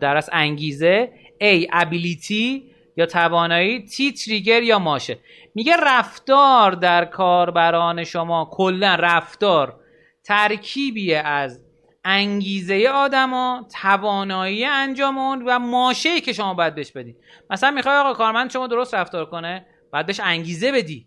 در 0.00 0.16
از 0.16 0.30
انگیزه. 0.32 1.12
A 1.42 1.66
ability. 1.66 2.69
یا 3.00 3.06
توانایی 3.06 3.88
T 3.88 4.24
تریگر 4.24 4.62
یا 4.62 4.78
ماشه. 4.78 5.18
میگه 5.54 5.76
رفتار 5.76 6.72
در 6.72 7.04
کاربران 7.04 8.04
شما 8.04 8.48
کلا 8.52 8.94
رفتار 8.94 9.80
ترکیبی 10.24 11.14
از 11.14 11.60
انگیزه 12.04 12.88
آدما 12.88 13.68
توانایی 13.82 14.64
انجام 14.64 15.18
اون 15.18 15.42
و 15.46 15.58
ماشه 15.58 16.20
که 16.20 16.32
شما 16.32 16.54
باید 16.54 16.74
بهش 16.74 16.92
بدید 16.92 17.16
مثلا 17.50 17.70
می‌خوای 17.70 17.96
آقا 17.96 18.12
کارمند 18.12 18.50
شما 18.50 18.66
درست 18.66 18.94
رفتار 18.94 19.26
کنه 19.26 19.66
باید 19.92 20.06
بهش 20.06 20.20
انگیزه 20.20 20.72
بدی. 20.72 21.06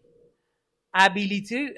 ابیلیتی 0.94 1.70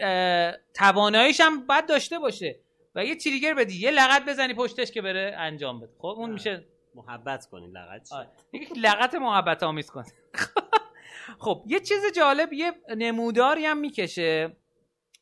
تواناییش 0.73 1.41
هم 1.41 1.67
باید 1.67 1.87
داشته 1.87 2.19
باشه 2.19 2.55
و 2.95 3.05
یه 3.05 3.15
تریگر 3.15 3.53
بدی. 3.53 3.79
یه 3.79 3.91
لغت 3.91 4.25
بزنی 4.25 4.53
پشتش 4.53 4.91
که 4.91 5.01
بره 5.01 5.35
انجام 5.37 5.79
بده. 5.79 5.91
خب 5.99 6.05
اون 6.05 6.31
میشه 6.31 6.65
محبت 6.95 7.45
کنی 7.45 7.67
لغت 7.67 8.09
لغت 8.85 9.15
محبت 9.15 9.63
آمیز 9.63 9.91
کن. 9.91 10.03
خب 11.43 11.63
یه 11.67 11.79
چیز 11.79 12.01
جالب 12.15 12.53
یه 12.53 12.73
نموداری 12.97 13.65
هم 13.65 13.77
می‌کشه. 13.77 14.57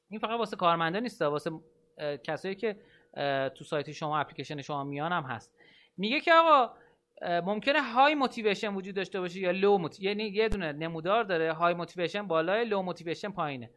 این 0.10 0.20
فقط 0.20 0.40
واسه 0.40 0.56
کارمنده 0.56 1.00
نیست 1.00 1.22
واسه 1.22 1.52
کسایی 2.24 2.56
که 2.56 2.80
تو 3.56 3.64
سایت 3.64 3.92
شما 3.92 4.20
اپلیکیشن 4.20 4.62
شما 4.62 4.84
میان 4.84 5.12
هم 5.12 5.24
هست. 5.24 5.52
میگه 5.98 6.20
که 6.20 6.34
آقا 6.34 6.74
ممکنه 7.22 7.82
high 7.82 8.16
motivation 8.16 8.74
وجود 8.74 8.96
داشته 8.96 9.20
باشه 9.20 9.40
یا 9.40 9.52
low 9.52 9.78
mot... 9.78 10.00
یعنی 10.00 10.24
یه 10.24 10.50
دونه 10.50 10.72
نمودار 10.72 11.24
داره 11.24 11.54
high 11.54 11.74
motivation 11.74 12.28
بالای 12.28 12.66
low 12.66 12.82
motivation 12.82 13.32
پایینه. 13.32 13.70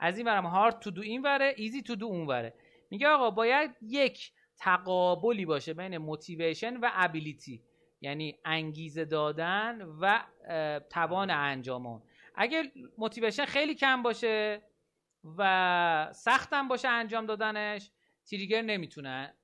از 0.00 0.16
این 0.16 0.26
برم 0.26 0.46
hard 0.46 0.78
to 0.78 0.90
do 0.90 1.02
این 1.02 1.22
وره 1.22 1.54
easy 1.56 1.82
to 1.82 1.96
do 1.96 2.06
اون 2.06 2.26
وره 2.26 2.54
میگه 2.90 3.08
آقا 3.08 3.30
باید 3.30 3.70
یک 3.82 4.32
تقابلی 4.56 5.44
باشه 5.44 5.74
بین 5.74 5.98
motivation 5.98 6.76
و 6.76 6.90
ability 6.92 7.62
یعنی 8.00 8.38
انگیزه 8.44 9.04
دادن 9.04 9.82
و 10.00 10.24
توان 10.90 11.30
انجام 11.30 11.86
اون. 11.86 12.02
اگه 12.34 12.72
موتیویشن 12.98 13.44
خیلی 13.44 13.74
کم 13.74 14.02
باشه 14.02 14.62
و 15.38 16.12
سختم 16.12 16.68
باشه 16.68 16.88
انجام 16.88 17.26
دادنش 17.26 17.90
تریگر 18.30 18.62
نمی‌تونه 18.62 19.34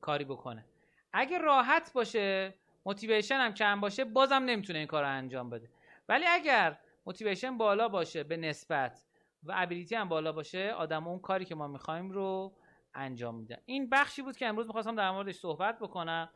کاری 0.00 0.24
بکنه. 0.24 0.64
اگه 1.12 1.38
راحت 1.38 1.92
باشه 1.92 2.54
موتیویشن 2.86 3.34
هم 3.34 3.54
کم 3.54 3.80
باشه 3.80 4.04
بازم 4.04 4.34
نمی‌تونه 4.34 4.78
این 4.78 4.88
کار 4.88 5.02
رو 5.02 5.08
انجام 5.08 5.50
بده. 5.50 5.70
ولی 6.08 6.24
اگر 6.26 6.78
موتیویشن 7.06 7.58
بالا 7.58 7.88
باشه 7.88 8.24
به 8.24 8.36
نسبت 8.36 9.04
و 9.42 9.52
ابیلیتی 9.56 9.94
هم 9.94 10.08
بالا 10.08 10.32
باشه 10.32 10.72
آدم 10.72 11.08
اون 11.08 11.18
کاری 11.18 11.44
که 11.44 11.54
ما 11.54 11.68
می‌خوایم 11.68 12.10
رو 12.10 12.52
انجام 12.96 13.34
میده 13.34 13.62
این 13.64 13.90
بخشی 13.90 14.22
بود 14.22 14.36
که 14.36 14.46
امروز 14.46 14.66
می‌خواستم 14.66 14.96
در 14.96 15.10
موردش 15.10 15.34
صحبت 15.34 15.78
بکنم 15.78 16.28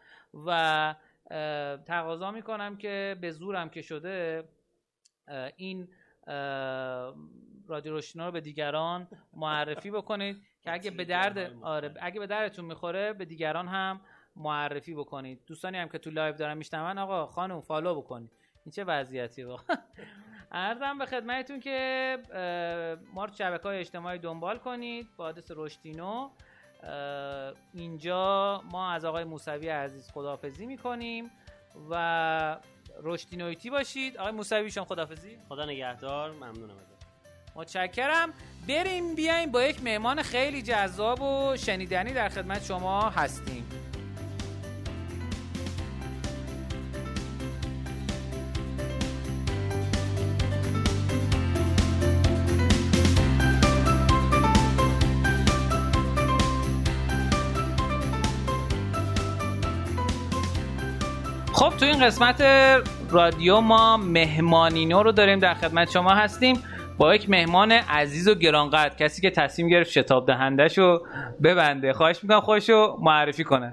و 0.46 0.94
تقاضا 1.86 2.30
می‌کنم 2.30 2.76
که 2.76 3.16
به 3.20 3.30
زورم 3.30 3.68
که 3.68 3.82
شده 3.82 4.48
این 5.56 5.88
رادیو 7.68 7.92
روشنا 7.92 8.26
رو 8.26 8.32
به 8.32 8.40
دیگران 8.40 9.08
معرفی 9.32 9.90
بکنید 9.90 10.42
که 10.62 10.72
اگه 10.72 10.90
به 10.90 11.04
درد 11.04 11.38
آره 11.62 11.94
اگه 12.00 12.20
به 12.20 12.26
دردتون 12.26 12.64
می‌خوره 12.64 13.12
به 13.12 13.24
دیگران 13.24 13.68
هم 13.68 14.00
معرفی 14.36 14.94
بکنید. 14.94 15.40
دوستانی 15.46 15.78
هم 15.78 15.88
که 15.88 15.98
تو 15.98 16.10
live 16.10 16.34
دارن 16.34 16.56
میشنون 16.56 16.98
آقا 16.98 17.26
خانم 17.26 17.60
follow 17.60 17.94
بکنید. 17.94 18.30
این 18.64 18.72
چه 18.72 18.84
وضعیتی 18.84 19.42
واقعا؟ 19.42 19.76
عرضم 20.52 20.98
به 20.98 21.06
خدمتتون 21.06 21.60
که 21.60 22.18
ما 23.14 23.24
رو 23.24 23.32
شبکه 23.32 23.62
های 23.62 23.78
اجتماعی 23.78 24.18
دنبال 24.18 24.58
کنید. 24.58 25.08
با 25.16 25.24
آدرس 25.24 25.50
رشدینو. 25.56 26.30
اینجا 27.74 28.62
ما 28.70 28.90
از 28.92 29.04
آقای 29.04 29.24
موسوی 29.24 29.68
عزیز 29.68 30.10
خداحافظی 30.10 30.66
می‌کنیم 30.66 31.30
و 31.90 32.56
رشدینویتی 33.02 33.70
باشید. 33.70 34.16
آقای 34.16 34.32
موسوی 34.32 34.70
شما 34.70 34.84
خداحافظی؟ 34.84 35.38
خدا 35.48 35.64
نگهدار 35.64 36.30
ممنونم 36.30 36.74
متشکرم. 37.54 38.32
بریم 38.68 39.14
بیایم 39.14 39.50
با 39.50 39.62
یک 39.62 39.82
مهمان 39.82 40.22
خیلی 40.22 40.62
جذاب 40.62 41.22
و 41.22 41.56
شنیدنی 41.56 42.12
در 42.12 42.28
خدمت 42.28 42.64
شما 42.64 43.10
هستیم. 43.10 43.79
تو 61.80 61.86
این 61.86 62.06
قسمت 62.06 62.42
رادیو 63.10 63.60
ما 63.60 63.96
مهمانینو 63.96 65.02
رو 65.02 65.12
داریم 65.12 65.38
در 65.38 65.54
خدمت 65.54 65.90
شما 65.90 66.10
هستیم. 66.10 66.62
با 66.98 67.14
یک 67.14 67.30
مهمان 67.30 67.72
عزیز 67.72 68.28
و 68.28 68.34
گرانقدر 68.34 68.94
کسی 68.94 69.22
که 69.22 69.30
تصمیم 69.30 69.68
گرفت 69.68 69.90
شتاب 69.90 70.26
دهندش 70.26 70.78
رو 70.78 71.06
ببنده. 71.42 71.92
خواهش 71.92 72.22
می‌کنم 72.22 72.40
خودش 72.40 72.70
رو 72.70 72.98
معرفی 73.02 73.44
کنه. 73.44 73.72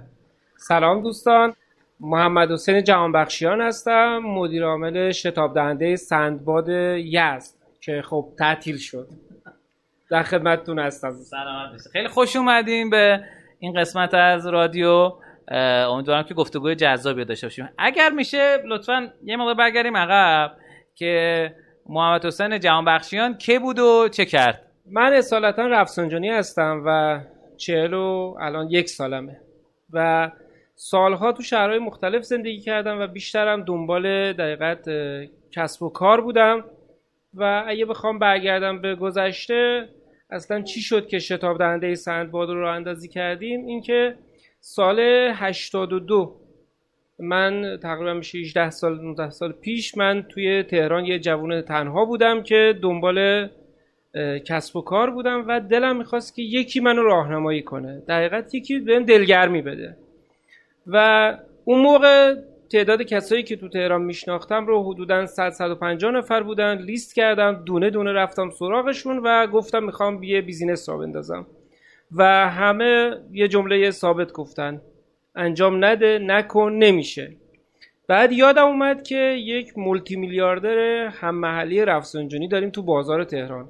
سلام 0.57 1.03
دوستان. 1.03 1.53
محمد 1.99 2.51
حسین 2.51 2.83
جهانبخشیان 2.83 3.61
هستم. 3.61 4.17
مدیر 4.17 4.65
عامل 4.65 5.11
شتاب 5.11 5.53
دهنده 5.53 5.95
سندباد 5.95 6.69
یزد 6.69 7.55
که 7.81 8.01
خب 8.01 8.29
تعطیل 8.39 8.77
شد. 8.77 9.07
در 10.09 10.23
خدمتتون 10.23 10.79
هستم. 10.79 11.11
سلامت 11.11 11.81
خیلی 11.91 12.07
خوش 12.07 12.35
اومدیم 12.35 12.89
به 12.89 13.23
این 13.59 13.79
قسمت 13.79 14.13
از 14.13 14.47
رادیو. 14.47 15.11
امیدوارم 15.51 16.23
که 16.23 16.33
گفتگوی 16.33 16.75
جذابی 16.75 17.25
داشته 17.25 17.47
باشیم. 17.47 17.69
اگر 17.77 18.09
میشه 18.09 18.57
لطفا 18.65 19.13
یه 19.23 19.37
موقع 19.37 19.53
برگردیم 19.53 19.97
عقب 19.97 20.57
که 20.95 21.55
محمد 21.89 22.25
حسین 22.25 22.59
جهانبخشیان 22.59 23.37
که 23.37 23.59
بود 23.59 23.79
و 23.79 24.09
چه 24.09 24.25
کرد؟ 24.25 24.61
من 24.91 25.13
اصالتا 25.13 25.67
رفسنجانی 25.67 26.29
هستم 26.29 26.83
و 26.85 27.19
چهل 27.57 27.93
و 27.93 28.35
الان 28.39 28.67
یک 28.69 28.89
سالمه. 28.89 29.41
و 29.93 30.31
سالها 30.75 31.31
تو 31.31 31.43
شهرهای 31.43 31.79
مختلف 31.79 32.23
زندگی 32.23 32.59
کردم 32.59 32.99
و 32.99 33.07
بیشترم 33.07 33.63
دنبال 33.63 34.33
دقیقت 34.33 34.89
کسب 35.51 35.83
و 35.83 35.89
کار 35.89 36.21
بودم. 36.21 36.63
و 37.33 37.63
اگه 37.67 37.85
بخوام 37.85 38.19
برگردم 38.19 38.81
به 38.81 38.95
گذشته 38.95 39.89
اصلا 40.29 40.61
چی 40.61 40.81
شد 40.81 41.07
که 41.07 41.19
شتاب 41.19 41.57
دهنده 41.57 41.95
سندباد 41.95 42.49
رو 42.49 42.71
اندازی 42.71 43.07
کردیم؟ 43.07 43.65
اینکه 43.65 44.15
سال 44.59 44.99
82 45.33 46.35
من 47.19 47.79
تقریبا 47.83 48.13
میشه 48.13 48.37
18 48.37 48.69
سال 48.69 49.01
19 49.01 49.29
سال 49.29 49.51
پیش 49.51 49.97
من 49.97 50.25
توی 50.29 50.63
تهران 50.63 51.05
یه 51.05 51.19
جوون 51.19 51.61
تنها 51.61 52.05
بودم 52.05 52.43
که 52.43 52.79
دنبال 52.81 53.49
کسب 54.45 54.75
و 54.75 54.81
کار 54.81 55.09
بودم 55.09 55.45
و 55.47 55.59
دلم 55.59 55.97
می‌خواست 55.97 56.35
که 56.35 56.41
یکی 56.41 56.79
منو 56.79 57.01
راهنمایی 57.01 57.61
کنه. 57.61 58.03
دقیقت 58.07 58.55
یکی 58.55 58.79
بهم 58.79 59.03
دلگرمی 59.03 59.61
بده. 59.61 59.97
و 60.87 61.37
اون 61.65 61.81
موقع 61.81 62.35
تعداد 62.71 63.01
کسایی 63.01 63.43
که 63.43 63.55
تو 63.55 63.69
تهران 63.69 64.01
میشناختم 64.01 64.67
رو 64.67 64.93
حدودا 64.93 65.25
100 65.25 65.49
150 65.49 66.11
نفر 66.11 66.43
بودن. 66.43 66.77
لیست 66.77 67.15
کردم 67.15 67.63
دونه 67.65 67.89
دونه 67.89 68.13
رفتم 68.13 68.49
سراغشون 68.49 69.17
و 69.17 69.47
گفتم 69.47 69.83
می‌خوام 69.83 70.23
یه 70.23 70.41
بیزینس 70.41 70.89
را 70.89 70.97
بندازم. 70.97 71.45
و 72.11 72.49
همه 72.49 73.17
یه 73.31 73.47
جمله 73.47 73.91
ثابت 73.91 74.31
گفتن. 74.31 74.81
انجام 75.35 75.85
نده 75.85 76.19
نکن 76.19 76.71
نمیشه. 76.71 77.35
بعد 78.07 78.31
یادم 78.31 78.65
اومد 78.65 79.03
که 79.03 79.15
یک 79.39 79.77
مولتی 79.77 80.15
میلیاردر 80.15 81.07
هم 81.07 81.35
محلی 81.35 81.85
رفسنجانی 81.85 82.47
داریم 82.47 82.69
تو 82.69 82.83
بازار 82.83 83.23
تهران. 83.23 83.69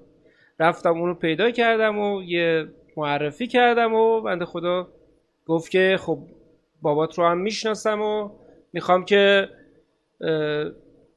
رفتم 0.60 0.90
اونو 0.90 1.14
پیدا 1.14 1.52
کردم 1.52 2.00
و 2.00 2.24
یه 2.24 2.68
معرفی 2.98 3.48
کردم 3.48 3.94
و 3.94 4.22
بنده 4.22 4.46
خدا 4.46 4.88
گفت 5.46 5.72
که 5.72 5.98
خب 6.00 6.20
بابات 6.82 7.18
رو 7.18 7.26
هم 7.28 7.38
می‌شناسم 7.38 8.02
و 8.02 8.30
می‌خوام 8.74 9.06
که 9.06 9.50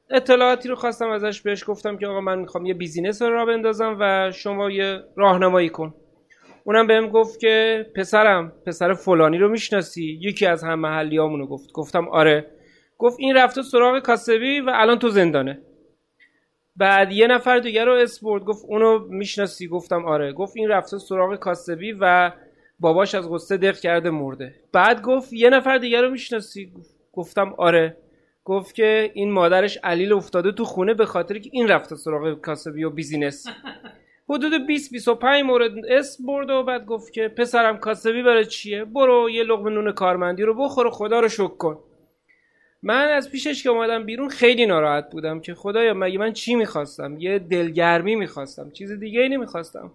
اطلاعاتی 0.09 0.69
رو 0.69 0.75
خواستم 0.75 1.09
ازش 1.09 1.41
بهش 1.41 1.63
گفتم 1.67 1.97
که 1.97 2.07
آقا 2.07 2.21
من 2.21 2.39
می‌خوام 2.39 2.65
یه 2.65 2.73
business 2.73 3.21
رو 3.21 3.29
راه 3.29 3.45
بندازم 3.45 3.97
و 3.99 4.31
شما 4.31 4.71
یه 4.71 4.99
راهنمایی 5.15 5.69
کن. 5.69 5.93
اونم 6.63 6.87
بهم 6.87 7.07
گفت 7.09 7.39
که 7.39 7.85
پسرم 7.95 8.51
پسر 8.65 8.93
فلانی 8.93 9.37
رو 9.37 9.49
می‌شناسی. 9.49 10.19
یکی 10.21 10.45
از 10.45 10.63
هم 10.63 10.79
محلی 10.79 11.17
رو 11.17 11.47
گفت. 11.47 11.71
گفتم 11.71 12.07
آره. 12.07 12.45
گفت 12.97 13.15
این 13.19 13.35
رفته 13.35 13.61
سراغ 13.61 13.99
کاسبی 13.99 14.59
و 14.59 14.71
الان 14.73 14.99
تو 14.99 15.09
زندانه. 15.09 15.59
بعد 16.75 17.11
یه 17.11 17.27
نفر 17.27 17.59
دیگه 17.59 17.85
رو 17.85 17.93
اسم 17.93 18.13
برد 18.13 18.43
گفت 18.43 18.65
اونو 18.67 18.99
می‌شناسی. 19.09 19.67
گفتم 19.67 20.05
آره. 20.05 20.33
گفت 20.33 20.57
این 20.57 20.69
رفته 20.69 20.97
سراغ 20.97 21.35
کاسبی 21.35 21.91
و 21.99 22.31
باباش 22.79 23.15
از 23.15 23.29
غصه 23.29 23.57
دق 23.57 23.79
کرده 23.79 24.09
مرده. 24.09 24.55
بعد 24.73 25.01
گفت 25.01 25.33
یه 25.33 25.49
نفر 25.49 25.77
دیگه 25.77 26.01
رو 26.01 26.09
می‌شناسی. 26.09 26.71
گفتم 27.13 27.53
آره. 27.57 27.97
گفت 28.45 28.75
که 28.75 29.11
این 29.13 29.31
مادرش 29.31 29.77
علیل 29.83 30.13
افتاده 30.13 30.51
تو 30.51 30.65
خونه 30.65 30.93
به 30.93 31.05
خاطر 31.05 31.37
که 31.37 31.49
این 31.53 31.67
رفته 31.67 31.95
سراغ 31.95 32.41
کاسبی 32.41 32.83
و 32.83 32.89
business. 32.89 33.47
حدود 34.31 34.67
20 34.67 34.91
25 34.91 35.43
مورد 35.43 35.71
اسم 35.89 36.25
برد 36.25 36.49
و 36.49 36.63
بعد 36.63 36.85
گفت 36.85 37.13
که 37.13 37.27
پسرم 37.27 37.77
کاسبی 37.77 38.23
برای 38.23 38.45
چیه؟ 38.45 38.85
برو 38.85 39.29
یه 39.29 39.43
لقمه 39.43 39.69
نون 39.69 39.91
کارمندی 39.91 40.43
رو 40.43 40.53
بخور 40.53 40.87
و 40.87 40.89
خدا 40.89 41.19
رو 41.19 41.27
شکر 41.27 41.47
کن. 41.47 41.79
من 42.83 43.07
از 43.07 43.31
پیشش 43.31 43.63
که 43.63 43.69
اومدم 43.69 44.03
بیرون 44.05 44.29
خیلی 44.29 44.65
ناراحت 44.65 45.11
بودم 45.11 45.39
که 45.39 45.53
خدایا 45.53 45.93
مگه 45.93 46.19
من 46.19 46.33
چی 46.33 46.55
می‌خواستم؟ 46.55 47.17
یه 47.19 47.39
دلگرمی 47.39 48.15
می‌خواستم 48.15 48.71
چیز 48.71 48.91
دیگه 48.91 49.21
ای 49.21 49.29
نمی‌خواستم. 49.29 49.91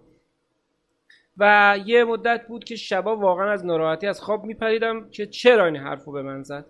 و 1.37 1.75
یه 1.85 2.03
مدت 2.03 2.47
بود 2.47 2.63
که 2.63 2.75
شبا 2.75 3.15
واقعا 3.15 3.51
از 3.51 3.65
ناراحتی 3.65 4.07
از 4.07 4.21
خواب 4.21 4.43
میپریدم 4.43 5.09
که 5.09 5.25
چرا 5.25 5.65
این 5.65 5.75
حرفو 5.75 6.11
به 6.11 6.21
من 6.21 6.43
زد. 6.43 6.65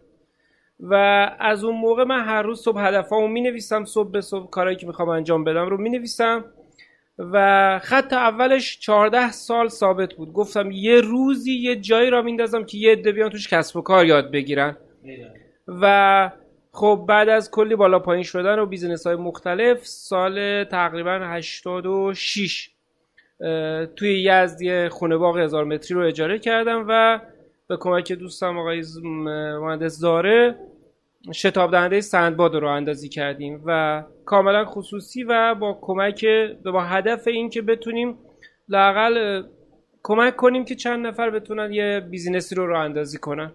و 0.80 0.94
از 1.40 1.64
اون 1.64 1.76
موقع 1.76 2.04
من 2.04 2.26
هر 2.26 2.42
روز 2.42 2.62
صبح 2.62 2.82
هدفامو 2.82 3.28
می 3.28 3.42
نویسم 3.42 3.86
صبح 3.86 4.12
به 4.12 4.22
صبح 4.22 4.50
کارهایی 4.50 4.78
که 4.78 4.88
می‌خوام 4.88 5.10
انجام 5.10 5.44
بدم 5.44 5.66
رو 5.66 5.78
می 5.78 5.90
نویسم 5.90 6.46
و 7.20 7.80
خط 7.84 8.14
اولش 8.14 8.80
14 8.80 9.32
سال 9.32 9.68
ثابت 9.68 10.14
بود. 10.14 10.34
گفتم 10.34 10.72
یه 10.72 11.02
روزی 11.02 11.54
یه 11.54 11.76
جایی 11.76 12.10
راه 12.10 12.22
میندازم 12.22 12.64
که 12.64 12.78
یه 12.78 12.92
عده 12.92 13.12
بیان 13.12 13.30
توش 13.30 13.48
کسب 13.48 13.78
و 13.78 13.82
کار 13.82 14.06
یاد 14.06 14.32
بگیرن. 14.32 14.78
و 15.68 16.32
خب 16.72 17.06
بعد 17.08 17.30
از 17.30 17.52
کلی 17.52 17.76
بالا 17.76 18.00
پایین 18.00 18.24
شدن 18.24 18.60
و 18.60 18.66
business 18.66 19.08
های 19.08 19.16
مختلف 19.16 19.86
سال 19.86 20.64
تقریبا 20.64 21.20
86 21.24 22.70
توی 23.96 24.24
یزد 24.24 24.62
یه 24.62 24.90
خونه 24.92 25.18
باغ 25.18 25.38
هزار 25.38 25.66
متری 25.66 25.96
رو 25.98 26.08
اجاره 26.08 26.40
کردم 26.40 26.86
و 26.88 27.20
به 27.68 27.78
کمک 27.78 28.12
دوستم 28.12 28.58
آقای 28.58 28.84
مهندس 29.62 30.00
داره 30.00 30.56
شتاب 31.34 31.72
دهنده 31.72 32.02
سندباد 32.02 32.56
رو 32.56 32.62
راه 32.62 32.68
اندازی 32.68 33.10
کردیم 33.10 33.62
و 33.66 34.04
کاملا 34.26 34.66
خصوصی 34.66 35.24
و 35.24 35.56
با 35.56 35.80
کمک 35.82 36.26
با 36.66 36.84
هدف 36.84 37.28
این 37.28 37.50
که 37.50 37.62
بتونیم 37.62 38.18
لاقل 38.70 39.44
کمک 40.04 40.36
کنیم 40.36 40.66
که 40.66 40.76
چند 40.76 41.08
نفر 41.08 41.30
بتونن 41.30 41.74
یه 41.74 42.00
بیزینسی 42.00 42.56
رو 42.56 42.68
راه 42.68 42.84
اندازی 42.84 43.18
کنن. 43.18 43.52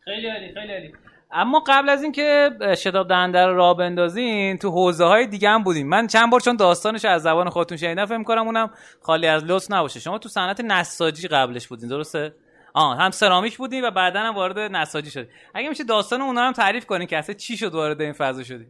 خیلی 0.00 0.28
عالی 0.28 0.54
خیلی 0.54 0.72
عالی. 0.72 0.92
اما 1.32 1.62
قبل 1.66 1.88
از 1.88 2.02
اینکه 2.02 2.50
شتاب 2.76 3.08
دهنده 3.08 3.46
رو 3.46 3.56
راه 3.56 3.76
بندازین 3.76 4.58
تو 4.58 4.70
حوزه 4.70 5.04
های 5.04 5.26
دیگه 5.26 5.48
هم 5.48 5.62
بودیم 5.62 5.88
من 5.88 6.06
چند 6.06 6.30
بار 6.30 6.40
چون 6.40 6.56
داستانش 6.56 7.04
از 7.04 7.22
زبان 7.22 7.50
خودتون 7.50 7.76
شنیدم 7.78 8.06
فکر 8.06 8.22
کنم 8.22 8.46
اونم 8.46 8.70
خالی 9.00 9.26
از 9.26 9.44
لطف 9.44 9.70
نباشه. 9.70 10.00
شما 10.00 10.18
تو 10.18 10.28
صنعت 10.28 10.60
نساجی 10.60 11.28
قبلش 11.28 11.68
بودین 11.68 11.88
درسته؟ 11.88 12.34
آه 12.74 12.98
هم 12.98 13.10
سرامیک 13.10 13.58
بودین 13.58 13.84
و 13.84 13.90
بعدا 13.90 14.20
هم 14.20 14.34
وارد 14.34 14.58
نساجی 14.58 15.10
شدی 15.10 15.28
اگه 15.54 15.68
میشه 15.68 15.84
داستان 15.84 16.20
اونا 16.20 16.40
هم 16.40 16.52
تعریف 16.52 16.86
کنین 16.86 17.06
که 17.06 17.16
اصلا 17.16 17.34
چی 17.34 17.56
شد 17.56 17.74
وارد 17.74 18.00
این 18.00 18.12
فضا 18.12 18.42
شدی؟ 18.42 18.66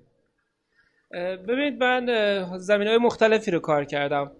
ببینید 1.48 1.84
من 1.84 2.06
زمین 2.58 2.88
های 2.88 2.98
مختلفی 2.98 3.50
رو 3.50 3.58
کار 3.58 3.84
کردم. 3.84 4.30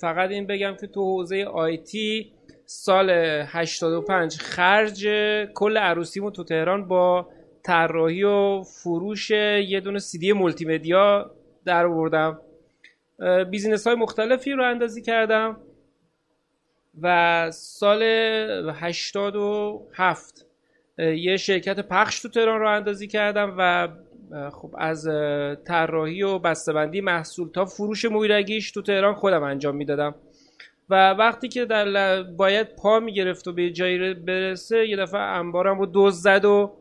فقط 0.00 0.30
این 0.30 0.46
بگم 0.46 0.76
که 0.80 0.86
تو 0.86 1.00
حوزه 1.00 1.44
IT 1.44 2.32
سال 2.66 3.10
85 3.46 4.36
خرج 4.36 5.08
کل 5.54 5.76
عروسیمو 5.76 6.30
تو 6.30 6.44
تهران 6.44 6.88
با 6.88 7.28
طراحی 7.62 8.22
و 8.22 8.62
فروش 8.62 9.30
یه 9.30 9.80
دونه 9.80 9.98
CD 9.98 10.32
multimedia 10.32 11.30
در 11.64 11.86
آوردم. 11.86 12.40
business 13.50 13.86
های 13.86 13.96
مختلفی 13.96 14.52
راه 14.52 14.64
اندازی 14.64 15.02
کردم. 15.02 15.56
و 17.02 17.50
سال 17.50 18.02
87 18.74 20.46
یه 20.98 21.36
شرکت 21.36 21.80
پخش 21.80 22.20
تو 22.20 22.28
تهران 22.28 22.60
رو 22.60 22.68
اندازی 22.70 23.06
کردم 23.06 23.54
و 23.58 23.88
خب 24.50 24.74
از 24.78 25.08
طراحی 25.66 26.22
و 26.22 26.38
بسته‌بندی 26.38 27.00
محصول 27.00 27.50
تا 27.50 27.64
فروش 27.64 28.04
مویرگیش 28.04 28.70
تو 28.70 28.82
تهران 28.82 29.14
خودم 29.14 29.42
انجام 29.42 29.76
می‌دادم. 29.76 30.14
و 30.90 31.10
وقتی 31.10 31.48
که 31.48 31.64
در 31.64 32.22
باید 32.22 32.76
پا 32.76 33.00
می‌گرفت 33.00 33.48
و 33.48 33.52
به 33.52 33.70
جایی 33.70 34.14
برسه 34.14 34.88
یه 34.88 34.96
دفعه 34.96 35.20
انبارم 35.20 35.78
رو 35.78 35.86
دوز 35.86 36.22
زد 36.22 36.44
و 36.44 36.76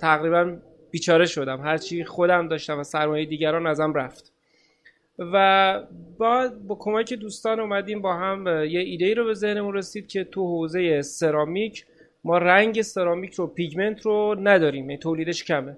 تقریبا 0.00 0.56
بیچاره 0.90 1.26
شدم. 1.26 1.60
هرچی 1.60 2.04
خودم 2.04 2.48
داشتم 2.48 2.78
و 2.78 2.82
سرمایه 2.82 3.26
دیگران 3.26 3.66
ازم 3.66 3.94
رفت. 3.94 4.32
و 5.20 5.80
با, 6.18 6.50
با 6.68 6.74
کمک 6.74 7.14
دوستان 7.14 7.60
اومدیم 7.60 8.02
با 8.02 8.14
هم 8.14 8.46
یه 8.46 8.80
ایده 8.80 9.14
رو 9.14 9.24
به 9.24 9.34
ذهنمون 9.34 9.74
رسید 9.74 10.06
که 10.06 10.24
تو 10.24 10.46
حوزه 10.46 11.02
سرامیک 11.02 11.86
ما 12.24 12.38
رنگ 12.38 12.82
سرامیک 12.82 13.34
رو 13.34 13.46
پیگمنت 13.46 14.00
رو 14.06 14.36
نداریم 14.40 14.90
یعنی 14.90 14.98
تولیدش 14.98 15.44
کمه. 15.44 15.76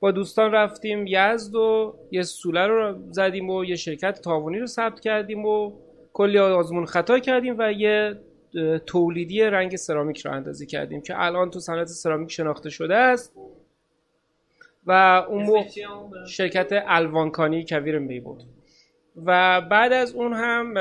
با 0.00 0.10
دوستان 0.10 0.52
رفتیم 0.52 1.04
یزد 1.06 1.54
و 1.54 1.94
یه 2.10 2.22
سوله 2.22 2.66
رو 2.66 2.98
زدیم 3.10 3.50
و 3.50 3.64
یه 3.64 3.76
شرکت 3.76 4.20
تعاونی 4.20 4.58
رو 4.58 4.66
ثبت 4.66 5.00
کردیم 5.00 5.44
و 5.46 5.72
کلی 6.12 6.38
آزمون 6.38 6.86
خطا 6.86 7.18
کردیم 7.18 7.56
و 7.58 7.72
یه 7.72 8.20
تولیدی 8.86 9.42
رنگ 9.42 9.76
سرامیک 9.76 10.26
راه 10.26 10.32
اندازی 10.32 10.66
کردیم 10.66 11.00
که 11.00 11.22
الان 11.22 11.50
تو 11.50 11.60
صنعت 11.60 11.86
سرامیک 11.86 12.30
شناخته 12.32 12.70
شده 12.70 12.94
است. 12.94 13.36
و 14.86 15.24
اون 15.28 15.64
شرکت 16.28 16.68
الوانکانی 16.86 17.64
کویر 17.68 17.98
می 17.98 18.20
بود 18.20 18.42
و 19.26 19.60
بعد 19.60 19.92
از 19.92 20.14
اون 20.14 20.32
هم 20.32 20.74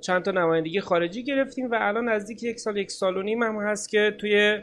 چند 0.00 0.22
تا 0.22 0.30
نمایندگی 0.30 0.80
خارجی 0.80 1.22
گرفتیم 1.22 1.70
و 1.70 1.78
الان 1.80 2.08
نزدیک 2.08 2.42
یک 2.42 2.60
سال 2.60 2.76
یک 2.76 2.90
سال 2.90 3.16
و 3.16 3.22
نیم 3.22 3.42
هم 3.42 3.56
هست 3.56 3.88
که 3.88 4.14
توی 4.18 4.58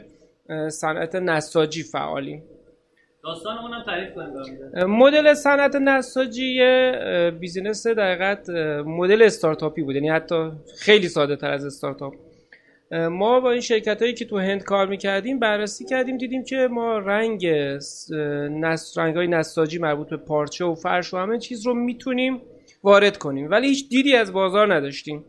صنعت 0.68 1.14
نساجی 1.14 1.82
فعالیم. 1.82 2.42
داستان 3.24 3.58
اونم 3.58 3.84
تعریف 3.86 4.10
مدل 4.88 5.34
صنعت 5.34 5.76
نساجی 5.76 6.60
business 7.40 7.86
دقیقا 7.86 8.50
مدل 8.86 9.22
استارتاپی 9.22 9.82
بود. 9.82 9.94
یعنی 9.94 10.08
حتی 10.08 10.50
خیلی 10.78 11.08
ساده 11.08 11.36
تر 11.36 11.50
از 11.50 11.64
استارتاپ. 11.64 12.14
ما 12.92 13.40
با 13.40 13.50
این 13.50 13.60
شرکت 13.60 14.02
هایی 14.02 14.14
که 14.14 14.24
تو 14.24 14.38
هند 14.38 14.64
کار 14.64 14.86
می‌کردیم 14.86 15.38
بررسی 15.38 15.84
کردیم 15.84 16.18
دیدیم 16.18 16.44
که 16.44 16.68
ما 16.70 16.98
رنگ 16.98 17.46
نس... 18.50 18.98
رنگ 18.98 19.16
های 19.16 19.26
نساجی 19.26 19.78
مربوط 19.78 20.08
به 20.08 20.16
پارچه 20.16 20.64
و 20.64 20.74
فرش 20.74 21.14
و 21.14 21.16
همه 21.16 21.38
چیز 21.38 21.66
رو 21.66 21.74
می‌تونیم 21.74 22.42
وارد 22.86 23.16
کنیم. 23.16 23.50
ولی 23.50 23.68
هیچ 23.68 23.88
دیدی 23.88 24.16
از 24.16 24.32
بازار 24.32 24.74
نداشتیم. 24.74 25.24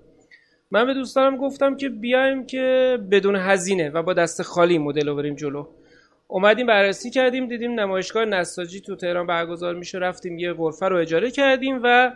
من 0.72 0.86
به 0.86 0.94
دوستانم 0.94 1.38
گفتم 1.38 1.76
که 1.76 1.90
بیایم 1.90 2.46
که 2.46 2.98
بدون 3.12 3.36
هزینه 3.36 3.90
و 3.90 4.04
با 4.04 4.14
دست 4.14 4.42
خالی 4.42 4.78
مدل 4.78 5.08
رو 5.08 5.16
بریم 5.16 5.36
جلو. 5.36 5.68
اومدیم 6.28 6.68
بررسی 6.68 7.10
کردیم 7.10 7.48
دیدیم 7.48 7.80
نمایشگاه 7.80 8.26
نساجی 8.26 8.82
تو 8.82 8.96
تهران 8.96 9.28
برگزار 9.28 9.76
میشه. 9.76 9.98
رفتیم 9.98 10.40
یه 10.40 10.54
غرفه 10.54 10.88
رو 10.88 10.98
اجاره 10.98 11.32
کردیم 11.32 11.80
و 11.84 12.16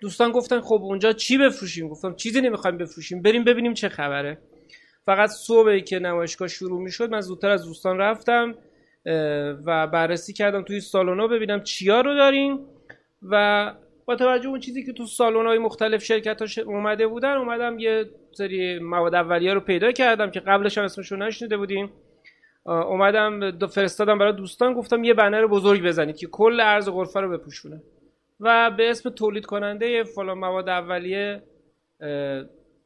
دوستان 0.00 0.32
گفتن 0.32 0.60
خب 0.60 0.80
اونجا 0.82 1.12
چی 1.12 1.38
بفروشیم؟ 1.38 1.88
گفتم 1.88 2.14
چیزی 2.14 2.40
نمی‌خوایم 2.40 2.78
بفروشیم. 2.78 3.22
بریم 3.22 3.44
ببینیم 3.44 3.74
چه 3.74 3.88
خبره. 3.88 4.38
فقط 5.06 5.30
صبحی 5.30 5.82
که 5.82 5.98
نمایشگاه 5.98 6.48
شروع 6.48 6.82
می‌شد 6.82 7.10
من 7.10 7.20
زودتر 7.20 7.50
از 7.50 7.64
دوستان 7.64 7.98
رفتم 7.98 8.54
و 9.66 9.86
بررسی 9.86 10.32
کردم 10.32 10.62
توی 10.62 10.80
سالونا 10.80 11.26
ببینم 11.26 11.62
چیا 11.62 12.00
رو 12.00 12.14
داریم. 12.14 12.58
و 13.30 13.74
با 14.04 14.16
توجه 14.16 14.48
اون 14.48 14.60
چیزی 14.60 14.84
که 14.84 14.92
تو 14.92 15.06
سالن 15.06 15.46
های 15.46 15.58
مختلف 15.58 16.04
شرکت 16.04 16.42
ها 16.42 16.62
اومده 16.62 17.06
بودن 17.06 17.36
اومدم 17.36 17.78
یه 17.78 18.04
سری 18.32 18.78
مواد 18.78 19.14
اولیه 19.14 19.54
رو 19.54 19.60
پیدا 19.60 19.92
کردم 19.92 20.30
که 20.30 20.40
قبلش 20.40 20.78
هم 20.78 20.84
اسمشو 20.84 21.16
نشنیده 21.16 21.56
بودیم 21.56 21.90
اومدم 22.64 23.58
فرستادم 23.66 24.18
برای 24.18 24.32
دوستان 24.32 24.74
گفتم 24.74 25.04
یه 25.04 25.14
بنر 25.14 25.46
بزرگ 25.46 25.82
بزنید 25.82 26.16
که 26.16 26.26
کل 26.26 26.60
ارز 26.60 26.88
غرفه 26.88 27.20
رو 27.20 27.38
بپوشونه 27.38 27.82
و 28.40 28.70
به 28.70 28.90
اسم 28.90 29.10
تولید 29.10 29.46
کننده 29.46 30.04
فلان 30.04 30.38
مواد 30.38 30.68
اولیه 30.68 31.42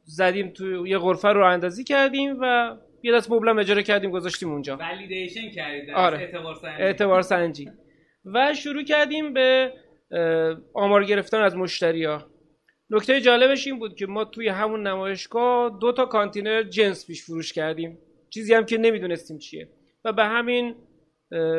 زدیم 0.03 0.49
تو 0.49 0.87
یه 0.87 0.97
غرفه 0.97 1.27
رو 1.27 1.45
اندازی 1.45 1.83
کردیم 1.83 2.37
و 2.41 2.75
یه 3.03 3.13
دست 3.13 3.31
مبلم 3.31 3.59
اجاره 3.59 3.83
کردیم 3.83 4.11
گذاشتیم 4.11 4.51
اونجا 4.51 4.77
ولیدیشن 4.77 5.49
کردید 5.49 5.89
آره. 5.89 6.17
اعتبار 6.17 6.55
سنجی. 6.55 6.83
اعتبار 6.83 7.21
سنجی 7.21 7.69
و 8.25 8.53
شروع 8.53 8.83
کردیم 8.83 9.33
به 9.33 9.73
آمار 10.73 11.03
گرفتن 11.03 11.41
از 11.41 11.55
مشتری 11.55 12.03
ها 12.05 12.25
نکته 12.89 13.21
جالبش 13.21 13.67
این 13.67 13.79
بود 13.79 13.95
که 13.95 14.07
ما 14.07 14.25
توی 14.25 14.47
همون 14.47 14.87
نمایشگاه 14.87 15.77
دو 15.81 15.91
تا 15.91 16.05
کانتینر 16.05 16.63
جنس 16.63 17.07
پیش 17.07 17.23
فروش 17.23 17.53
کردیم. 17.53 17.97
چیزی 18.29 18.53
هم 18.53 18.65
که 18.65 18.77
نمی‌دونستیم 18.77 19.37
چیه. 19.37 19.69
و 20.05 20.13
به 20.13 20.23
همین 20.23 20.75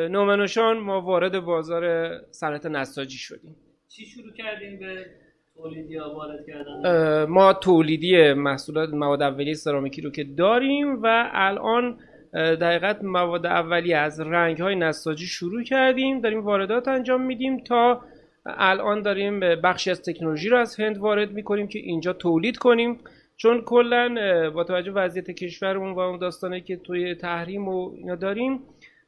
نومنوشان 0.09 0.77
ما 0.77 1.01
وارد 1.01 1.39
بازار 1.39 2.11
صنعت 2.31 2.65
نساجی 2.65 3.17
شدیم. 3.17 3.55
چی 3.87 4.05
شروع 4.05 4.33
کردیم 4.33 4.79
به 4.79 5.05
تولیدی 5.55 5.97
وارد 5.97 6.45
کردن؟ 6.47 7.25
ما 7.25 7.53
تولیدی 7.53 8.33
محصولات 8.33 8.89
مواد 8.89 9.21
اولیه 9.21 9.53
سرامیکی 9.53 10.01
رو 10.01 10.11
که 10.11 10.23
داریم 10.23 11.03
و 11.03 11.29
الان 11.33 11.97
دقیقت 12.33 13.03
مواد 13.03 13.45
اولیه 13.45 13.97
از 13.97 14.19
رنگ 14.19 14.57
های 14.57 14.75
نساجی 14.75 15.25
شروع 15.25 15.63
کردیم. 15.63 16.21
داریم 16.21 16.39
واردات 16.39 16.87
انجام 16.87 17.21
میدیم 17.21 17.63
تا 17.63 18.01
الان 18.57 19.01
داریم 19.01 19.39
بخشی 19.39 19.91
از 19.91 20.01
تکنولوژی 20.01 20.49
رو 20.49 20.57
از 20.57 20.79
هند 20.79 20.97
وارد 20.97 21.31
می‌کنیم 21.31 21.67
که 21.67 21.79
اینجا 21.79 22.13
تولید 22.13 22.57
کنیم. 22.57 22.97
چون 23.37 23.61
کلا 23.61 24.15
با 24.49 24.63
توجه 24.63 24.91
وضعیت 24.91 25.31
کشورمون 25.31 25.91
و 25.91 25.99
اون 25.99 26.19
داستانه 26.19 26.61
که 26.61 26.77
توی 26.77 27.15
تحریم 27.15 27.67
و 27.67 27.91
اینا 27.95 28.15
داریم 28.15 28.59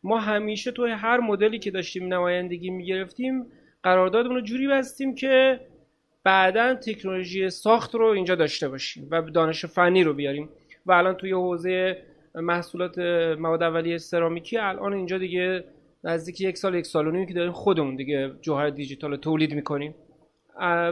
ما 0.04 0.20
همیشه 0.20 0.72
توی 0.72 0.92
هر 0.92 1.20
مدلی 1.20 1.60
که 1.60 1.72
داشتیم 1.72 2.14
نمایندگی 2.14 2.70
می‌گرفتیم 2.70 3.46
قراردادمون 3.84 4.36
رو 4.36 4.42
جوری 4.42 4.68
بستیم 4.68 5.16
که 5.16 5.60
بعدا 6.24 6.76
تکنولوژی 6.76 7.50
ساخت 7.50 7.96
رو 7.96 8.06
اینجا 8.06 8.36
داشته 8.36 8.70
باشیم 8.70 9.08
و 9.12 9.22
دانش 9.22 9.66
فنی 9.66 10.04
رو 10.04 10.14
بیاریم. 10.14 10.50
و 10.86 10.92
الان 10.92 11.14
توی 11.14 11.32
حوزه 11.32 11.98
محصولات 12.36 13.00
مواد 13.40 13.64
اولیه 13.64 13.98
سرامیکی 13.98 14.58
الان 14.58 14.94
اینجا 14.94 15.18
دیگه 15.18 15.64
نزدیک 16.04 16.42
یک 16.42 16.58
سال 16.58 16.76
یک 16.76 16.86
سال 16.86 17.08
و 17.08 17.26
که 17.26 17.34
داریم 17.34 17.52
خودمون 17.52 17.96
دیگه 17.96 18.32
جوهر 18.42 18.70
دیجیتال 18.70 19.16
تولید 19.16 19.54
می‌کنیم. 19.54 19.96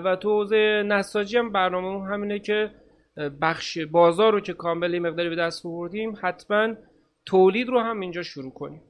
و 0.05 0.15
تو 0.15 0.29
حوزه 0.29 0.83
نساجی 0.85 1.37
هم 1.37 1.51
برنامه 1.51 2.07
همینه 2.07 2.39
که 2.39 2.71
بخش 3.41 3.77
بازار 3.77 4.33
رو 4.33 4.39
که 4.39 4.53
کامل 4.53 4.99
مقداری 4.99 5.29
به 5.29 5.35
دست 5.35 5.65
آوردیم 5.65 6.17
حتما 6.21 6.73
تولید 7.25 7.67
رو 7.67 7.79
هم 7.79 7.99
اینجا 7.99 8.23
شروع 8.23 8.51
کنیم. 8.51 8.81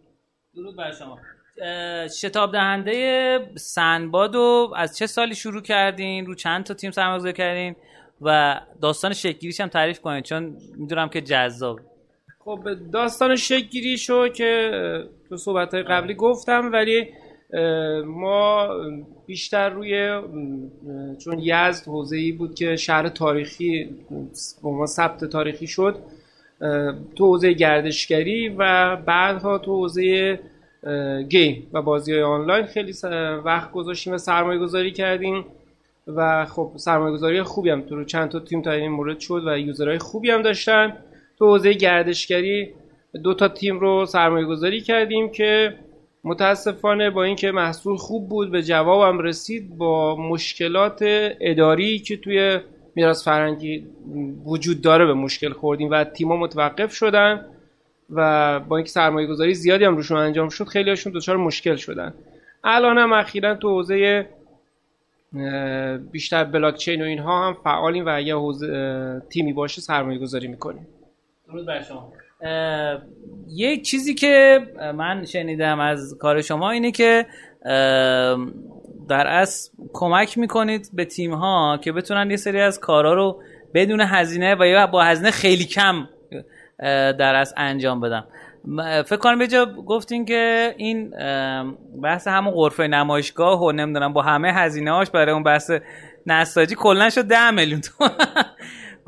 درود 0.55 0.75
بر 0.75 0.91
شما. 0.91 1.19
شتاب 2.21 2.51
دهنده 2.51 3.39
سنباد 3.55 4.35
رو 4.35 4.73
از 4.75 4.97
چه 4.97 5.07
سالی 5.07 5.35
شروع 5.35 5.61
کردین؟ 5.61 6.25
رو 6.25 6.35
چند 6.35 6.63
تا 6.63 6.73
تیم 6.73 6.91
سرمایه‌گذاری 6.91 7.33
کردین؟ 7.33 7.75
و 8.21 8.59
داستان 8.81 9.13
شکلگیریش 9.13 9.61
هم 9.61 9.67
تعریف 9.67 9.99
کنین 9.99 10.21
چون 10.21 10.57
می‌دونم 10.77 11.09
که 11.09 11.21
جذاب. 11.21 11.79
خب 12.45 12.59
داستان 12.91 13.35
شکلگیری 13.35 13.97
شو 13.97 14.27
که 14.27 14.71
تو 15.29 15.37
صحبت 15.37 15.73
های 15.73 15.83
قبلی 15.83 16.13
گفتم 16.13 16.71
ولی 16.73 17.07
ما 18.05 18.67
بیشتر 19.25 19.69
روی 19.69 20.21
چون 21.23 21.39
یزد 21.39 21.87
حوزه 21.87 22.17
ای 22.17 22.31
بود 22.31 22.55
که 22.55 22.75
شهر 22.75 23.09
تاریخی 23.09 23.89
ما 24.63 24.85
ثبت 24.85 25.25
تاریخی 25.25 25.67
شد 25.67 25.95
تو 27.15 27.25
حوزه 27.25 27.53
گردشگری 27.53 28.49
و 28.49 28.95
بعدها 28.95 29.57
تو 29.57 29.71
حوزه 29.75 30.39
گیم 31.29 31.67
و 31.73 31.81
بازی 31.81 32.13
های 32.13 32.21
آنلاین 32.21 32.65
خیلی 32.65 32.93
وقت 33.45 33.71
گذاشتیم 33.71 34.13
و 34.13 34.17
سرمایه 34.17 34.59
گذاری 34.59 34.91
کردیم 34.91 35.45
و 36.07 36.45
خب 36.45 36.71
سرمایه 36.75 37.13
گذاری 37.13 37.43
خوبی 37.43 37.69
هم 37.69 37.81
تو 37.81 38.03
چند 38.03 38.29
تا 38.29 38.39
تیم 38.39 38.61
تا 38.61 38.71
این 38.71 38.91
مورد 38.91 39.19
شد 39.19 39.43
و 39.47 39.59
یوزرهای 39.59 39.97
خوبی 39.97 40.31
هم 40.31 40.41
داشتن. 40.41 40.97
تو 41.39 41.45
حوزه 41.45 41.73
گردشگری 41.73 42.73
دو 43.23 43.33
تا 43.33 43.47
تیم 43.47 43.79
رو 43.79 44.05
سرمایه 44.05 44.45
گذاری 44.45 44.81
کردیم 44.81 45.29
که 45.29 45.75
متاسفانه 46.23 47.09
با 47.09 47.23
اینکه 47.23 47.51
محصول 47.51 47.97
خوب 47.97 48.29
بود 48.29 48.51
به 48.51 48.63
جوابم 48.63 49.19
رسید 49.19 49.77
با 49.77 50.15
مشکلات 50.15 50.99
اداری 51.41 51.99
که 51.99 52.17
توی 52.17 52.59
میراث 52.95 53.23
فرهنگی 53.23 53.87
وجود 54.45 54.81
داره 54.81 55.05
به 55.05 55.13
مشکل 55.13 55.53
خوردیم 55.53 55.89
و 55.91 56.03
تیم‌ها 56.03 56.37
متوقف 56.37 56.93
شدن 56.93 57.45
و 58.09 58.59
با 58.59 58.77
اینکه 58.77 58.91
سرمایه 58.91 59.27
گذاری 59.27 59.53
زیادی 59.53 59.85
هم 59.85 59.95
روشون 59.95 60.17
انجام 60.17 60.49
شد 60.49 60.67
خیلی 60.67 60.89
هاشون 60.89 61.13
دچار 61.13 61.37
مشکل 61.37 61.75
شدن. 61.75 62.13
الان 62.63 62.97
هم 62.97 63.13
اخیرا 63.13 63.55
تو 63.55 63.69
حوزه 63.69 64.29
بیشتر 66.11 66.43
بلاک 66.43 66.75
چین 66.75 67.01
و 67.01 67.05
اینها 67.05 67.47
هم 67.47 67.57
فعالیم 67.63 68.05
و 68.05 68.09
اگه 68.17 68.35
حوزه 68.35 69.21
تیمی 69.29 69.53
باشه 69.53 69.81
سرمایه 69.81 70.19
گذاری 70.19 70.47
می‌کنیم. 70.47 70.87
درود 71.49 71.65
بر 71.65 71.81
شما. 71.81 72.13
چیزی 73.83 74.15
که 74.15 74.59
من 74.95 75.25
شنیدم 75.25 75.79
از 75.79 76.17
کار 76.19 76.41
شما 76.41 76.71
اینه 76.71 76.91
که 76.91 77.25
در 79.09 79.27
اصل 79.27 79.71
کمک 79.93 80.37
می‌کنید 80.37 80.89
به 80.93 81.05
تیم 81.05 81.33
ها 81.33 81.79
که 81.83 81.91
بتونن 81.91 82.31
یه 82.31 82.37
سری 82.37 82.61
از 82.61 82.79
کارا 82.79 83.13
رو 83.13 83.41
بدون 83.73 84.01
هزینه 84.01 84.55
و 84.59 84.65
یا 84.65 84.87
با 84.87 85.03
هزینه 85.03 85.31
خیلی 85.31 85.63
کم 85.63 86.07
در 87.19 87.35
اصل 87.35 87.53
انجام 87.57 87.99
بدم 87.99 88.27
فکر 89.03 89.17
کنم 89.17 89.45
جا 89.45 89.65
گفتین 89.65 90.25
که 90.25 90.73
این 90.77 91.09
بحث 92.03 92.27
همون 92.27 92.53
غرفه 92.53 92.87
نمایشگاه 92.87 93.63
و 93.63 93.71
نمی‌دونم 93.71 94.13
با 94.13 94.21
همه 94.21 94.53
هزینه 94.53 94.91
هاش 94.91 95.09
برای 95.09 95.33
اون 95.33 95.43
بحث 95.43 95.71
نساجی 96.25 96.75
کلا 96.75 97.09
شد 97.09 97.27
10 97.27 97.51
میلیون 97.51 97.81
تومان. 97.81 98.11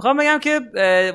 می‌خوام 0.02 0.18
بگم 0.18 0.40
که 0.40 0.60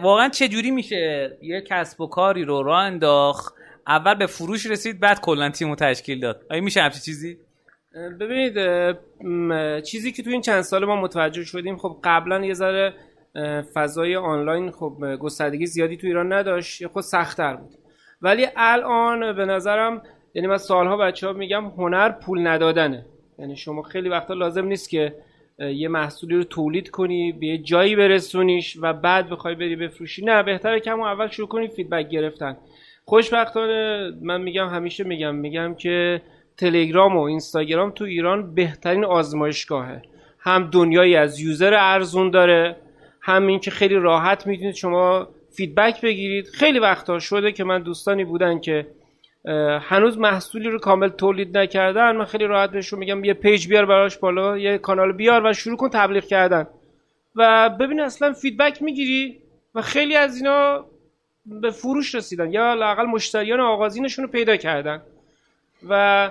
واقعا 0.02 0.28
چه 0.28 0.48
جوری 0.48 0.70
میشه 0.70 1.38
یه 1.42 1.60
کسب 1.60 2.00
و 2.00 2.06
کاری 2.06 2.44
رو 2.44 2.62
راه 2.62 2.82
انداخت؟ 2.82 3.54
اول 3.86 4.14
به 4.14 4.26
فروش 4.26 4.66
رسید 4.66 5.00
بعد 5.00 5.20
کلا 5.20 5.50
تیمو 5.50 5.74
تشکیل 5.74 6.20
داد. 6.20 6.40
آیا 6.50 6.60
میشه 6.60 6.80
همچین 6.80 7.00
چیزی؟ 7.00 7.38
ببینید 8.20 8.54
چیزی 9.82 10.12
که 10.12 10.22
تو 10.22 10.30
این 10.30 10.40
چند 10.40 10.62
سال 10.62 10.84
ما 10.84 10.96
متوجه 10.96 11.44
شدیم 11.44 11.76
خب 11.76 11.98
قبلا 12.04 12.44
یه 12.44 12.54
ذره 12.54 12.94
فضای 13.74 14.16
آنلاین 14.16 14.70
خب 14.70 15.16
گستردگی 15.20 15.66
زیادی 15.66 15.96
تو 15.96 16.06
ایران 16.06 16.32
نداشت 16.32 16.86
خود 16.86 17.02
سختتر 17.02 17.56
بود. 17.56 17.74
ولی 18.22 18.46
الان 18.56 19.32
به 19.32 19.44
نظرم 19.44 20.02
یعنی 20.34 20.48
من 20.48 20.58
سالها 20.58 20.96
بچه 20.96 21.26
ها 21.26 21.32
میگم 21.32 21.64
هنر 21.66 22.10
پول 22.10 22.46
ندادنه. 22.46 23.06
یعنی 23.38 23.56
شما 23.56 23.82
خیلی 23.82 24.08
وقتا 24.08 24.34
لازم 24.34 24.64
نیست 24.64 24.90
که 24.90 25.14
یه 25.58 25.88
محصولی 25.88 26.36
رو 26.36 26.44
تولید 26.44 26.90
کنی 26.90 27.32
به 27.32 27.46
یه 27.46 27.58
جایی 27.58 27.96
برسونیش 27.96 28.76
و 28.80 28.92
بعد 28.92 29.30
بخوای 29.30 29.54
بری 29.54 29.76
بفروشی. 29.76 30.24
نه 30.24 30.42
بهتره 30.42 30.80
که 30.80 30.90
همون 30.90 31.08
اول 31.08 31.28
شروع 31.28 31.48
کنی 31.48 31.68
feedback 31.68 32.08
گرفتن. 32.08 32.56
خوشبختانه 33.04 34.10
من 34.22 34.40
میگم 34.40 34.68
همیشه 34.68 35.04
میگم 35.04 35.34
میگم 35.34 35.74
که 35.74 36.22
تلگرام 36.56 37.16
و 37.16 37.20
اینستاگرام 37.20 37.90
تو 37.90 38.04
ایران 38.04 38.54
بهترین 38.54 39.04
آزمایشگاهه. 39.04 40.02
هم 40.38 40.70
دنیایی 40.70 41.16
از 41.16 41.40
user 41.40 41.74
ارزون 41.74 42.30
داره 42.30 42.76
هم 43.20 43.46
این 43.46 43.60
که 43.60 43.70
خیلی 43.70 43.94
راحت 43.94 44.46
می‌تونید 44.46 44.74
شما 44.74 45.28
feedback 45.50 46.00
بگیرید. 46.00 46.46
خیلی 46.46 46.78
وقتا 46.78 47.18
شده 47.18 47.52
که 47.52 47.64
من 47.64 47.82
دوستانی 47.82 48.24
بودن 48.24 48.60
که 48.60 48.86
هنوز 49.80 50.18
محصولی 50.18 50.68
رو 50.68 50.78
کامل 50.78 51.08
تولید 51.08 51.58
نکردن. 51.58 52.16
من 52.16 52.24
خیلی 52.24 52.44
راحت 52.44 52.70
بهشون 52.70 52.98
میگم 52.98 53.24
یه 53.24 53.34
page 53.34 53.68
بیار 53.68 53.86
براش 53.86 54.18
بالا 54.18 54.58
یه 54.58 54.78
کانال 54.78 55.12
بیار 55.12 55.46
و 55.46 55.52
شروع 55.52 55.76
کن 55.76 55.88
تبلیغ 55.88 56.24
کردن. 56.24 56.66
و 57.36 57.70
ببین 57.70 58.00
اصلا 58.00 58.32
feedback 58.32 58.82
می‌گیری 58.82 59.38
و 59.74 59.82
خیلی 59.82 60.16
از 60.16 60.36
اینا 60.36 60.84
به 61.46 61.70
فروش 61.70 62.14
رسیدن. 62.14 62.52
یا 62.52 62.74
لاقل 62.74 63.04
مشتریان 63.04 63.60
آغازینشون 63.60 64.24
رو 64.24 64.30
پیدا 64.30 64.56
کردن. 64.56 65.02
و 65.88 66.30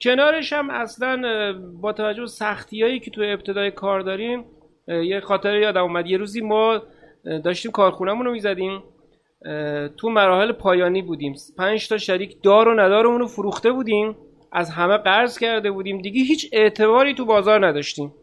کنارش 0.00 0.52
هم 0.52 0.70
اصلا 0.70 1.52
با 1.80 1.92
توجه 1.92 2.20
به 2.20 2.26
سختی 2.26 2.82
هایی 2.82 3.00
که 3.00 3.10
تو 3.10 3.22
ابتدای 3.24 3.70
کار 3.70 4.00
داریم 4.00 4.44
یه 4.88 5.20
خاطره 5.20 5.60
یادم 5.60 5.82
اومد. 5.82 6.06
یه 6.06 6.18
روزی 6.18 6.40
ما 6.40 6.82
داشتیم 7.44 7.72
کارخونهمون 7.72 8.26
رو 8.26 8.32
می‌زدیم. 8.32 8.82
تو 9.96 10.10
مراحل 10.10 10.52
پایانی 10.52 11.02
بودیم. 11.02 11.34
پنج 11.58 11.88
تا 11.88 11.98
شریک 11.98 12.42
دار 12.42 12.68
و 12.68 12.80
ندارمون 12.80 13.20
رو 13.20 13.26
فروخته 13.26 13.72
بودیم. 13.72 14.16
از 14.52 14.70
همه 14.70 14.96
قرض 14.96 15.38
کرده 15.38 15.70
بودیم. 15.70 15.98
دیگه 15.98 16.22
هیچ 16.22 16.48
اعتباری 16.52 17.14
تو 17.14 17.24
بازار 17.24 17.66
نداشتیم. 17.66 18.14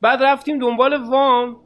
بعد 0.00 0.22
رفتیم 0.22 0.58
دنبال 0.58 0.94
وام. 1.10 1.56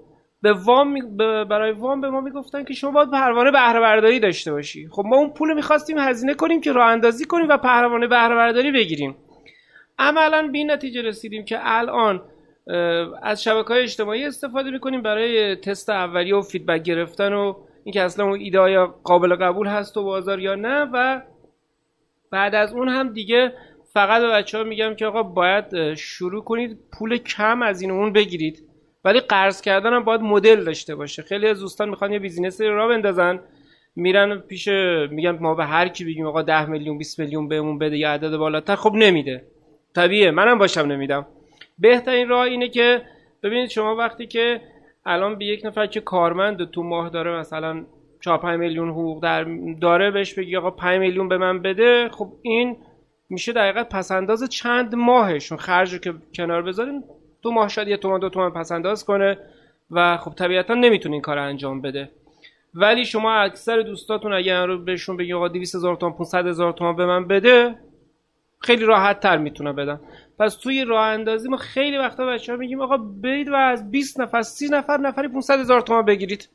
به 0.43 0.53
وام 0.53 1.17
برای 1.45 1.73
وام 1.73 2.01
به 2.01 2.11
ما 2.11 2.21
می‌گفتن 2.21 2.65
که 2.65 2.75
شما 2.75 2.91
باید 2.91 3.11
پروانه 3.11 3.51
بهره 3.51 3.81
برداری 3.81 4.21
داشته 4.21 4.53
باشی. 4.53 4.89
خب 4.91 5.03
ما 5.07 5.17
اون 5.17 5.31
پول 5.31 5.55
می‌خواستیم 5.55 5.99
هزینه 5.99 6.35
کنیم 6.35 6.61
که 6.61 6.73
راه 6.73 6.87
اندازی 6.87 7.25
کنیم 7.25 7.49
و 7.49 7.57
پروانه 7.57 8.07
بهره 8.07 8.35
برداری 8.35 8.73
بگیریم. 8.73 9.17
عملا 9.99 10.51
به 10.53 10.65
نتیجه 10.65 11.03
رسیدیم 11.03 11.45
که 11.45 11.59
الان 11.63 12.23
از 13.23 13.43
شبکه 13.43 13.69
های 13.69 13.83
اجتماعی 13.83 14.25
استفاده 14.25 14.71
می‌کنیم 14.71 15.03
برای 15.03 15.57
تست 15.57 15.91
اولیه 15.91 16.35
و 16.37 16.43
فیدبک 16.43 16.83
گرفتن 16.83 17.33
و 17.33 17.55
اینکه 17.87 18.03
اصلا 18.03 18.25
اون 18.25 18.41
ایده 18.41 18.87
قابل 18.87 19.35
قبول 19.35 19.67
هست 19.67 19.95
تو 19.95 20.03
بازار 20.03 20.41
یا 20.41 20.55
نه 20.55 20.91
و 20.93 21.23
بعد 22.31 22.55
از 22.55 22.73
اون 22.73 22.89
هم 22.89 23.13
دیگه 23.13 23.53
فقط 23.93 24.23
به 24.23 24.29
بچه 24.29 24.59
ها 24.59 24.65
میگم 24.65 24.95
که 24.95 25.07
آقا 25.07 25.23
باید 25.23 25.95
شروع 25.95 26.45
کنید 26.45 26.79
پول 26.93 27.17
کم 27.17 27.63
از 27.63 27.83
این 27.83 27.91
اون 27.91 28.13
بگیرید. 28.13 28.69
ولی 29.05 29.21
قرض 29.21 29.61
کردن 29.61 29.93
هم 29.93 30.05
باید 30.05 30.21
مدل 30.21 30.65
داشته 30.65 30.95
باشه. 30.95 31.23
خیلی 31.23 31.47
از 31.47 31.61
دوستان 31.61 31.89
می‌خوان 31.89 32.13
یه 32.13 32.19
بیزینس 32.19 32.61
را 32.61 32.89
بندازن. 32.89 33.41
میرن 33.97 34.39
پیش 34.39 34.69
میگن 35.11 35.39
ما 35.41 35.55
به 35.55 35.65
هر 35.65 35.89
کی 35.89 36.05
بگیم 36.05 36.27
آقا 36.27 36.43
10 36.43 36.67
میلیون 36.67 36.99
20 36.99 37.19
میلیون 37.19 37.49
بهمون 37.49 37.79
بده 37.79 37.97
یا 37.97 38.13
عدد 38.13 38.37
بالاتر. 38.37 38.77
خب 38.77 38.93
نمیده. 38.95 39.45
طبیعه 39.95 40.31
منم 40.31 40.59
باشم 40.59 40.81
نمیدم. 40.81 41.27
بهترین 41.79 42.29
راه 42.29 42.43
اینه 42.43 42.69
که 42.69 43.03
ببینید 43.43 43.71
شما 43.71 43.97
وقتی 43.97 44.27
که 44.27 44.61
الان 45.07 45.39
به 45.39 45.45
یک 45.45 45.67
نفر 45.67 45.87
که 45.87 46.01
کارمند 46.01 46.71
تو 46.71 46.83
ماه 46.83 47.09
داره 47.09 47.39
مثلا 47.39 47.85
4 48.21 48.39
5 48.39 48.59
میلیون 48.59 48.91
حقوق 48.91 49.23
در 49.23 49.45
داره 49.81 50.11
بهش 50.11 50.35
بگی 50.35 50.57
آقا 50.57 50.71
5 50.71 51.01
میلیون 51.01 51.29
به 51.29 51.39
من 51.39 51.63
بده 51.63 52.09
خب 52.09 52.33
این 52.43 52.77
میشه 53.31 53.53
دقیقا 53.53 53.85
پسنداز 53.85 54.49
چند 54.49 54.95
ماهشون؟ 54.95 55.59
خرج 55.59 55.93
رو 55.93 55.99
که 55.99 56.15
کنار 56.35 56.63
بذاریم 56.63 57.05
دو 57.43 57.51
ماه 57.51 57.69
شاید 57.69 57.89
یه 57.89 57.97
تومن 57.97 58.19
دو 58.19 58.29
تومن 58.29 58.51
پسنداز 58.51 59.05
کنه 59.05 59.39
و 59.91 60.17
خب 60.17 60.35
طبیعتا 60.35 60.75
نمی‌تونه 60.75 61.13
این 61.13 61.23
کار 61.23 61.39
انجام 61.39 61.81
بده. 61.81 62.11
ولی 62.75 63.05
شما 63.05 63.33
اکثر 63.33 63.81
دوستاتون 63.83 64.33
اگر 64.33 64.67
رو 64.67 64.79
بهشون 64.79 65.17
بگی 65.17 65.33
آقا 65.33 65.49
200 65.49 65.75
هزار 65.75 65.97
تومان 65.97 66.17
500 66.17 66.47
هزار 66.47 66.73
تومان 66.73 66.97
به 66.97 67.07
من 67.07 67.27
بده 67.27 67.75
خیلی 68.59 68.85
راحت 68.85 69.21
تر 69.21 69.37
می‌تونه 69.37 69.73
بدن. 69.73 70.01
پس 70.39 70.55
توی 70.57 70.85
راه 70.85 71.07
اندازی 71.07 71.49
ما 71.49 71.57
خیلی 71.57 71.97
وقتا 71.97 72.27
بچه 72.27 72.53
ها 72.53 72.59
میگیم 72.59 72.81
آقا 72.81 72.97
برید 72.97 73.49
و 73.49 73.55
از 73.55 73.91
20 73.91 74.21
نفر 74.21 74.43
30 74.43 74.69
نفر 74.69 74.97
نفری 74.97 75.29
500 75.29 75.61
هزار 75.61 75.81
تومان 75.81 76.05
بگیرید. 76.05 76.49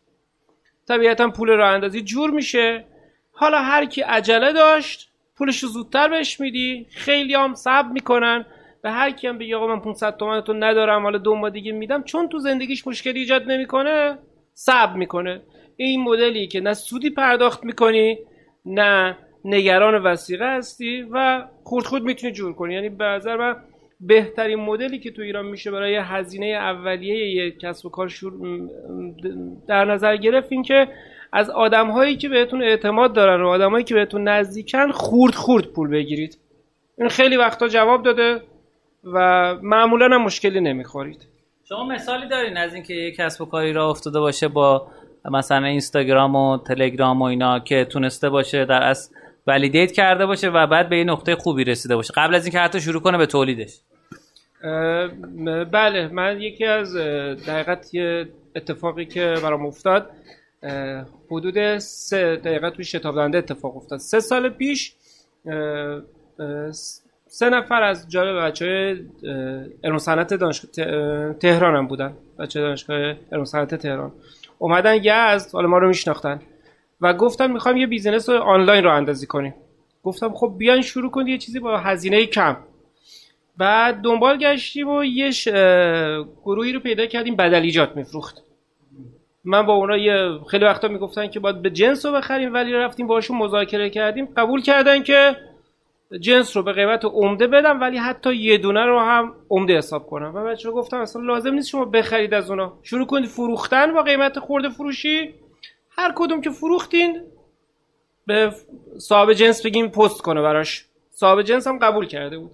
طبیعتا 0.88 1.30
پول 1.30 1.50
راه 1.50 1.72
اندازی 1.72 2.02
جور 2.02 2.32
میشه. 2.32 2.86
حالا 3.32 3.62
هر 3.62 3.86
کی 3.86 4.02
عجله 4.02 4.54
داشت 4.54 5.12
پولش 5.38 5.66
زودتر 5.66 6.08
بهش 6.08 6.40
میدی. 6.40 6.88
خیلی 6.90 7.34
هم 7.34 7.54
صبر 7.54 7.92
می‌کنن. 7.92 8.46
به 8.84 8.92
هر 8.92 9.12
کی 9.12 9.28
هم 9.28 9.38
بگی 9.38 9.54
آقا 9.54 9.68
من 9.68 9.80
500 9.82 10.18
تومن 10.18 10.42
تو 10.42 10.54
ندارم 10.54 11.04
حالا 11.04 11.18
دو 11.18 11.36
ماه 11.36 11.50
دیگه 11.50 11.72
میدم. 11.72 12.04
چون 12.04 12.30
تو 12.30 12.40
زندگیش 12.40 12.88
مشکلی 12.88 13.20
ایجاد 13.20 13.52
نمی‌کنه 13.52 14.18
صبر 14.54 14.94
می‌کنه. 14.94 15.42
این 15.78 16.04
مدلی 16.04 16.48
که 16.48 16.62
نه 16.62 16.74
سودی 16.74 17.10
پرداخت 17.10 17.64
می‌کنی 17.64 18.18
نه 18.66 19.18
نگران 19.46 20.04
وسیقه 20.04 20.46
هستی 20.58 21.08
و 21.12 21.46
خود 21.64 21.86
خود 21.86 22.04
می‌تونی 22.04 22.34
جور 22.34 22.54
کنی. 22.54 22.74
یعنی 22.74 22.90
به 22.90 23.06
نظر 23.06 23.36
من 23.38 23.56
بهترین 24.02 24.60
مدلی 24.60 25.00
که 25.00 25.12
تو 25.12 25.22
ایران 25.22 25.46
میشه 25.46 25.72
برای 25.72 25.96
هزینه 25.96 26.46
اولیه 26.46 27.46
یک 27.46 27.60
کسب 27.60 27.86
و 27.86 27.90
کار 27.90 28.08
شور 28.08 28.34
در 29.68 29.86
نظر 29.86 30.18
گرفت 30.18 30.52
این 30.52 30.64
که 30.64 30.88
از 31.34 31.50
آدم 31.50 31.92
هایی 31.92 32.18
که 32.18 32.30
بهتون 32.30 32.64
اعتماد 32.64 33.14
دارن 33.14 33.44
و 33.44 33.48
آدم 33.48 33.72
هایی 33.72 33.84
که 33.84 33.94
بهتون 33.94 34.28
نزدیکن 34.28 34.92
خورد 34.92 35.36
خورد 35.36 35.66
پول 35.66 35.90
بگیرید. 35.90 36.38
این 36.98 37.10
خیلی 37.10 37.38
وقتا 37.38 37.68
جواب 37.68 38.04
داده 38.04 38.42
و 39.04 39.56
معمولا 39.62 40.06
هم 40.06 40.24
مشکلی 40.24 40.62
نمی‌خورید. 40.62 41.28
شما 41.70 41.84
مثالی 41.84 42.28
دارین 42.28 42.58
از 42.58 42.74
اینکه 42.74 42.94
یک 42.94 43.16
کسب 43.16 43.42
و 43.42 43.46
کاری 43.46 43.74
را 43.74 43.90
افتاده 43.90 44.20
باشه 44.20 44.48
با 44.48 44.88
مثلا 45.32 45.68
اینستاگرام 45.68 46.36
و 46.36 46.58
تلگرام 46.58 47.22
و 47.22 47.24
اینا 47.24 47.60
که 47.60 47.86
تونسته 47.86 48.30
باشه 48.30 48.66
در 48.66 48.84
از 48.84 49.12
ولیدیت 49.48 49.92
کرده 49.92 50.26
باشه 50.26 50.50
و 50.50 50.68
بعد 50.68 50.90
به 50.90 50.96
این 50.96 51.10
نقطه 51.10 51.36
خوبی 51.36 51.64
رسیده 51.64 51.96
باشه. 51.96 52.14
قبل 52.18 52.36
از 52.36 52.46
اینکه 52.46 52.60
حتی 52.60 52.80
شروع 52.80 53.02
کنه 53.02 53.18
به 53.18 53.26
تولیدش. 53.26 53.82
بله 55.72 56.08
من 56.08 56.42
یکی 56.42 56.66
از 56.66 56.96
دقیقت 57.48 57.94
یه 57.94 58.28
اتفاقی 58.56 59.06
که 59.06 59.36
برام 59.44 59.66
افتاد 59.66 60.10
حدود 61.32 61.78
سه 61.78 62.36
دقیقه 62.36 62.70
توی 62.70 62.86
شتاب 62.86 63.18
اتفاق 63.18 63.78
افتاد. 63.78 64.00
سه 64.00 64.20
سال 64.20 64.50
پیش 64.50 64.94
سه 67.28 67.50
نفر 67.50 67.84
از 67.84 68.10
جالب 68.10 68.48
بچه 68.48 68.66
های 69.84 70.00
صنعت 70.00 70.34
دانشگاه 70.34 71.34
تهران 71.34 71.76
هم 71.76 71.88
بودن. 71.88 72.14
بچه 72.40 72.62
دانشگاه 72.62 73.16
صنعت 73.44 73.76
تهران. 73.76 74.12
اومدن 74.60 74.96
یزد 74.96 75.54
حالا 75.54 75.68
ما 75.68 75.78
رو 75.78 75.88
میشناختن. 75.88 76.42
و 77.02 77.14
گفتن 77.14 77.52
می‌خوایم 77.52 77.78
یه 77.78 77.88
بیزینس 77.88 78.30
رو 78.30 78.38
آنلاین 78.38 78.84
رو 78.84 78.92
اندازی 78.96 79.28
کنیم. 79.28 79.54
گفتم 80.04 80.34
خب 80.34 80.56
بیاین 80.58 80.82
شروع 80.82 81.12
کنید 81.12 81.28
یه 81.28 81.38
چیزی 81.38 81.60
با 81.60 81.78
هزینه 81.78 82.26
کم. 82.26 82.58
بعد 83.58 84.02
دنبال 84.02 84.38
گشتیم 84.38 84.90
و 84.90 85.04
یه 85.04 85.30
گروهی 86.44 86.74
رو 86.74 86.80
پیدا 86.80 87.06
کردیم. 87.06 87.36
بدل 87.36 87.62
ایجاد 87.62 87.96
میفروخت. 87.96 88.44
من 89.44 89.66
با 89.66 89.74
اونا 89.74 89.98
یه 89.98 90.40
خیلی 90.52 90.66
وقتا 90.66 90.88
می‌گفتن 90.88 91.28
که 91.28 91.40
باید 91.40 91.62
به 91.62 91.70
جنس 91.70 92.06
رو 92.06 92.12
بخریم 92.12 92.54
ولی 92.54 92.74
رفتیم 92.74 93.08
باشون 93.08 93.38
مذاکره 93.38 93.90
کردیم. 93.90 94.26
قبول 94.38 94.62
کردن 94.62 95.04
که 95.04 95.36
جنس 96.20 96.58
رو 96.58 96.64
به 96.64 96.72
قیمت 96.72 97.06
عمده 97.06 97.48
بدم 97.48 97.82
ولی 97.82 97.98
حتی 97.98 98.36
یه 98.36 98.58
دونه 98.58 98.86
رو 98.86 99.00
هم 99.00 99.36
عمده 99.50 99.78
حساب 99.78 100.08
کنم. 100.08 100.36
و 100.36 100.44
بچه 100.44 100.72
گفتم 100.72 100.98
اصلا 100.98 101.22
لازم 101.22 101.54
نیست 101.54 101.70
شما 101.70 101.86
بخرید 101.86 102.34
از 102.34 102.50
اونا. 102.50 102.74
شروع 102.84 103.06
کنید 103.06 103.26
فروختن 103.26 103.94
با 103.94 104.02
قیمت 104.02 104.40
خورده 104.40 104.70
فروشی. 104.70 105.34
هر 105.98 106.14
کدوم 106.16 106.42
که 106.42 106.50
فروختین 106.50 107.22
به 108.28 108.52
صاحب 108.98 109.34
جنس 109.34 109.66
بگیم 109.66 109.88
پست 109.88 110.22
کنه 110.22 110.42
براش. 110.42 110.86
صاحب 111.12 111.42
جنس 111.42 111.68
هم 111.68 111.80
قبول 111.80 112.08
کرده 112.08 112.38
بود. 112.38 112.52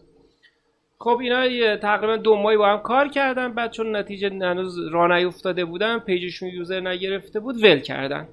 خب 1.00 1.20
اینا 1.22 1.78
تقریبا 1.78 2.18
دو 2.18 2.36
ماهی 2.36 2.58
با 2.58 2.68
هم 2.68 2.80
کار 2.80 3.08
کردن 3.08 3.54
بعد 3.54 3.72
چون 3.72 3.96
نتیجه 3.96 4.30
هنوز 4.30 4.88
راه 4.88 5.08
نیفتاده 5.08 5.66
بودن 5.66 6.00
پیجشون 6.00 6.50
یوزر 6.50 6.80
نگرفته 6.80 7.40
بود 7.40 7.64
ول 7.64 7.80
کردن. 7.80 8.28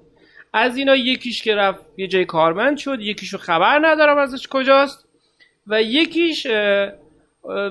از 0.53 0.77
اینا 0.77 0.97
یکیش 0.97 1.43
که 1.43 1.55
رفت 1.55 1.85
یه 1.97 2.07
جای 2.07 2.25
کارمند 2.25 2.77
شد 2.77 3.01
یکیشو 3.01 3.39
خبر 3.39 3.79
ندارم 3.83 4.19
ازش 4.19 4.49
کجاست 4.49 5.09
و 5.67 5.83
یکیش 5.83 6.47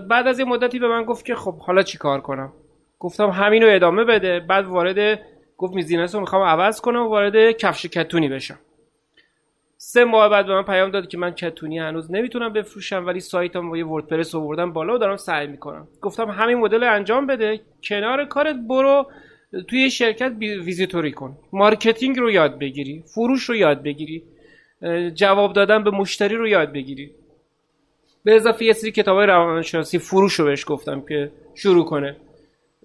بعد 0.10 0.28
از 0.28 0.40
یه 0.40 0.46
مدتی 0.46 0.80
به 0.80 0.88
من 0.88 1.04
گفت 1.04 1.26
که 1.26 1.36
خب 1.36 1.58
حالا 1.58 1.82
چی 1.84 1.98
کار 1.98 2.22
کنم؟ 2.22 2.54
گفتم 3.00 3.30
همینو 3.30 3.68
ادامه 3.70 4.04
بده. 4.04 4.40
بعد 4.40 4.66
وارد 4.66 5.20
گفت 5.58 5.74
business 5.74 6.16
رو 6.16 6.22
می‌خوام 6.22 6.42
عوض 6.42 6.82
کنم 6.82 7.08
وارد 7.08 7.52
کفش 7.52 7.86
کتونی 7.86 8.30
بشم. 8.30 8.60
سه 9.86 10.04
ماه 10.04 10.30
بعد 10.30 10.46
به 10.46 10.54
من 10.54 10.64
پیام 10.64 10.92
داد 10.92 11.08
که 11.08 11.18
من 11.18 11.32
کتونی 11.32 11.80
هنوز 11.80 12.12
نمی‌تونم 12.12 12.54
بفروشم 12.54 13.06
ولی 13.06 13.20
سایتم 13.20 13.70
با 13.70 13.78
یه 13.78 13.86
WordPress 13.86 14.36
آوردم 14.36 14.74
بالا 14.74 14.96
و 14.96 14.98
دارم 14.98 15.18
سعی 15.18 15.48
می‌کنم. 15.48 15.88
گفتم 16.02 16.30
همین 16.30 16.58
مدل 16.58 16.84
انجام 16.84 17.28
بده 17.28 17.60
کنار 17.84 18.26
کارت 18.26 18.56
برو 18.70 19.06
توی 19.68 19.92
شرکت 19.92 20.32
ویزیتوری 20.40 21.12
کن. 21.12 21.38
marketing 21.54 22.20
رو 22.20 22.32
یاد 22.32 22.60
بگیری 22.60 23.04
فروش 23.16 23.44
رو 23.44 23.56
یاد 23.56 23.84
بگیری 23.84 24.24
جواب 25.14 25.54
دادن 25.54 25.84
به 25.84 25.92
مشتری 25.92 26.36
رو 26.36 26.48
یاد 26.48 26.74
بگیری. 26.74 27.12
به 28.24 28.36
اضافه 28.36 28.66
یه 28.66 28.74
سری 28.74 28.92
کتاب 28.92 29.20
روانشناسی 29.20 30.00
فروش 30.00 30.34
رو 30.34 30.46
بهش 30.46 30.66
گفتم 30.68 31.02
که 31.02 31.32
شروع 31.56 31.86
کنه. 31.86 32.16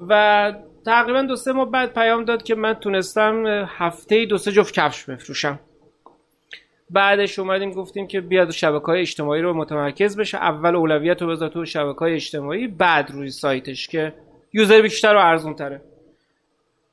و 0.08 0.52
تقریبا 0.84 1.22
دو 1.22 1.36
سه 1.36 1.52
ماه 1.52 1.70
بعد 1.70 1.94
پیام 1.94 2.24
داد 2.24 2.42
که 2.42 2.54
من 2.54 2.74
تونستم 2.74 3.44
هفته 3.68 4.26
دو 4.26 4.38
سه 4.38 4.52
جفت 4.52 4.74
کفش 4.74 5.04
بفروشم. 5.04 5.60
بعدش 6.90 7.38
اومدیم 7.38 7.70
گفتیم 7.70 8.06
که 8.06 8.20
بیاد 8.20 8.50
شبکه 8.50 8.86
های 8.86 9.00
اجتماعی 9.00 9.42
رو 9.42 9.54
متمرکز 9.54 10.16
بشه. 10.16 10.38
اول 10.38 10.76
اولویت 10.76 11.22
رو 11.22 11.28
بذار 11.28 11.48
تو 11.48 11.64
شبکه 11.64 11.98
های 11.98 12.14
اجتماعی 12.14 12.66
بعد 12.66 13.10
روی 13.10 13.30
سایتش 13.30 13.88
که 13.88 14.12
یوزر 14.52 14.82
بیشتر 14.82 15.14
و 15.14 15.18
ارزون 15.18 15.54
تره 15.54 15.80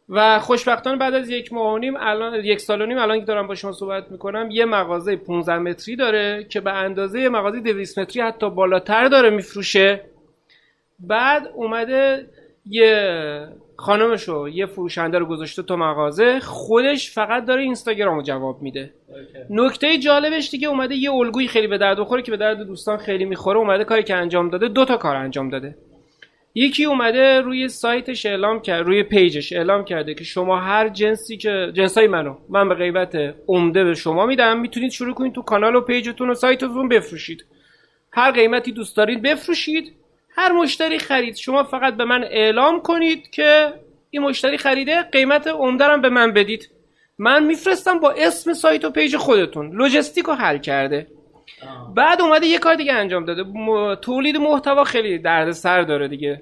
و 0.09 0.39
خوشبختانه 0.39 0.97
بعد 0.97 1.13
از 1.13 1.29
یک 1.29 1.53
ماه 1.53 1.73
و 1.73 1.97
الان 1.99 2.45
یک 2.45 2.61
سال 2.61 2.81
و 2.81 2.85
نیم 2.85 2.97
الان 2.97 3.19
که 3.19 3.25
دارم 3.25 3.47
با 3.47 3.55
شما 3.55 3.71
صحبت 3.71 4.11
می‌کنم 4.11 4.47
یه 4.51 4.65
مغازه 4.65 5.15
15 5.15 5.57
متری 5.57 5.95
داره 5.95 6.43
که 6.49 6.61
به 6.61 6.71
اندازه 6.71 7.29
مغازه 7.29 7.59
200 7.59 7.99
متری 7.99 8.21
حتی 8.21 8.49
بالاتر 8.49 9.07
داره 9.07 9.29
میفروشه. 9.29 10.01
بعد 10.99 11.47
اومده 11.53 12.27
یه 12.65 13.47
خانمشو 13.85 14.47
یه 14.53 14.65
فروشنده 14.65 15.17
رو 15.17 15.25
گذاشته 15.25 15.63
تو 15.63 15.77
مغازه 15.77 16.39
خودش 16.39 17.11
فقط 17.11 17.45
داره 17.45 17.61
اینستاگرام 17.61 18.15
رو 18.15 18.21
جواب 18.21 18.61
میده. 18.61 18.93
نکته 19.49 19.97
جالبش 19.97 20.49
دیگه 20.49 20.67
اومده 20.67 20.95
یه 20.95 21.11
الگوی 21.11 21.47
خیلی 21.47 21.67
به 21.67 21.77
درد 21.77 21.99
بخوره 21.99 22.21
که 22.21 22.31
به 22.31 22.37
درد 22.37 22.57
دوستان 22.57 22.97
خیلی 22.97 23.25
می‌خوره 23.25 23.59
اومده 23.59 23.83
کاری 23.83 24.03
که 24.03 24.15
انجام 24.15 24.49
داده 24.49 24.67
دو 24.67 24.85
تا 24.85 24.97
کار 24.97 25.15
انجام 25.15 25.49
داده. 25.49 25.75
یکی 26.55 26.85
اومده 26.85 27.41
روی 27.41 27.67
سایتش 27.67 28.25
اعلام 28.25 28.61
کرد 28.61 28.85
روی 28.85 29.03
پیجش 29.03 29.53
اعلام 29.53 29.85
کرده 29.85 30.13
که 30.13 30.23
شما 30.23 30.59
هر 30.59 30.89
جنسی 30.89 31.37
که 31.37 31.71
جنسای 31.73 32.07
منو 32.07 32.35
من 32.49 32.69
به 32.69 32.75
غیبت 32.75 33.35
عمده 33.47 33.83
به 33.83 33.93
شما 33.93 34.25
میدم 34.25 34.59
می‌تونید 34.59 34.91
شروع 34.91 35.13
کنید 35.13 35.33
تو 35.33 35.41
کانال 35.41 35.75
و 35.75 35.81
پیجتون 35.81 36.29
و 36.29 36.33
سایتتون 36.33 36.89
بفروشید. 36.89 37.45
هر 38.11 38.31
قیمتی 38.31 38.71
دوست 38.71 38.97
دارید 38.97 39.21
بفروشید. 39.21 39.93
هر 40.37 40.51
مشتری 40.51 40.99
خرید. 40.99 41.35
شما 41.35 41.63
فقط 41.63 41.93
به 41.93 42.05
من 42.05 42.23
اعلام 42.23 42.81
کنید 42.81 43.29
که 43.29 43.73
این 44.09 44.21
مشتری 44.21 44.57
خریده 44.57 45.01
قیمت 45.01 45.47
عمده 45.47 45.97
به 45.97 46.09
من 46.09 46.33
بدید. 46.33 46.69
من 47.17 47.43
میفرستم 47.43 47.99
با 47.99 48.11
اسم 48.11 48.53
سایت 48.53 48.85
و 48.85 48.89
page 48.89 49.17
خودتون. 49.17 49.71
لوجستیک 49.71 50.25
رو 50.25 50.33
حل 50.33 50.57
کرده. 50.57 51.07
بعد 51.95 52.21
اومده 52.21 52.45
یه 52.45 52.57
کار 52.57 52.75
دیگه 52.75 52.93
انجام 52.93 53.25
داده. 53.25 53.43
تولید 53.95 54.37
محتوا 54.37 54.83
خیلی 54.83 55.19
درد 55.19 55.51
سر 55.51 55.81
داره 55.81 56.07
دیگه. 56.07 56.41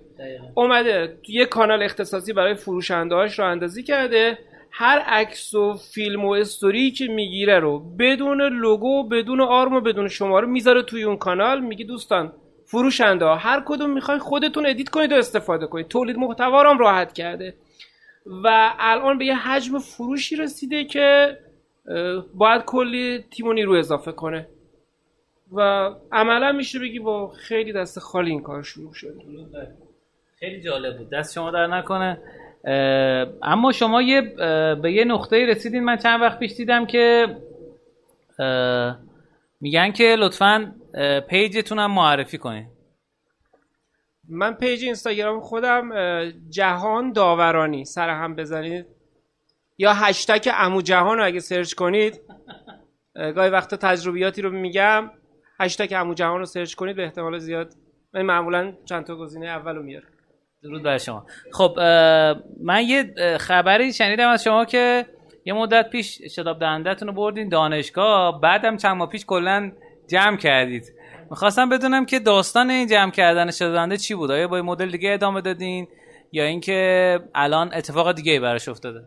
اومده 0.55 1.17
یه 1.27 1.45
کانال 1.45 1.83
اختصاصی 1.83 2.33
برای 2.33 2.53
فروشنده 2.53 3.15
هاش 3.15 3.39
راه 3.39 3.45
اندازی 3.45 3.83
کرده. 3.83 4.37
هر 4.71 4.99
عکس 4.99 5.53
و 5.53 5.73
فیلم 5.93 6.25
و 6.25 6.29
استوری 6.29 6.91
که 6.91 7.07
می‌گیره 7.07 7.59
رو 7.59 7.79
بدون 7.99 8.41
لوگو 8.41 9.07
بدون 9.09 9.41
آرم 9.41 9.73
و 9.73 9.81
بدون 9.81 10.07
شماره 10.07 10.47
می‌ذاره 10.47 10.83
توی 10.83 11.03
اون 11.03 11.17
کانال. 11.17 11.61
میگه 11.61 11.85
دوستان 11.85 12.33
فروشنده 12.73 13.25
هر 13.25 13.63
کدوم 13.65 13.89
می‌خوای 13.89 14.19
خودتون 14.19 14.65
ادیت 14.65 14.89
کنید 14.89 15.11
و 15.11 15.15
استفاده 15.15 15.67
کنید. 15.67 15.87
تولید 15.87 16.17
محتوا 16.17 16.69
هم 16.69 16.77
راحت 16.77 17.13
کرده. 17.13 17.53
و 18.43 18.73
الان 18.79 19.17
به 19.17 19.25
یه 19.25 19.35
حجم 19.35 19.79
فروشی 19.79 20.35
رسیده 20.35 20.83
که 20.83 21.37
باید 22.33 22.61
کلی 22.65 23.25
تیم 23.31 23.47
و 23.47 23.53
نیرو 23.53 23.73
اضافه 23.73 24.11
کنه. 24.11 24.47
و 25.53 25.89
عملا 26.11 26.51
میشه 26.51 26.79
بگی 26.79 26.99
با 26.99 27.27
خیلی 27.27 27.73
دست 27.73 27.99
خالی 27.99 28.31
این 28.31 28.41
کار 28.41 28.63
شروع 28.63 28.93
شده. 28.93 29.19
خیلی 30.39 30.61
جالب 30.61 30.97
بود. 30.97 31.09
دست 31.09 31.33
شما 31.33 31.51
در 31.51 31.67
نکنه. 31.67 32.17
اما 33.43 33.71
شما 33.71 34.01
یه 34.01 34.21
به 34.81 34.91
یه 34.91 35.05
نقطه 35.05 35.45
رسیدین. 35.45 35.83
من 35.83 35.97
چند 35.97 36.21
وقت 36.21 36.39
پیش 36.39 36.53
دیدم 36.53 36.85
که 36.85 37.37
میگن 39.61 39.91
که 39.91 40.15
لطفا 40.19 40.75
page 41.29 41.58
تون 41.58 41.79
هم 41.79 41.91
معرفی 41.91 42.37
کنین. 42.37 42.67
من 44.29 44.53
page 44.53 44.83
اینستاگرام 44.83 45.41
خودم 45.41 45.89
جهان 46.49 47.11
داورانی. 47.11 47.85
سر 47.85 48.09
هم 48.09 48.35
بزنید. 48.35 48.85
یا 49.77 49.93
هشتگ 49.93 50.49
عمو 50.53 50.81
جهان 50.81 51.17
رو 51.17 51.25
اگه 51.25 51.39
سرچ 51.39 51.73
کنید. 51.73 52.21
گاهی 53.15 53.49
وقتا 53.49 53.77
تجربیاتی 53.77 54.41
رو 54.41 54.49
میگم. 54.49 55.11
هشتگ 55.59 55.93
عمو 55.93 56.13
جهان 56.13 56.39
رو 56.39 56.45
سرچ 56.45 56.73
کنید 56.73 56.95
به 56.95 57.03
احتمال 57.03 57.39
زیاد. 57.39 57.73
من 58.13 58.21
معمولا 58.21 58.73
چند 58.85 59.05
تا 59.05 59.15
گزینه 59.15 59.47
اول 59.47 59.75
رو 59.75 59.83
میاره. 59.83 60.05
درود 60.63 60.83
بر 60.83 60.97
شما. 60.97 61.25
خب 61.51 61.79
من 62.63 62.83
یه 62.87 63.13
خبری 63.37 63.93
شنیدم 63.93 64.29
از 64.29 64.43
شما 64.43 64.65
که 64.65 65.05
یه 65.45 65.53
مدت 65.53 65.89
پیش 65.89 66.21
شتاب 66.21 66.59
دهندهتون 66.59 67.07
رو 67.07 67.13
بردین 67.13 67.49
دانشگاه. 67.49 68.41
بعدم 68.41 68.77
چند 68.77 68.97
ماه 68.97 69.09
پیش 69.09 69.25
کلا 69.25 69.71
جمع 70.13 70.37
کردید. 70.37 70.93
می‌خواستم 71.29 71.69
بدونم 71.69 72.05
که 72.05 72.19
داستان 72.19 72.69
این 72.69 72.87
جمع 72.87 73.11
کردن 73.11 73.51
شتاب 73.51 73.73
دهنده 73.73 73.97
چی 73.97 74.15
بود؟ 74.15 74.31
آیا 74.31 74.47
با 74.47 74.61
مدل 74.61 74.91
دیگه 74.91 75.13
ادامه 75.13 75.41
دادین؟ 75.41 75.87
یا 76.31 76.43
اینکه 76.43 77.19
الان 77.35 77.73
اتفاق 77.73 78.11
دیگه 78.11 78.39
براش 78.39 78.69
افتاده؟ 78.69 79.03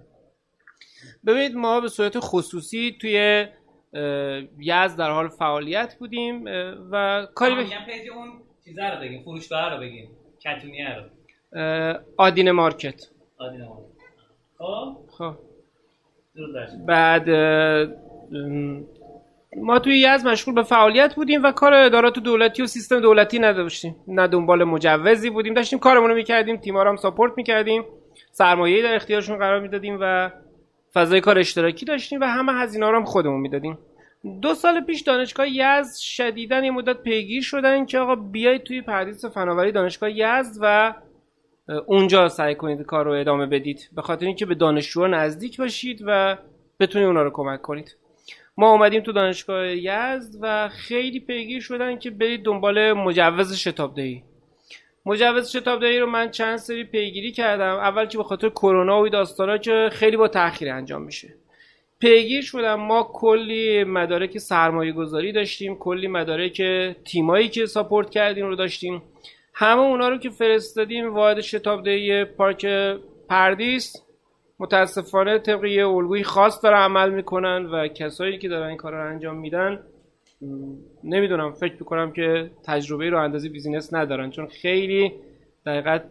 ببینید 1.26 1.54
ما 1.54 1.80
به 1.80 1.88
صورت 1.88 2.18
خصوصی 2.18 2.96
توی 3.00 3.46
یز 4.58 4.96
در 4.96 5.10
حال 5.10 5.28
فعالیت 5.28 5.96
بودیم 5.98 6.44
و 6.90 7.26
کاری 7.34 7.54
به 7.54 7.62
پیج 7.62 8.10
اون 8.14 8.32
چیزا 8.64 8.88
رو 8.88 9.00
بگیم 9.00 9.22
فروشگاه 9.22 9.74
رو 9.74 9.80
بگیم 9.80 10.10
کتونیه 10.44 10.88
رو. 10.96 11.04
آدین 12.16 12.50
مارکت. 12.50 13.02
آدین 13.38 13.64
مارکت. 13.64 13.86
خب؟ 14.58 14.96
خب. 15.18 15.36
بعد 16.86 17.28
ما 19.56 19.78
توی 19.78 19.98
یزد 19.98 20.26
مشغول 20.26 20.54
به 20.54 20.62
فعالیت 20.62 21.14
بودیم 21.14 21.42
و 21.42 21.52
کار 21.52 21.74
ادارات 21.74 22.18
دولتی 22.18 22.62
و 22.62 22.66
سیستم 22.66 23.00
دولتی 23.00 23.38
نداشتیم. 23.38 23.96
نه 24.08 24.26
دنبال 24.26 24.64
مجوزی 24.64 25.30
بودیم. 25.30 25.54
داشتیم 25.54 25.78
کارمون 25.78 26.10
رو 26.10 26.16
می‌کردیم 26.16 26.56
تیم‌ها 26.56 26.82
رو 26.82 26.90
هم 26.90 26.96
support 26.96 27.32
می‌کردیم. 27.36 27.84
سرمایه‌ای 28.32 28.82
در 28.82 28.94
اختیارشون 28.94 29.38
قرار 29.38 29.60
می‌دادیم 29.60 29.98
و 30.00 30.30
فضای 30.94 31.20
کار 31.20 31.38
اشتراکی 31.38 31.84
داشتیم 31.84 32.20
و 32.20 32.24
همه 32.24 32.52
هزینه 32.52 32.90
رو 32.90 32.96
هم 32.96 33.04
خودمون 33.04 33.40
می‌دادیم. 33.40 33.78
دو 34.42 34.54
سال 34.54 34.80
پیش 34.80 35.00
دانشگاه 35.00 35.46
یزد 35.48 35.96
شدیدا 35.96 36.64
یه 36.64 36.70
مدت 36.70 37.02
پیگیر 37.02 37.42
شدن 37.42 37.86
که 37.86 37.98
آقا 37.98 38.14
بیایید 38.14 38.62
توی 38.62 38.82
پردیس 38.82 39.24
فناوری 39.24 39.72
دانشگاه 39.72 40.10
یزد 40.10 40.58
و 40.62 40.94
اونجا 41.86 42.28
سعی 42.28 42.54
کنید 42.54 42.82
کار 42.82 43.04
رو 43.04 43.12
ادامه 43.12 43.46
بدید. 43.46 43.88
به 43.96 44.02
خاطر 44.02 44.26
اینکه 44.26 44.46
به 44.46 44.54
دانشجوها 44.54 45.06
نزدیک 45.06 45.58
باشید 45.58 46.02
و 46.06 46.36
بتونید 46.80 47.06
اونا 47.06 47.22
رو 47.22 47.30
کمک 47.30 47.62
کنید. 47.62 47.96
ما 48.58 48.70
اومدیم 48.70 49.02
تو 49.02 49.12
دانشگاه 49.12 49.66
یزد 49.66 50.38
و 50.40 50.68
خیلی 50.68 51.20
پیگیر 51.20 51.60
شدن 51.60 51.98
که 51.98 52.10
برید 52.10 52.44
دنبال 52.44 52.92
مجوز 52.92 53.56
شتابدهی 53.56 54.22
مجوز 55.06 55.50
شتابدهی 55.50 55.98
رو 55.98 56.06
من 56.06 56.30
چند 56.30 56.56
سری 56.56 56.84
پیگیری 56.84 57.32
کردم. 57.32 57.74
اول 57.74 58.06
که 58.06 58.18
به 58.18 58.24
خاطر 58.24 58.48
کرونا 58.48 59.02
و 59.02 59.08
داستانا 59.08 59.58
که 59.58 59.88
خیلی 59.92 60.16
با 60.16 60.28
تاخیر 60.28 60.70
انجام 60.70 61.02
میشه. 61.02 61.34
پیگیر 61.98 62.42
شدم. 62.42 62.74
ما 62.74 63.10
کلی 63.12 63.84
مدارک 63.84 64.38
سرمایه 64.38 64.92
گذاری 64.92 65.32
داشتیم. 65.32 65.76
کلی 65.78 66.08
مدارک 66.08 66.62
تیمایی 67.04 67.48
که 67.48 67.66
support 67.66 68.10
کردیم 68.10 68.46
رو 68.46 68.56
داشتیم. 68.56 69.02
همه 69.54 69.80
اونا 69.80 70.08
رو 70.08 70.18
که 70.18 70.30
فرستادیم 70.30 71.14
واحد 71.14 71.40
شتابدهی 71.40 72.24
پارک 72.24 72.66
پردیس. 73.28 74.05
متاسفانه 74.58 75.38
طبق 75.38 75.64
یه 75.64 75.88
الگوی 75.88 76.22
خاص 76.22 76.64
داره 76.64 76.76
عمل 76.76 77.10
می‌کنن 77.10 77.66
و 77.66 77.88
کسایی 77.88 78.38
که 78.38 78.48
دارن 78.48 78.68
این 78.68 78.76
کار 78.76 78.92
رو 78.92 79.10
انجام 79.10 79.36
میدن 79.36 79.80
نمی‌دونم 81.04 81.52
فکر 81.52 81.74
می‌کنم 81.80 82.12
که 82.12 82.50
تجربه 82.64 83.10
راه 83.10 83.18
اندازی 83.18 83.48
business 83.48 83.94
ندارن 83.94 84.30
چون 84.30 84.46
خیلی 84.46 85.12
دقیقا 85.66 86.02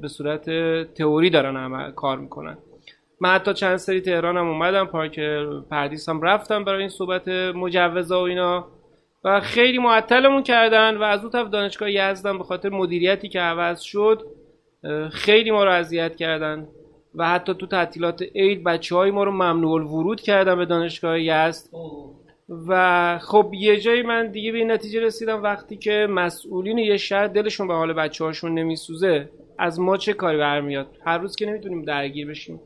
به 0.00 0.08
صورت 0.08 0.50
تئوری 0.94 1.30
دارن 1.30 1.56
عمل 1.56 1.90
کار 1.90 2.18
می‌کنن. 2.18 2.58
من 3.20 3.30
حتی 3.30 3.54
چند 3.54 3.76
سری 3.76 4.00
تهران 4.00 4.36
هم 4.36 4.48
اومدم 4.48 4.84
پارک 4.84 5.20
پردیس 5.70 6.08
هم 6.08 6.22
رفتم 6.22 6.64
برای 6.64 6.80
این 6.80 6.88
صحبت 6.88 7.28
مجوزا 7.28 8.20
و 8.20 8.22
اینا 8.22 8.68
و 9.24 9.40
خیلی 9.40 9.78
معطلمون 9.78 10.42
کردن 10.42 10.96
و 10.96 11.02
از 11.02 11.20
اون 11.20 11.30
طرف 11.30 11.50
دانشگاه 11.50 11.90
یزدم 11.90 12.38
به 12.38 12.44
خاطر 12.44 12.68
مدیریتی 12.68 13.28
که 13.28 13.40
عوض 13.40 13.80
شد 13.80 14.22
خیلی 15.12 15.50
ما 15.50 15.64
رو 15.64 15.70
اذیت 15.70 16.16
کردن. 16.16 16.68
و 17.14 17.28
حتی 17.28 17.54
تو 17.54 17.66
تعطیلات 17.66 18.22
عید 18.34 18.64
بچه 18.64 18.96
های 18.96 19.10
ما 19.10 19.24
رو 19.24 19.30
ممنوع 19.30 19.82
ورود 19.82 20.20
کردن 20.20 20.56
به 20.56 20.66
دانشگاه 20.66 21.20
یزد. 21.20 21.68
و 22.68 23.18
خب 23.18 23.50
یه 23.54 23.80
جایی 23.80 24.02
من 24.02 24.26
دیگه 24.26 24.52
به 24.52 24.58
این 24.58 24.70
نتیجه 24.70 25.00
رسیدم 25.00 25.42
وقتی 25.42 25.76
که 25.76 26.06
مسئولین 26.10 26.78
یه 26.78 26.96
شهر 26.96 27.26
دلشون 27.26 27.68
به 27.68 27.74
حال 27.74 27.92
بچه 27.92 28.24
هاشون 28.24 28.54
نمیسوزه 28.54 29.28
از 29.58 29.80
ما 29.80 29.96
چه 29.96 30.12
کاری 30.12 30.38
برمیاد؟ 30.38 30.86
هر 31.06 31.18
روز 31.18 31.36
که 31.36 31.46
نمی‌تونیم 31.46 31.82
درگیر 31.82 32.28
بشیم. 32.28 32.60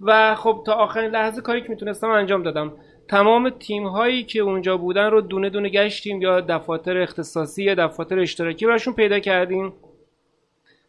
و 0.00 0.34
خب 0.34 0.62
تا 0.66 0.72
آخرین 0.72 1.10
لحظه 1.10 1.40
کاری 1.40 1.62
که 1.62 1.68
می‌تونستم 1.68 2.10
انجام 2.10 2.42
دادم. 2.42 2.72
تمام 3.08 3.50
تیم 3.50 3.86
هایی 3.86 4.22
که 4.24 4.40
اونجا 4.40 4.76
بودن 4.76 5.10
رو 5.10 5.20
دونه 5.20 5.50
دونه 5.50 5.68
گشتیم 5.68 6.22
یا 6.22 6.40
دفاتر 6.40 6.98
اختصاصی 6.98 7.64
یا 7.64 7.74
دفاتر 7.74 8.18
اشتراکی 8.18 8.66
براشون 8.66 8.94
پیدا 8.94 9.18
کردیم. 9.18 9.72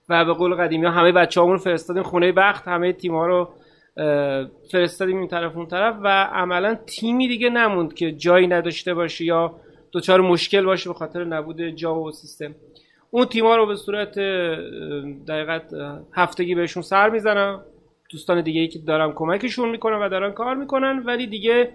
و 0.09 0.25
به 0.25 0.33
قول 0.33 0.55
قدیمی 0.55 0.85
ها 0.85 0.91
همه 0.91 1.11
بچه 1.11 1.41
همون 1.41 1.57
فرستادیم 1.57 2.03
خونه 2.03 2.31
بخت 2.31 2.67
همه 2.67 2.93
تیم 2.93 3.15
ها 3.15 3.27
رو 3.27 3.49
فرستادیم 4.71 5.17
این 5.17 5.27
طرف 5.27 5.57
اون 5.57 5.65
طرف 5.65 5.95
و 6.03 6.07
عملا 6.23 6.75
تیمی 6.75 7.27
دیگه 7.27 7.49
نموند 7.49 7.93
که 7.93 8.11
جایی 8.11 8.47
نداشته 8.47 8.93
باشه 8.93 9.25
یا 9.25 9.55
دچار 9.93 10.21
مشکل 10.21 10.65
باشه 10.65 10.89
به 10.89 10.93
خاطر 10.93 11.23
نبود 11.23 11.61
جا 11.61 11.95
و 11.95 12.11
سیستم. 12.11 12.55
اون 13.11 13.25
تیما 13.25 13.55
رو 13.55 13.65
به 13.65 13.75
صورت 13.75 14.19
دقیقت 15.27 15.73
هفتگی 16.13 16.55
بهشون 16.55 16.83
سر 16.83 17.09
می‌زنم. 17.09 17.61
دوستان 18.11 18.41
دیگه 18.41 18.61
ای 18.61 18.67
که 18.67 18.79
دارم 18.79 19.13
کمکشون 19.13 19.69
می‌کنم 19.69 20.01
و 20.01 20.09
دارن 20.09 20.31
کار 20.31 20.55
می‌کنن 20.55 21.03
ولی 21.05 21.27
دیگه 21.27 21.71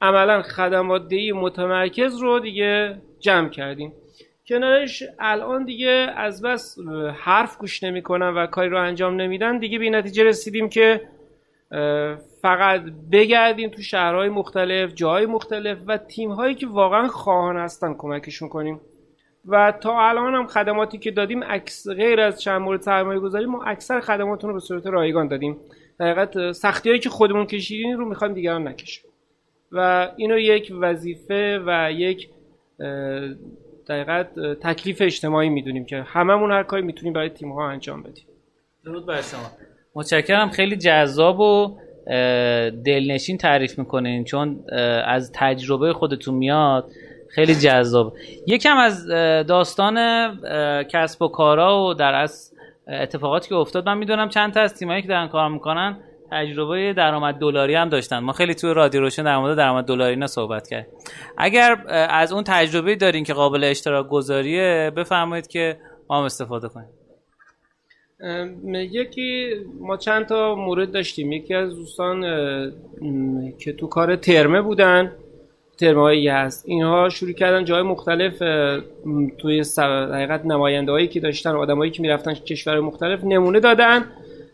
عملا 0.00 0.42
خدمات 0.42 1.12
متمرکز 1.34 2.16
رو 2.16 2.40
دیگه 2.40 2.96
جمع 3.20 3.48
کردیم. 3.48 3.92
کنارش 4.48 5.02
الان 5.18 5.64
دیگه 5.64 5.88
از 6.16 6.42
بس 6.42 6.78
حرف 7.14 7.58
گوش 7.58 7.82
نمی‌کنن 7.82 8.28
و 8.28 8.46
کاری 8.46 8.68
رو 8.68 8.80
انجام 8.80 9.20
نمیدن. 9.20 9.58
دیگه 9.58 9.78
به 9.78 9.90
نتیجه 9.90 10.24
رسیدیم 10.24 10.68
که 10.68 11.00
فقط 12.42 12.82
بگردیم 13.12 13.70
تو 13.70 13.82
شهرهای 13.82 14.28
مختلف 14.28 14.94
جاهای 14.94 15.26
مختلف 15.26 15.78
و 15.86 15.96
تیم 15.98 16.30
هایی 16.30 16.54
که 16.54 16.66
واقعا 16.66 17.08
خواهان 17.08 17.56
هستن 17.56 17.94
کمکشون 17.94 18.48
کنیم. 18.48 18.80
و 19.46 19.72
تا 19.72 20.08
الان 20.08 20.34
هم 20.34 20.46
خدماتی 20.46 20.98
که 20.98 21.10
دادیم 21.10 21.40
اکس 21.46 21.88
غیر 21.88 22.20
از 22.20 22.40
چند 22.40 22.60
مورد 22.60 22.80
سرمایه 22.80 23.20
گذاری 23.20 23.46
ما 23.46 23.64
اکثر 23.64 24.00
خدماتون 24.00 24.50
رو 24.50 24.54
به 24.54 24.60
صورت 24.60 24.86
رایگان 24.86 25.28
دادیم. 25.28 25.56
دقیقت 26.00 26.52
سختی 26.52 26.88
هایی 26.88 27.00
که 27.00 27.10
خودمون 27.10 27.46
کشیدین 27.46 27.98
رو 27.98 28.08
می‌خوایم 28.08 28.34
دیگران 28.34 28.68
نکشیم. 28.68 29.04
و 29.72 30.08
اینو 30.16 30.38
یک 30.38 30.72
وظیفه 30.80 31.62
و 31.66 31.92
یک 31.92 32.28
دقیقت 33.88 34.38
تکلیف 34.62 35.02
اجتماعی 35.02 35.48
می‌دونیم 35.48 35.84
که 35.84 36.02
هممون 36.06 36.52
هر 36.52 36.62
کاری 36.62 36.82
می‌تونیم 36.82 37.12
برای 37.12 37.28
تیم 37.28 37.52
ها 37.52 37.68
انجام 37.68 38.02
بدیم. 38.02 38.24
درود 38.84 39.06
بر 39.06 39.20
شما. 39.20 39.50
متشکرم. 39.94 40.50
خیلی 40.50 40.76
جذاب 40.76 41.40
و 41.40 41.78
دلنشین 42.84 43.38
تعریف 43.38 43.78
می‌کنین 43.78 44.24
چون 44.24 44.64
از 45.04 45.32
تجربه 45.34 45.92
خودتون 45.92 46.34
میاد. 46.34 46.90
خیلی 47.30 47.54
جذاب. 47.54 48.16
یکم 48.46 48.76
از 48.76 49.06
داستان 49.46 49.96
کسب 50.84 51.22
و 51.22 51.28
کارا 51.28 51.84
و 51.84 51.94
در 51.94 52.14
از 52.14 52.54
اتفاقاتی 52.88 53.48
که 53.48 53.54
افتاد 53.54 53.86
من 53.86 53.98
می‌دونم 53.98 54.28
چند 54.28 54.52
تا 54.52 54.60
از 54.60 54.74
تیمایی 54.74 55.02
که 55.02 55.08
دارن 55.08 55.28
کار 55.28 55.48
می‌کنن 55.48 55.96
تجربه 56.34 56.92
درآمد 56.92 57.34
دلاری 57.34 57.74
هم 57.74 57.88
داشتن. 57.88 58.18
ما 58.18 58.32
خیلی 58.32 58.54
توی 58.54 58.74
رادیو 58.74 59.00
روشن 59.00 59.22
در 59.22 59.38
مورد 59.38 59.56
درآمد 59.56 59.84
دلاری 59.84 60.16
نه 60.16 60.26
صحبت 60.26 60.68
کرد 60.68 60.86
اگر 61.38 61.84
از 61.88 62.32
اون 62.32 62.44
تجربه 62.46 62.96
دارین 62.96 63.24
که 63.24 63.32
قابل 63.32 63.64
اشتراک 63.64 64.08
گذاریه 64.08 64.92
بفرمایید 64.96 65.46
که 65.46 65.76
ما 66.10 66.18
هم 66.18 66.24
استفاده 66.24 66.68
کنیم. 66.68 66.88
یکی 68.74 69.54
ما 69.80 69.96
چند 69.96 70.26
تا 70.26 70.54
مورد 70.54 70.92
داشتیم. 70.92 71.32
یکی 71.32 71.54
از 71.54 71.74
دوستان 71.74 72.20
که 73.58 73.72
تو 73.72 73.86
کار 73.86 74.16
ترمه 74.16 74.60
بودن 74.60 75.12
ترمایی 75.78 76.28
هست 76.28 76.64
اینها 76.68 77.08
شروع 77.08 77.32
کردن 77.32 77.64
جای 77.64 77.82
مختلف 77.82 78.38
توی 79.38 79.64
حقیقت 80.12 80.46
نماینده 80.46 80.92
هایی 80.92 81.08
که 81.08 81.20
داشتن 81.20 81.50
آدمایی 81.50 81.90
که 81.90 82.02
می‌رفتن 82.02 82.34
کشور 82.34 82.80
مختلف 82.80 83.24
نمونه 83.24 83.60
دادن. 83.60 84.04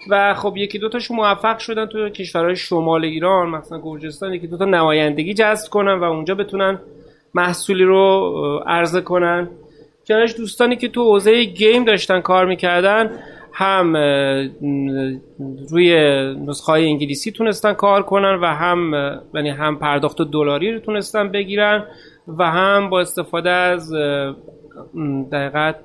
و 0.08 0.34
خب 0.34 0.56
یکی 0.56 0.78
دوتاشون 0.78 1.16
موفق 1.16 1.58
شدن 1.58 1.86
توی 1.86 2.10
کشورهای 2.10 2.56
شمال 2.56 3.04
ایران 3.04 3.48
مثلا 3.48 3.80
گرجستان 3.82 4.34
یکی 4.34 4.46
دوتا 4.46 4.64
نمایندگی 4.64 5.34
جذب 5.34 5.70
کنن 5.70 5.92
و 5.92 6.04
اونجا 6.04 6.34
بتونن 6.34 6.78
محصولی 7.34 7.84
رو 7.84 8.62
عرضه 8.66 9.00
کنن. 9.00 9.48
کنارش 10.08 10.36
دوستانی 10.36 10.76
که 10.76 10.88
تو 10.88 11.04
حوزه 11.04 11.44
گیم 11.44 11.84
داشتن 11.84 12.20
کار 12.20 12.46
می‌کردن 12.46 13.10
هم 13.52 13.96
روی 15.70 15.94
نسخه 16.46 16.72
های 16.72 16.86
انگلیسی 16.86 17.30
تونستن 17.30 17.72
کار 17.72 18.02
کنن 18.02 18.34
و 18.34 18.46
هم 18.46 18.92
یعنی 19.34 19.50
هم 19.50 19.78
پرداخت 19.78 20.22
دلاری 20.22 20.72
رو 20.72 20.80
تونستن 20.80 21.28
بگیرن 21.28 21.84
و 22.38 22.50
هم 22.50 22.90
با 22.90 23.00
استفاده 23.00 23.50
از 23.50 23.92
دقیقت 25.32 25.76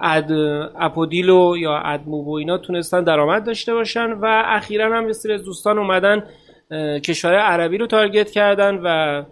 اد 0.00 0.32
اپودیلو 0.80 1.56
یا 1.58 1.76
ادموب 1.76 2.28
و 2.28 2.34
اینا 2.34 2.58
تونستن 2.58 3.04
درآمد 3.04 3.44
داشته 3.44 3.74
باشن 3.74 4.12
و 4.12 4.42
اخیرا 4.46 4.96
هم 4.98 5.08
یه 5.08 5.34
از 5.34 5.44
دوستان 5.44 5.78
اومدن 5.78 6.24
کشور 7.04 7.34
عربی 7.34 7.78
رو 7.78 7.86
تارگت 7.86 8.30
کردن 8.30 8.80
و 8.84 9.22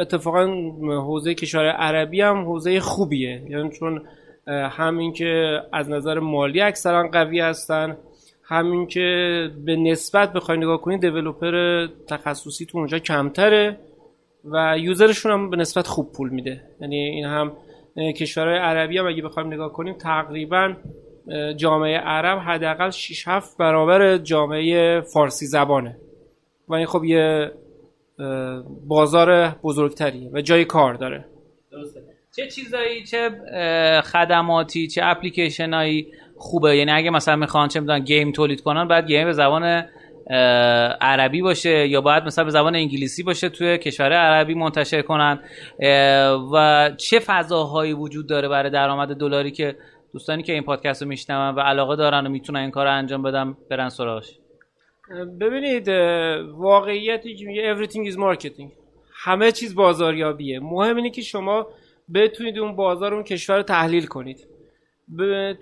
اتفاقا 0.00 0.46
حوزه 0.82 1.34
کشور 1.34 1.68
عربی 1.68 2.20
هم 2.20 2.44
حوزه 2.44 2.80
خوبیه. 2.80 3.42
یعنی 3.48 3.70
چون 3.70 4.02
همین 4.48 5.12
که 5.12 5.60
از 5.72 5.90
نظر 5.90 6.18
مالی 6.18 6.60
اکثرا 6.60 7.08
قوی 7.12 7.40
هستن 7.40 7.96
همین 8.42 8.86
که 8.86 9.50
به 9.64 9.76
نسبت 9.76 10.32
بخوای 10.32 10.58
نگاه 10.58 10.80
کنید 10.80 11.00
دیولوپر 11.00 11.86
تخصصی 12.08 12.66
تو 12.66 12.78
اونجا 12.78 12.98
کمتره 12.98 13.76
و 14.44 14.78
یوزرشون 14.78 15.32
هم 15.32 15.50
به 15.50 15.56
نسبت 15.56 15.86
خوب 15.86 16.12
پول 16.12 16.28
میده. 16.28 16.60
یعنی 16.80 16.96
این 16.96 17.24
هم 17.24 17.52
کشورهای 17.96 18.58
عربی 18.58 18.98
هم 18.98 19.06
اگه 19.06 19.22
بخوایم 19.22 19.52
نگاه 19.52 19.72
کنیم 19.72 19.94
تقریبا 19.94 20.74
جامعه 21.56 21.98
عرب 21.98 22.38
حداقل 22.38 22.90
6 22.90 23.28
7 23.28 23.58
برابر 23.58 24.18
جامعه 24.18 25.00
فارسی 25.00 25.46
زبانه. 25.46 25.96
و 26.68 26.74
این 26.74 26.86
خب 26.86 27.04
یه 27.04 27.52
بازار 28.86 29.48
بزرگتریه 29.48 30.30
و 30.32 30.40
جای 30.40 30.64
کار 30.64 30.94
داره. 30.94 31.24
درسته. 31.72 32.00
چه 32.36 32.46
چیزایی 32.46 33.04
چه 33.04 33.30
خدماتی 34.04 34.86
چه 34.86 35.00
اپلیکیشنایی 35.04 36.12
خوبه؟ 36.36 36.76
یعنی 36.76 36.90
اگه 36.90 37.10
مثلا 37.10 37.36
می‌خوان 37.36 37.68
چه 37.68 37.80
می‌دونن 37.80 38.04
گیم 38.04 38.32
تولید 38.32 38.60
کنن 38.60 38.88
بعد 38.88 39.06
گیم 39.06 39.24
به 39.24 39.32
زبان 39.32 39.84
عربی 41.00 41.42
باشه 41.42 41.88
یا 41.88 42.00
باید 42.00 42.24
مثلا 42.24 42.44
به 42.44 42.50
زبان 42.50 42.76
انگلیسی 42.76 43.22
باشه 43.22 43.48
توی 43.48 43.78
کشور 43.78 44.12
عربی 44.12 44.54
منتشر 44.54 45.02
کنن. 45.02 45.38
و 46.52 46.90
چه 46.96 47.18
فضاهایی 47.18 47.92
وجود 47.92 48.26
داره 48.26 48.48
برای 48.48 48.70
درآمد 48.70 49.16
دلاری 49.16 49.50
که 49.50 49.76
دوستانی 50.12 50.42
که 50.42 50.52
این 50.52 50.62
پادکست 50.62 51.02
رو 51.02 51.08
میشنون 51.08 51.54
و 51.54 51.60
علاقه 51.60 51.96
دارن 51.96 52.26
و 52.26 52.30
می‌تونن 52.30 52.60
این 52.60 52.70
کار 52.70 52.86
رو 52.86 52.92
انجام 52.92 53.22
بدن 53.22 53.56
برن 53.70 53.88
سراغش؟ 53.88 54.38
ببینید 55.40 55.88
واقعیتی 56.48 57.34
که 57.34 57.46
میگه 57.46 57.74
everything 57.74 58.12
is 58.12 58.16
marketing. 58.16 58.68
همه 59.24 59.52
چیز 59.52 59.74
بازاریابیه. 59.74 60.60
مهم 60.60 60.96
اینه 60.96 61.10
که 61.10 61.22
شما 61.22 61.66
بتونید 62.14 62.58
اون 62.58 62.76
بازار 62.76 63.14
اون 63.14 63.22
کشور 63.22 63.56
رو 63.56 63.62
تحلیل 63.62 64.06
کنید. 64.06 64.48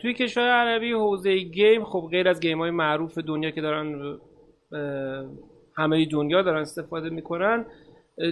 توی 0.01 0.15
کشور 0.15 0.49
عربی 0.49 0.93
حوزه 0.93 1.39
گیم 1.39 1.85
خب 1.85 2.09
غیر 2.11 2.29
از 2.29 2.41
گیم 2.41 2.59
های 2.59 2.71
معروف 2.71 3.19
دنیا 3.19 3.51
که 3.51 3.61
دارن 3.61 4.19
همه 5.77 6.05
دنیا 6.05 6.43
دارن 6.43 6.61
استفاده 6.61 7.11
می‌کنن. 7.11 7.65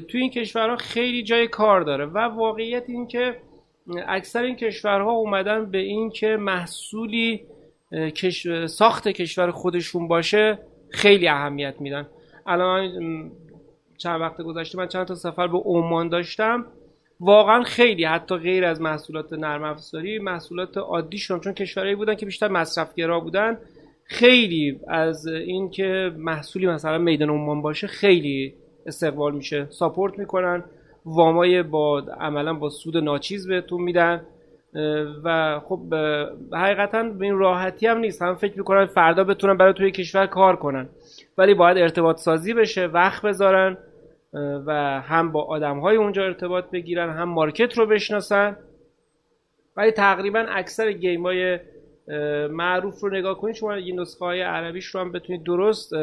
توی 0.09 0.20
این 0.20 0.30
کشورها 0.30 0.76
خیلی 0.76 1.22
جای 1.22 1.49
کار 1.49 1.80
داره 1.80 2.07
و 2.07 2.18
واقعیت 2.18 2.84
این 2.88 3.07
که 3.07 3.36
اکثر 4.09 4.43
این 4.43 4.57
کشورها 4.57 5.11
اومدن 5.11 5.70
به 5.70 5.78
این 5.78 6.11
که 6.11 6.36
محصولی 6.36 7.41
ساخت 8.66 9.09
کشور 9.09 9.51
خودشون 9.51 10.09
باشه 10.09 10.59
خیلی 10.91 11.28
اهمیت 11.28 11.74
میدن. 11.80 12.07
الان 12.47 13.30
چند 13.99 14.20
وقت 14.20 14.43
گذشته 14.43 14.78
من 14.78 14.88
چند 14.88 15.07
تا 15.07 15.14
سفر 15.14 15.47
به 15.47 15.59
عمان 15.59 16.09
داشتم. 16.09 16.66
واقعا 17.20 17.62
خیلی 17.62 18.05
حتی 18.05 18.36
غیر 18.36 18.64
از 18.64 18.80
محصولات 18.80 19.32
نرم 19.32 19.62
افزاری 19.62 20.18
محصولات 20.18 20.76
عادی 20.76 21.18
شدن 21.18 21.41
چون 21.41 21.55
کشورهایی 21.55 21.97
بودن 21.97 22.14
که 22.14 22.26
بیشتر 22.26 22.49
مصرفگرا 22.49 23.20
بودن. 23.20 23.59
خیلی 24.11 24.80
از 24.88 25.26
اینکه 25.26 26.12
محصولی 26.16 26.66
مثلا 26.66 26.98
میدان 26.98 27.30
عمان 27.30 27.62
باشه 27.62 27.86
خیلی 27.86 28.54
استقبال 28.86 29.34
میشه. 29.34 29.66
ساپورت 29.70 30.18
می‌کنن. 30.18 30.64
وامای 31.04 31.62
با 31.62 31.98
عملا 32.20 32.54
با 32.54 32.68
سود 32.70 32.96
ناچیز 32.96 33.48
بهتون 33.48 33.80
میدن. 33.80 34.22
و 35.24 35.61
خب 35.64 35.94
حقیقتا 36.52 37.02
به 37.02 37.24
این 37.24 37.38
راحتی 37.38 37.86
هم 37.86 37.98
نیست. 37.98 38.22
هم 38.22 38.34
فکر 38.34 38.58
می‌کنن 38.58 38.86
فردا 38.86 39.24
بتونن 39.24 39.56
برای 39.56 39.72
توی 39.72 39.90
کشور 39.90 40.26
کار 40.26 40.56
کنن. 40.56 40.88
ولی 41.38 41.54
باید 41.54 41.78
ارتباط 41.78 42.16
سازی 42.16 42.54
بشه 42.54 42.86
وقت 42.86 43.22
بذارن 43.22 43.78
و 44.66 45.00
هم 45.00 45.32
با 45.32 45.42
آدم 45.42 45.78
های 45.78 45.96
اونجا 45.96 46.24
ارتباط 46.24 46.64
بگیرن 46.70 47.11
هم 47.11 47.28
market 47.28 47.78
رو 47.78 47.86
بشناسن. 47.86 48.56
ولی 49.76 49.90
تقریبا 49.90 50.46
اکثر 50.50 50.92
game 50.93 51.22
های 51.22 51.58
معروف 52.50 53.00
رو 53.00 53.11
نگاه 53.11 53.38
کنید 53.38 53.54
شما 53.54 53.72
این 53.72 54.00
نسخه 54.00 54.24
های 54.24 54.42
عربیش 54.42 54.86
رو 54.86 55.00
هم 55.00 55.12
بتونید 55.12 55.42
درست 55.42 55.94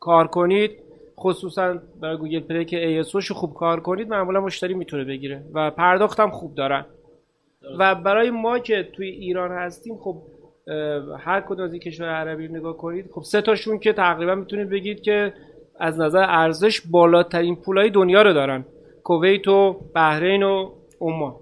کار 0.00 0.26
کنید. 0.26 0.70
خصوصا 1.18 1.78
برای 2.00 2.16
Google 2.16 2.40
Play 2.40 2.64
که 2.64 3.02
ASO 3.02 3.30
خوب 3.30 3.54
کار 3.54 3.80
کنید 3.80 4.08
معمولا 4.08 4.40
مشتری 4.40 4.74
می‌تونه 4.74 5.04
بگیره 5.04 5.42
و 5.54 5.70
پرداخت 5.70 6.20
هم 6.20 6.30
خوب 6.30 6.54
دارن. 6.54 6.84
و 7.78 7.94
برای 7.94 8.30
ما 8.30 8.58
که 8.58 8.88
توی 8.92 9.08
ایران 9.08 9.50
هستیم 9.50 9.96
خب 9.96 10.16
هر 11.18 11.40
کدوم 11.40 11.64
از 11.64 11.72
این 11.72 11.80
کشور 11.80 12.06
عربی 12.08 12.46
رو 12.46 12.56
نگاه 12.56 12.76
کنید 12.76 13.10
خب 13.12 13.22
سه 13.22 13.40
تاشون 13.40 13.78
که 13.78 13.92
تقریبا 13.92 14.34
می‌تونید 14.34 14.68
بگید 14.68 15.02
که 15.02 15.32
از 15.80 16.00
نظر 16.00 16.24
ارزش 16.28 16.80
بالاترین 16.90 17.56
پولای 17.56 17.90
دنیا 17.90 18.22
رو 18.22 18.32
دارن. 18.32 18.64
کویت 19.04 19.48
و 19.48 19.80
بحرین 19.94 20.42
و 20.42 20.70
عمان. 21.00 21.34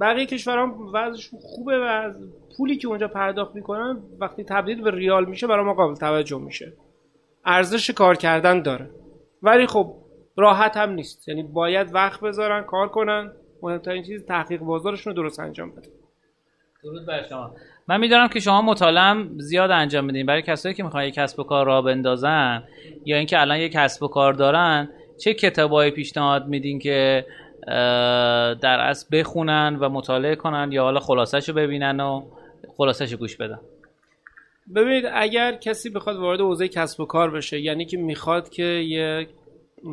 بقیه 0.00 0.26
کشورها 0.26 0.74
وضعشون 0.92 1.40
خوبه 1.42 1.78
و 1.78 2.12
پولی 2.58 2.76
که 2.76 2.88
اونجا 2.88 3.08
پرداخت 3.08 3.54
می‌کنن 3.54 3.98
وقتی 4.20 4.44
تبدیل 4.44 4.82
به 4.82 4.90
ریال 4.90 5.24
میشه 5.24 5.46
برای 5.46 5.64
ما 5.64 5.74
قابل 5.74 5.94
توجه 5.94 6.38
میشه. 6.38 6.72
ارزش 7.44 7.90
کار 7.90 8.14
کردن 8.14 8.62
داره. 8.62 8.90
ولی 9.42 9.66
خب 9.66 9.94
راحت 10.36 10.76
هم 10.76 10.90
نیست. 10.90 11.28
یعنی 11.28 11.42
باید 11.42 11.94
وقت 11.94 12.20
بذارن 12.20 12.64
کار 12.64 12.88
کنن. 12.88 13.32
مهمترین 13.62 14.02
چیز 14.02 14.24
تحقیق 14.26 14.60
بازارشون 14.60 15.16
رو 15.16 15.22
درست 15.22 15.40
انجام 15.40 15.70
بده 15.70 15.88
درود 16.84 17.06
بر 17.06 17.22
شما. 17.22 17.54
من 17.88 18.00
می‌دونم 18.00 18.28
که 18.28 18.40
شما 18.40 18.62
مطالعه 18.62 19.26
زیاد 19.38 19.70
انجام 19.70 20.04
میدین. 20.04 20.26
برای 20.26 20.42
کسایی 20.42 20.74
که 20.74 20.82
می‌خوان 20.82 21.04
یک 21.04 21.14
کسب 21.14 21.40
و 21.40 21.42
کار 21.42 21.66
را 21.66 21.82
بندازن 21.82 22.62
یا 23.04 23.16
اینکه 23.16 23.40
الان 23.40 23.58
یک 23.58 23.72
کسب 23.72 24.02
و 24.02 24.08
کار 24.08 24.32
دارن 24.32 24.88
چه 25.18 25.34
کتابایی 25.34 25.90
پیشنهاد 25.90 26.46
میدین 26.46 26.78
که 26.78 27.26
در 28.60 28.80
اصل 28.80 29.18
بخونن 29.18 29.76
و 29.80 29.88
مطالعه 29.88 30.36
کنن 30.36 30.72
یا 30.72 30.82
حالا 30.82 31.00
خلاصش 31.00 31.48
رو 31.48 31.54
ببینن 31.54 32.00
و 32.00 32.22
خلاصش 32.78 33.14
گوش 33.14 33.36
بدن 33.36 33.60
ببینید 34.74 35.04
اگر 35.12 35.52
کسی 35.52 35.90
بخواد 35.90 36.16
وارد 36.16 36.40
حوزه 36.40 36.68
کسب 36.68 37.00
و 37.00 37.04
کار 37.04 37.30
بشه 37.30 37.60
یعنی 37.60 37.84
که 37.84 37.96
می‌خواد 37.96 38.48
که 38.48 38.62
یک 38.62 39.28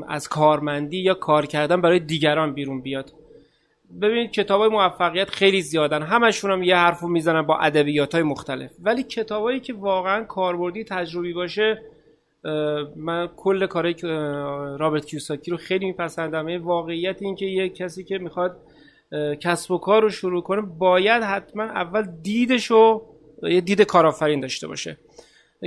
از 0.07 0.29
کارمندی 0.29 0.97
یا 0.97 1.13
کار 1.13 1.45
کردن 1.45 1.81
برای 1.81 1.99
دیگران 1.99 2.53
بیرون 2.53 2.81
بیاد. 2.81 3.11
ببینید 4.01 4.31
کتاب 4.31 4.61
های 4.61 4.69
موفقیت 4.69 5.29
خیلی 5.29 5.61
زیادن. 5.61 6.01
همشون 6.01 6.51
هم 6.51 6.63
یه 6.63 6.75
حرف 6.75 6.99
رو 6.99 7.07
می‌زنن 7.07 7.41
با 7.41 7.57
ادبیات 7.57 8.13
های 8.13 8.23
مختلف. 8.23 8.71
ولی 8.83 9.03
کتابایی 9.03 9.59
که 9.59 9.73
واقعا 9.73 10.23
کاربردی 10.23 10.83
تجربی 10.83 11.33
باشه 11.33 11.81
من 12.95 13.27
کل 13.27 13.65
کارهای 13.65 13.95
رابرت 14.79 15.05
کیوساکی 15.05 15.51
رو 15.51 15.57
خیلی 15.57 15.85
میپسندم. 15.85 16.63
واقعیت 16.63 17.21
این 17.21 17.35
که 17.35 17.45
یک 17.45 17.75
کسی 17.75 18.03
که 18.03 18.17
می‌خواد 18.17 18.57
کسب 19.41 19.71
و 19.71 19.77
کار 19.77 20.01
رو 20.01 20.09
شروع 20.09 20.43
کنه 20.43 20.61
باید 20.61 21.23
حتما 21.23 21.63
اول 21.63 22.07
دیدش 22.23 22.65
رو 22.65 23.05
یه 23.43 23.61
دید 23.61 23.81
کارآفرین 23.81 24.39
داشته 24.39 24.67
باشه. 24.67 24.97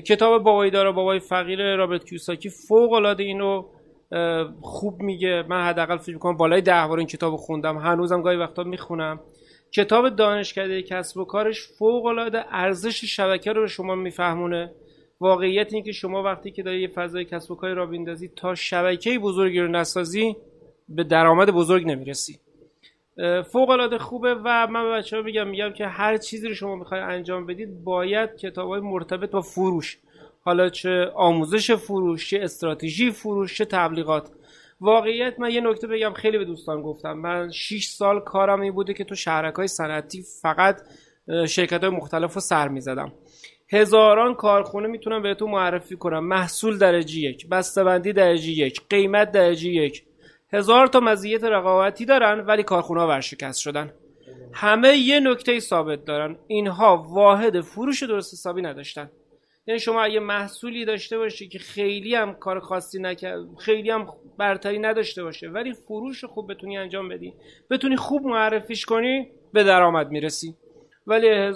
کتاب 0.06 0.42
بابای 0.42 0.70
دارا 0.70 0.92
بابای 0.92 1.20
فقیر 1.20 1.76
رابرت 1.76 2.04
کیوساکی 2.04 2.48
فوق 2.48 2.92
العاده 2.92 3.22
اینو 3.22 3.64
خوب 4.60 5.02
میگه. 5.02 5.44
من 5.48 5.64
حداقل 5.64 5.96
فکر 5.96 6.12
می‌کنم 6.12 6.36
بالای 6.36 6.60
ده 6.60 6.86
بار 6.86 6.98
این 6.98 7.06
کتاب 7.06 7.36
خوندم. 7.36 7.78
هنوزم 7.78 8.22
گاهی 8.22 8.36
وقتا 8.36 8.62
می‌خونم. 8.62 9.20
کتاب 9.72 10.08
دانشکده 10.08 10.82
کسب 10.82 11.16
و 11.16 11.24
کارش 11.24 11.68
فوق 11.78 12.04
العاده 12.04 12.44
ارزش 12.50 13.04
شبکه 13.04 13.52
رو 13.52 13.60
به 13.60 13.66
شما 13.66 13.94
میفهمونه. 13.94 14.72
واقعیت 15.20 15.72
این 15.72 15.84
که 15.84 15.92
شما 15.92 16.22
وقتی 16.22 16.50
که 16.50 16.62
داری 16.62 16.80
یه 16.80 16.88
فضای 16.88 17.24
کسب 17.24 17.50
و 17.50 17.54
کاری 17.54 17.74
را 17.74 17.86
بیندازی 17.86 18.30
تا 18.36 18.54
شبکه 18.54 19.18
بزرگی 19.18 19.60
رو 19.60 19.68
نسازی 19.68 20.36
به 20.88 21.04
درآمد 21.04 21.50
بزرگ 21.50 21.86
نمی‌رسی. 21.86 22.38
فوق 23.52 23.70
العاده 23.70 23.98
خوبه 23.98 24.34
و 24.34 24.66
من 24.66 24.84
به 24.84 24.90
بچه 24.90 25.16
ها 25.16 25.22
میگم 25.22 25.48
میگم 25.48 25.72
که 25.72 25.86
هر 25.86 26.16
چیزی 26.16 26.48
رو 26.48 26.54
شما 26.54 26.76
می‌خوای 26.76 27.00
انجام 27.00 27.46
بدید 27.46 27.84
باید 27.84 28.36
کتاب 28.36 28.68
های 28.68 28.80
مرتبط 28.80 29.30
با 29.30 29.40
فروش 29.40 29.98
حالا 30.40 30.68
چه 30.68 31.10
آموزش 31.14 31.70
فروش 31.70 32.30
چه 32.30 32.40
استراتژی 32.42 33.10
فروش 33.10 33.58
چه 33.58 33.64
تبلیغات. 33.64 34.30
واقعیت 34.80 35.40
من 35.40 35.50
یه 35.50 35.60
نکته 35.60 35.86
بگم 35.86 36.12
خیلی 36.12 36.38
به 36.38 36.44
دوستان 36.44 36.82
گفتم. 36.82 37.12
من 37.12 37.50
6 37.50 37.84
سال 37.84 38.20
کارم 38.20 38.60
این 38.60 38.72
بوده 38.72 38.94
که 38.94 39.04
تو 39.04 39.14
شهرک 39.14 39.54
های 39.54 39.68
صنعتی 39.68 40.24
فقط 40.42 40.80
شرکت 41.48 41.84
های 41.84 41.92
مختلف 41.92 42.34
رو 42.34 42.40
سر 42.40 42.68
می‌زدم. 42.68 43.12
هزاران 43.72 44.34
کارخونه 44.34 44.88
می‌تونم 44.88 45.22
بهتون 45.22 45.50
معرفی 45.50 45.96
کنم. 45.96 46.24
محصول 46.24 46.78
درجه 46.78 47.18
یک 47.18 47.48
بسته‌بندی 47.48 48.12
درجه 48.12 48.50
یک 48.50 48.80
قیمت 48.90 49.32
درجه 49.32 49.68
یک. 49.68 50.04
هزار 50.52 50.86
تا 50.86 51.00
مزیت 51.00 51.44
رقابتی 51.44 52.04
دارن 52.04 52.40
ولی 52.40 52.62
کارخونه 52.62 53.02
ورشکست 53.02 53.60
شدن. 53.60 53.92
همه 54.52 54.96
یه 54.96 55.20
نکته 55.20 55.60
ثابت 55.60 56.04
دارن. 56.04 56.36
اینها 56.46 56.96
واحد 56.96 57.60
فروش 57.60 58.02
درست 58.02 58.34
حسابی 58.34 58.62
نداشتن. 58.62 59.10
یعنی 59.66 59.80
شما 59.80 60.02
اگه 60.02 60.20
محصولی 60.20 60.84
داشته 60.84 61.18
باشی 61.18 61.48
که 61.48 61.58
خیلی 61.58 62.14
هم 62.14 62.34
کار 62.34 62.60
خاصی 62.60 62.98
نکرد 62.98 63.40
خیلی 63.58 63.90
هم 63.90 64.06
برتری 64.38 64.78
نداشته 64.78 65.22
باشه 65.22 65.48
ولی 65.48 65.72
فروش 65.72 66.24
خوب 66.24 66.52
بتونی 66.52 66.78
انجام 66.78 67.08
بدی. 67.08 67.34
بتونی 67.70 67.96
خوب 67.96 68.26
معرفیش 68.26 68.84
کنی 68.84 69.30
به 69.52 69.64
درآمد 69.64 70.10
می‌رسی. 70.10 70.54
ولی 71.06 71.52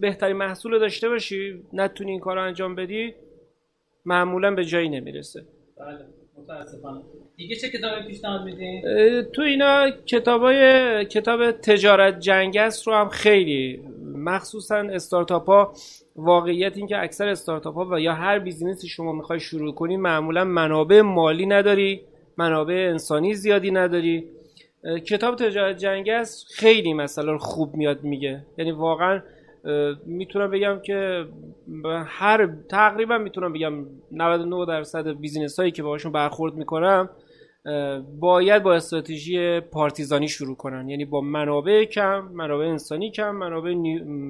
بهترین 0.00 0.36
محصول 0.36 0.78
داشته 0.78 1.08
باشی 1.08 1.62
نتونی 1.72 2.10
این 2.10 2.20
کار 2.20 2.38
انجام 2.38 2.74
بدی 2.74 3.14
معمولا 4.04 4.54
به 4.54 4.64
جایی 4.64 4.88
نمی‌رسه. 4.88 5.46
بله. 5.78 6.19
دیگه 7.36 7.56
چه 7.56 7.68
کتابی 7.68 8.06
پیشنهاد 8.06 8.44
میدین؟ 8.44 8.82
تو 9.22 9.42
اینا 9.42 9.90
کتابای 9.90 11.04
کتاب 11.04 11.50
تجارت 11.50 12.20
جنگست 12.20 12.86
رو 12.86 12.94
هم 12.94 13.08
خیلی 13.08 13.80
مخصوصا 14.14 14.76
استارتاپ 14.76 15.46
ها 15.46 15.72
واقعیت 16.16 16.76
این 16.76 16.86
که 16.86 17.02
اکثر 17.02 17.28
استارتاپ 17.28 17.74
ها 17.74 17.88
و 17.90 18.00
یا 18.00 18.12
هر 18.12 18.38
business 18.38 18.82
ی 18.82 18.88
شما 18.88 19.12
می‌خوای 19.12 19.40
شروع 19.40 19.74
کنی 19.74 19.96
معمولا 19.96 20.44
منابع 20.44 21.00
مالی 21.00 21.46
نداری 21.46 22.00
منابع 22.36 22.74
انسانی 22.90 23.34
زیادی 23.34 23.70
نداری. 23.70 24.24
کتاب 25.06 25.36
تجارت 25.36 25.78
جنگست 25.78 26.46
خیلی 26.54 26.94
مثلا 26.94 27.38
خوب 27.38 27.74
میاد 27.74 28.04
میگه. 28.04 28.44
یعنی 28.58 28.70
واقعا 28.70 29.22
می‌تونم 30.06 30.50
بگم 30.50 30.80
که 30.84 31.26
هر 32.06 32.48
تقریبا 32.70 33.18
می‌تونم 33.18 33.52
بگم 33.52 33.86
99 34.12 34.66
درصد 34.66 35.08
business 35.08 35.58
هایی 35.58 35.72
که 35.72 35.82
باهاشون 35.82 36.12
برخورد 36.12 36.54
می‌کنم 36.54 37.10
باید 38.20 38.62
با 38.62 38.74
استراتژی 38.74 39.60
پارتیزانی 39.60 40.28
شروع 40.28 40.56
کنن. 40.56 40.88
یعنی 40.88 41.04
با 41.04 41.20
منابع 41.20 41.84
کم 41.84 42.20
منابع 42.20 42.64
انسانی 42.64 43.10
کم 43.10 43.30
منابع 43.30 43.74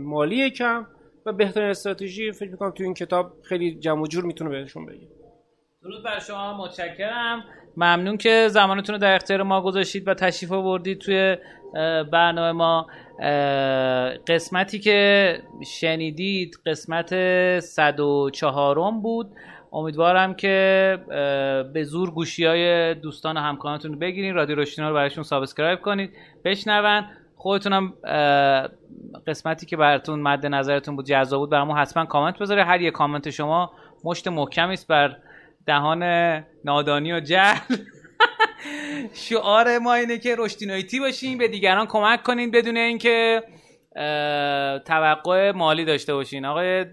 مالی 0.05 0.51
کم 0.51 0.87
و 1.26 1.33
بهترین 1.33 1.70
استراتژی 1.70 2.33
فکر 2.33 2.51
می‌کنم 2.51 2.70
تو 2.70 2.85
این 2.85 2.95
کتاب 2.95 3.33
خیلی 3.43 3.74
جمع 3.74 4.03
و 4.03 4.07
جور 4.07 4.24
می‌تونه 4.24 4.51
بهشون 4.51 4.87
بگه. 4.87 5.09
درود 5.83 6.05
بر 6.05 6.18
شما 6.18 6.64
متشکرم. 6.64 7.45
ممنون 7.76 8.16
که 8.16 8.49
زمانتون 8.51 8.95
رو 8.95 9.01
در 9.01 9.14
اختیار 9.14 9.43
ما 9.43 9.62
گذاشتید 9.62 10.09
و 10.09 10.14
تشریف 10.14 10.53
آوردید 10.53 10.99
توی 10.99 11.37
برنامه 12.12 12.53
ما. 12.53 12.87
قسمتی 14.27 14.79
که 14.79 15.43
شنیدید 15.66 16.57
قسمت 16.66 17.14
104 17.61 18.91
بود. 19.03 19.31
امیدوارم 19.73 20.35
که 20.35 20.99
به 21.73 21.85
زور 21.85 22.11
گوشی 22.11 22.45
های 22.45 22.95
دوستان 22.95 23.37
و 23.37 23.41
همکارانتون 23.41 23.99
بگیرین. 23.99 24.35
رادیو 24.35 24.57
روشتینا 24.57 24.89
رو 24.89 24.95
برایشون 24.95 25.25
subscribe 25.24 25.80
کنید 25.81 26.11
بشنون 26.45 27.05
خودتونم 27.37 27.93
قسمتی 29.27 29.66
که 29.66 29.77
براتون 29.77 30.21
مد 30.21 30.47
نظرتون 30.47 30.97
بود 30.97 31.07
جذاب 31.07 31.41
بود 31.41 31.51
برامون 31.51 31.79
حتما 31.79 32.05
کامنت 32.05 32.39
بذاره 32.39 32.64
هر 32.64 32.81
یک 32.81 32.93
کامنت 32.93 33.31
شما 33.31 33.73
مشت 34.05 34.29
محکمی 34.29 34.73
است 34.73 34.87
بر 34.89 35.16
دهان 35.66 36.03
نادانی 36.64 37.12
و 37.12 37.21
جهل. 37.21 37.77
شعار 39.12 39.78
ما 39.78 39.94
اینه 39.94 40.18
که 40.18 40.34
رشدینایتی 40.38 41.00
باشیم 41.00 41.38
به 41.38 41.48
دیگران 41.48 41.86
کمک 41.86 42.22
کنین 42.22 42.50
بدون 42.50 42.76
اینکه 42.76 43.42
توقع 44.84 45.50
مالی 45.50 45.84
داشته 45.84 46.14
باشین. 46.14 46.44
آقای 46.44 46.84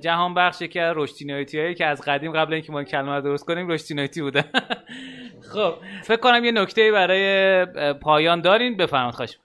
جهان 0.00 0.34
بخش 0.34 0.62
یکی 0.62 0.80
از 0.80 0.96
رشدینایتی 0.96 1.60
هایی 1.60 1.74
که 1.74 1.86
از 1.86 2.00
قدیم 2.00 2.32
قبل 2.32 2.52
اینکه 2.54 2.72
ما 2.72 2.84
کلمه 2.84 3.14
رو 3.14 3.20
درست 3.20 3.44
کنیم 3.44 3.68
رشدینایتی 3.68 4.22
بوده. 4.22 4.44
خب 5.52 5.74
فکر 6.02 6.20
کنم 6.20 6.44
یه 6.44 6.52
نکته 6.52 6.92
برای 6.92 7.64
پایان 7.92 8.40
دارین. 8.40 8.76
بفرمایید 8.76 9.14
خواهش. 9.14 9.38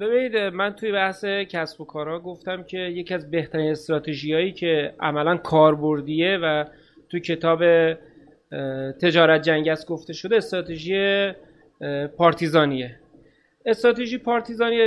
ببینید 0.00 0.36
من 0.36 0.72
توی 0.72 0.92
بحث 0.92 1.24
کسب 1.24 1.80
و 1.80 1.84
کارها 1.84 2.18
گفتم 2.18 2.62
که 2.62 2.78
یکی 2.78 3.14
از 3.14 3.30
بهترین 3.30 3.70
استراتژی 3.70 4.32
هایی 4.32 4.52
که 4.52 4.94
عملا 5.00 5.36
کاربردیه 5.36 6.38
و 6.42 6.64
تو 7.10 7.18
کتاب 7.18 7.62
تجارت 9.02 9.42
جنگست 9.42 9.86
گفته 9.86 10.12
شده 10.12 10.36
استراتژی 10.36 11.32
پارتیزانیه. 12.16 12.96
استراتژی 13.66 14.18
پارتیزانی 14.18 14.80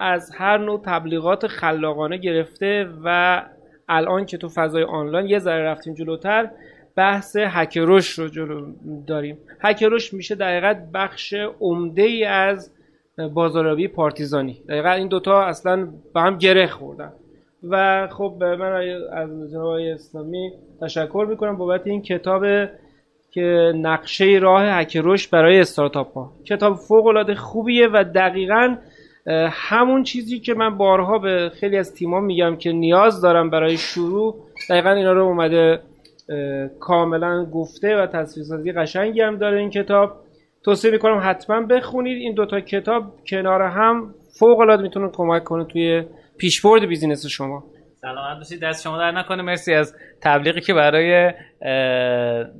از 0.00 0.30
هر 0.34 0.58
نوع 0.58 0.82
تبلیغات 0.84 1.46
خلاقانه 1.46 2.16
گرفته 2.16 2.88
و 3.04 3.42
الان 3.88 4.26
که 4.26 4.36
تو 4.36 4.48
فضای 4.48 4.82
آنلاین 4.82 5.26
یه 5.26 5.38
ذره 5.38 5.62
رفتیم 5.62 5.94
جلوتر 5.94 6.50
بحث 6.96 7.36
هکروش 7.40 8.10
رو 8.10 8.28
جلو 8.28 8.72
داریم. 9.06 9.38
هکروش 9.60 10.14
میشه 10.14 10.34
دقیقا 10.34 10.74
بخش 10.94 11.34
عمده 11.60 12.02
ای 12.02 12.24
از 12.24 12.72
بازاریابی 13.34 13.88
پارتیزانی. 13.88 14.62
دقیقا 14.68 14.90
این 14.90 15.08
دوتا 15.08 15.44
اصلا 15.44 15.88
به 16.14 16.20
هم 16.20 16.38
گره 16.38 16.66
خوردن. 16.66 17.12
و 17.68 18.08
خب 18.12 18.36
من 18.42 18.72
از 19.12 19.50
جناب 19.52 19.66
اسلامی 19.66 20.52
تشکر 20.80 21.26
می‌کنم 21.30 21.56
بابت 21.56 21.86
این 21.86 22.02
کتاب 22.02 22.44
که 23.30 23.72
نقشه 23.76 24.38
راه 24.42 24.62
هکروش 24.62 25.28
برای 25.28 25.60
استارتاپ 25.60 26.14
ها. 26.14 26.32
کتاب 26.44 26.74
فوق 26.74 27.06
العاده 27.06 27.34
خوبیه 27.34 27.88
و 27.92 28.04
دقیقا 28.14 28.76
همون 29.50 30.02
چیزی 30.02 30.40
که 30.40 30.54
من 30.54 30.78
بارها 30.78 31.18
به 31.18 31.50
خیلی 31.60 31.76
از 31.76 31.94
تیما 31.94 32.20
میگم 32.20 32.56
که 32.56 32.72
نیاز 32.72 33.20
دارم 33.20 33.50
برای 33.50 33.76
شروع. 33.76 34.34
دقیقا 34.70 34.90
اینا 34.90 35.12
رو 35.12 35.24
اومده 35.24 35.80
کاملا 36.80 37.46
گفته 37.54 37.96
و 37.96 38.06
تصویرسازی 38.06 38.72
قشنگی 38.72 39.20
هم 39.20 39.36
داره 39.36 39.58
این 39.58 39.70
کتاب. 39.70 40.12
توصیه 40.64 40.90
می‌کنم 40.90 41.20
حتما 41.24 41.66
بخونید 41.66 42.18
این 42.18 42.34
دوتا 42.34 42.60
کتاب. 42.60 43.04
کنار 43.26 43.62
هم 43.62 44.14
فوق 44.38 44.58
العاده 44.58 44.82
می‌تونه 44.82 45.08
کمک 45.12 45.44
کنه 45.44 45.64
توی 45.64 46.02
پیشبرد 46.38 46.86
بیزینس 46.86 47.26
شما. 47.26 47.64
سلامت 48.02 48.38
باشید. 48.38 48.60
دست 48.60 48.82
شما 48.84 48.98
در 48.98 49.10
نکنه. 49.10 49.42
مرسی 49.42 49.74
از 49.74 49.94
تبلیغی 50.20 50.60
که 50.60 50.74
برای 50.74 51.32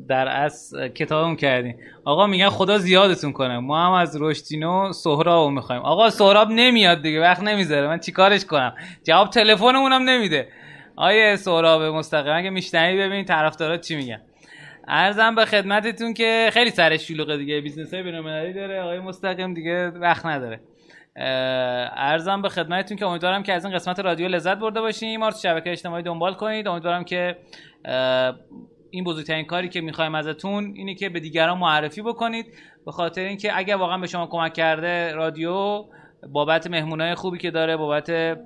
در 0.08 0.28
از 0.28 0.74
کتابم 0.94 1.36
کردین. 1.36 1.76
آقا 2.04 2.26
میگن 2.26 2.48
خدا 2.48 2.78
زیادتون 2.78 3.32
کنه. 3.32 3.58
ما 3.58 3.86
هم 3.86 3.92
از 3.92 4.16
رشتینو 4.20 4.92
سهراب 4.92 5.50
می‌خوایم. 5.50 5.82
آقا 5.82 6.10
سهراب 6.10 6.48
نمیاد 6.50 7.02
دیگه. 7.02 7.20
وقت 7.20 7.42
نمی‌ذاره. 7.42 7.86
من 7.86 7.98
چیکارش 7.98 8.44
کنم؟ 8.44 8.74
جواب 9.04 9.30
تلفنمون 9.30 9.92
هم 9.92 10.02
نمیده. 10.02 10.48
آیه 10.96 11.36
سهراب 11.36 11.82
مستقیم. 11.82 12.32
اگه 12.32 12.50
میشنوی 12.50 12.98
ببین 12.98 13.24
طرفدارات 13.24 13.80
چی 13.80 13.96
میگن. 13.96 14.20
عرضم 14.88 15.34
به 15.34 15.44
خدمتتون 15.44 16.14
که 16.14 16.50
خیلی 16.52 16.70
سرش 16.70 17.08
شلوغه 17.08 17.36
دیگه. 17.36 17.60
business 17.60 17.94
های 17.94 18.52
داره. 18.52 18.80
آقای 18.80 18.98
مستقیم 18.98 19.54
دیگه 19.54 19.88
وقت 19.88 20.26
نداره. 20.26 20.60
عرضم 21.20 22.42
به 22.42 22.48
خدمتتون 22.48 22.96
که 22.96 23.06
امیدوارم 23.06 23.42
که 23.42 23.52
از 23.52 23.64
این 23.64 23.74
قسمت 23.74 24.00
رادیو 24.00 24.28
لذت 24.28 24.58
برده 24.58 24.80
باشیم. 24.80 25.20
ما 25.20 25.30
شبکه 25.30 25.70
اجتماعی 25.70 26.02
دنبال 26.02 26.34
کنید. 26.34 26.68
امیدوارم 26.68 27.04
که 27.04 27.36
این 28.90 29.04
بزرگترین 29.04 29.44
کاری 29.44 29.68
که 29.68 29.80
می‌خوایم 29.80 30.14
ازتون 30.14 30.72
اینه 30.76 30.94
که 30.94 31.08
به 31.08 31.20
دیگران 31.20 31.58
معرفی 31.58 32.02
بکنید. 32.02 32.46
به 32.86 32.92
خاطر 32.92 33.20
اینکه 33.20 33.58
اگر 33.58 33.76
واقعا 33.76 33.98
به 33.98 34.06
شما 34.06 34.26
کمک 34.26 34.54
کرده 34.54 35.12
رادیو 35.12 35.84
بابت 36.32 36.66
مهمونای 36.66 37.14
خوبی 37.14 37.38
که 37.38 37.50
داره 37.50 37.76
بابت 37.76 38.38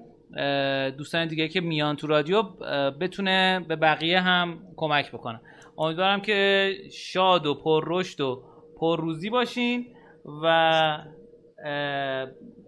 دوستان 0.97 1.29
دیگه 1.29 1.49
که 1.49 1.61
میان 1.61 1.97
تو 1.97 2.07
رادیو 2.07 2.43
بتونه 3.01 3.65
به 3.69 3.77
بقیه 3.77 4.21
هم 4.21 4.59
کمک 4.77 5.13
بکنه. 5.13 5.41
امیدوارم 5.79 6.21
که 6.21 6.71
شاد 6.93 7.47
و 7.47 7.55
پر 7.55 7.85
رشد 7.87 8.21
و 8.21 8.43
پر 8.81 9.01
روزی 9.01 9.31
باشین 9.31 9.87
و 10.43 10.99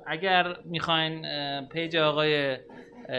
اگر 0.06 0.56
می‌خواین 0.64 1.26
page 1.68 1.96
آقای 1.96 2.56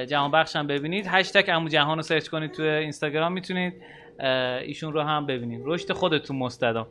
جهان 0.10 0.32
بخش 0.32 0.56
هم 0.56 0.68
ببینید. 0.68 1.06
هشتگ 1.08 1.50
امو 1.50 1.70
جهان 1.70 1.98
رو 1.98 2.04
search 2.04 2.28
کنید 2.28 2.52
تو 2.52 2.64
اینستاگرام 2.64 3.34
می‌تونید 3.34 3.74
ایشون 4.62 4.94
رو 4.94 5.02
هم 5.02 5.26
ببینید. 5.26 5.62
رشد 5.64 5.92
خودتون 5.92 6.38
مستدام. 6.38 6.88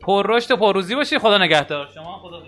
پر 0.00 0.26
رشد 0.28 0.52
و 0.52 0.56
پر 0.56 0.74
روزی 0.74 0.94
باشید 0.94 1.18
خدا 1.18 1.38
نگهدار. 1.38 1.88
شما 1.94 2.18
خدا 2.18 2.42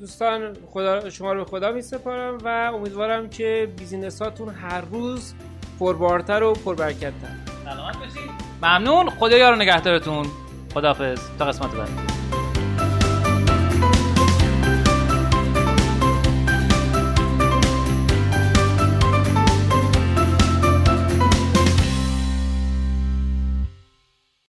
دوستان 0.00 0.56
خدا 0.70 1.10
شما 1.10 1.32
رو 1.32 1.44
خدا 1.44 1.72
می 1.72 1.82
سپارم 1.82 2.38
و 2.44 2.72
امیدوارم 2.74 3.30
که 3.30 3.68
بیزینساتون 3.78 4.48
هر 4.48 4.80
روز 4.80 5.34
پربارتر 5.80 6.42
و 6.42 6.52
پربرکتتر. 6.52 7.12
سلامت 7.64 7.96
باشید 7.96 8.30
ممنون. 8.62 9.10
خدا 9.10 9.36
یار 9.36 9.56
نگهدارتون. 9.56 10.26
خداحافظ. 10.74 11.38
تا 11.38 11.44
قسمت 11.44 11.74
بعد 11.74 12.21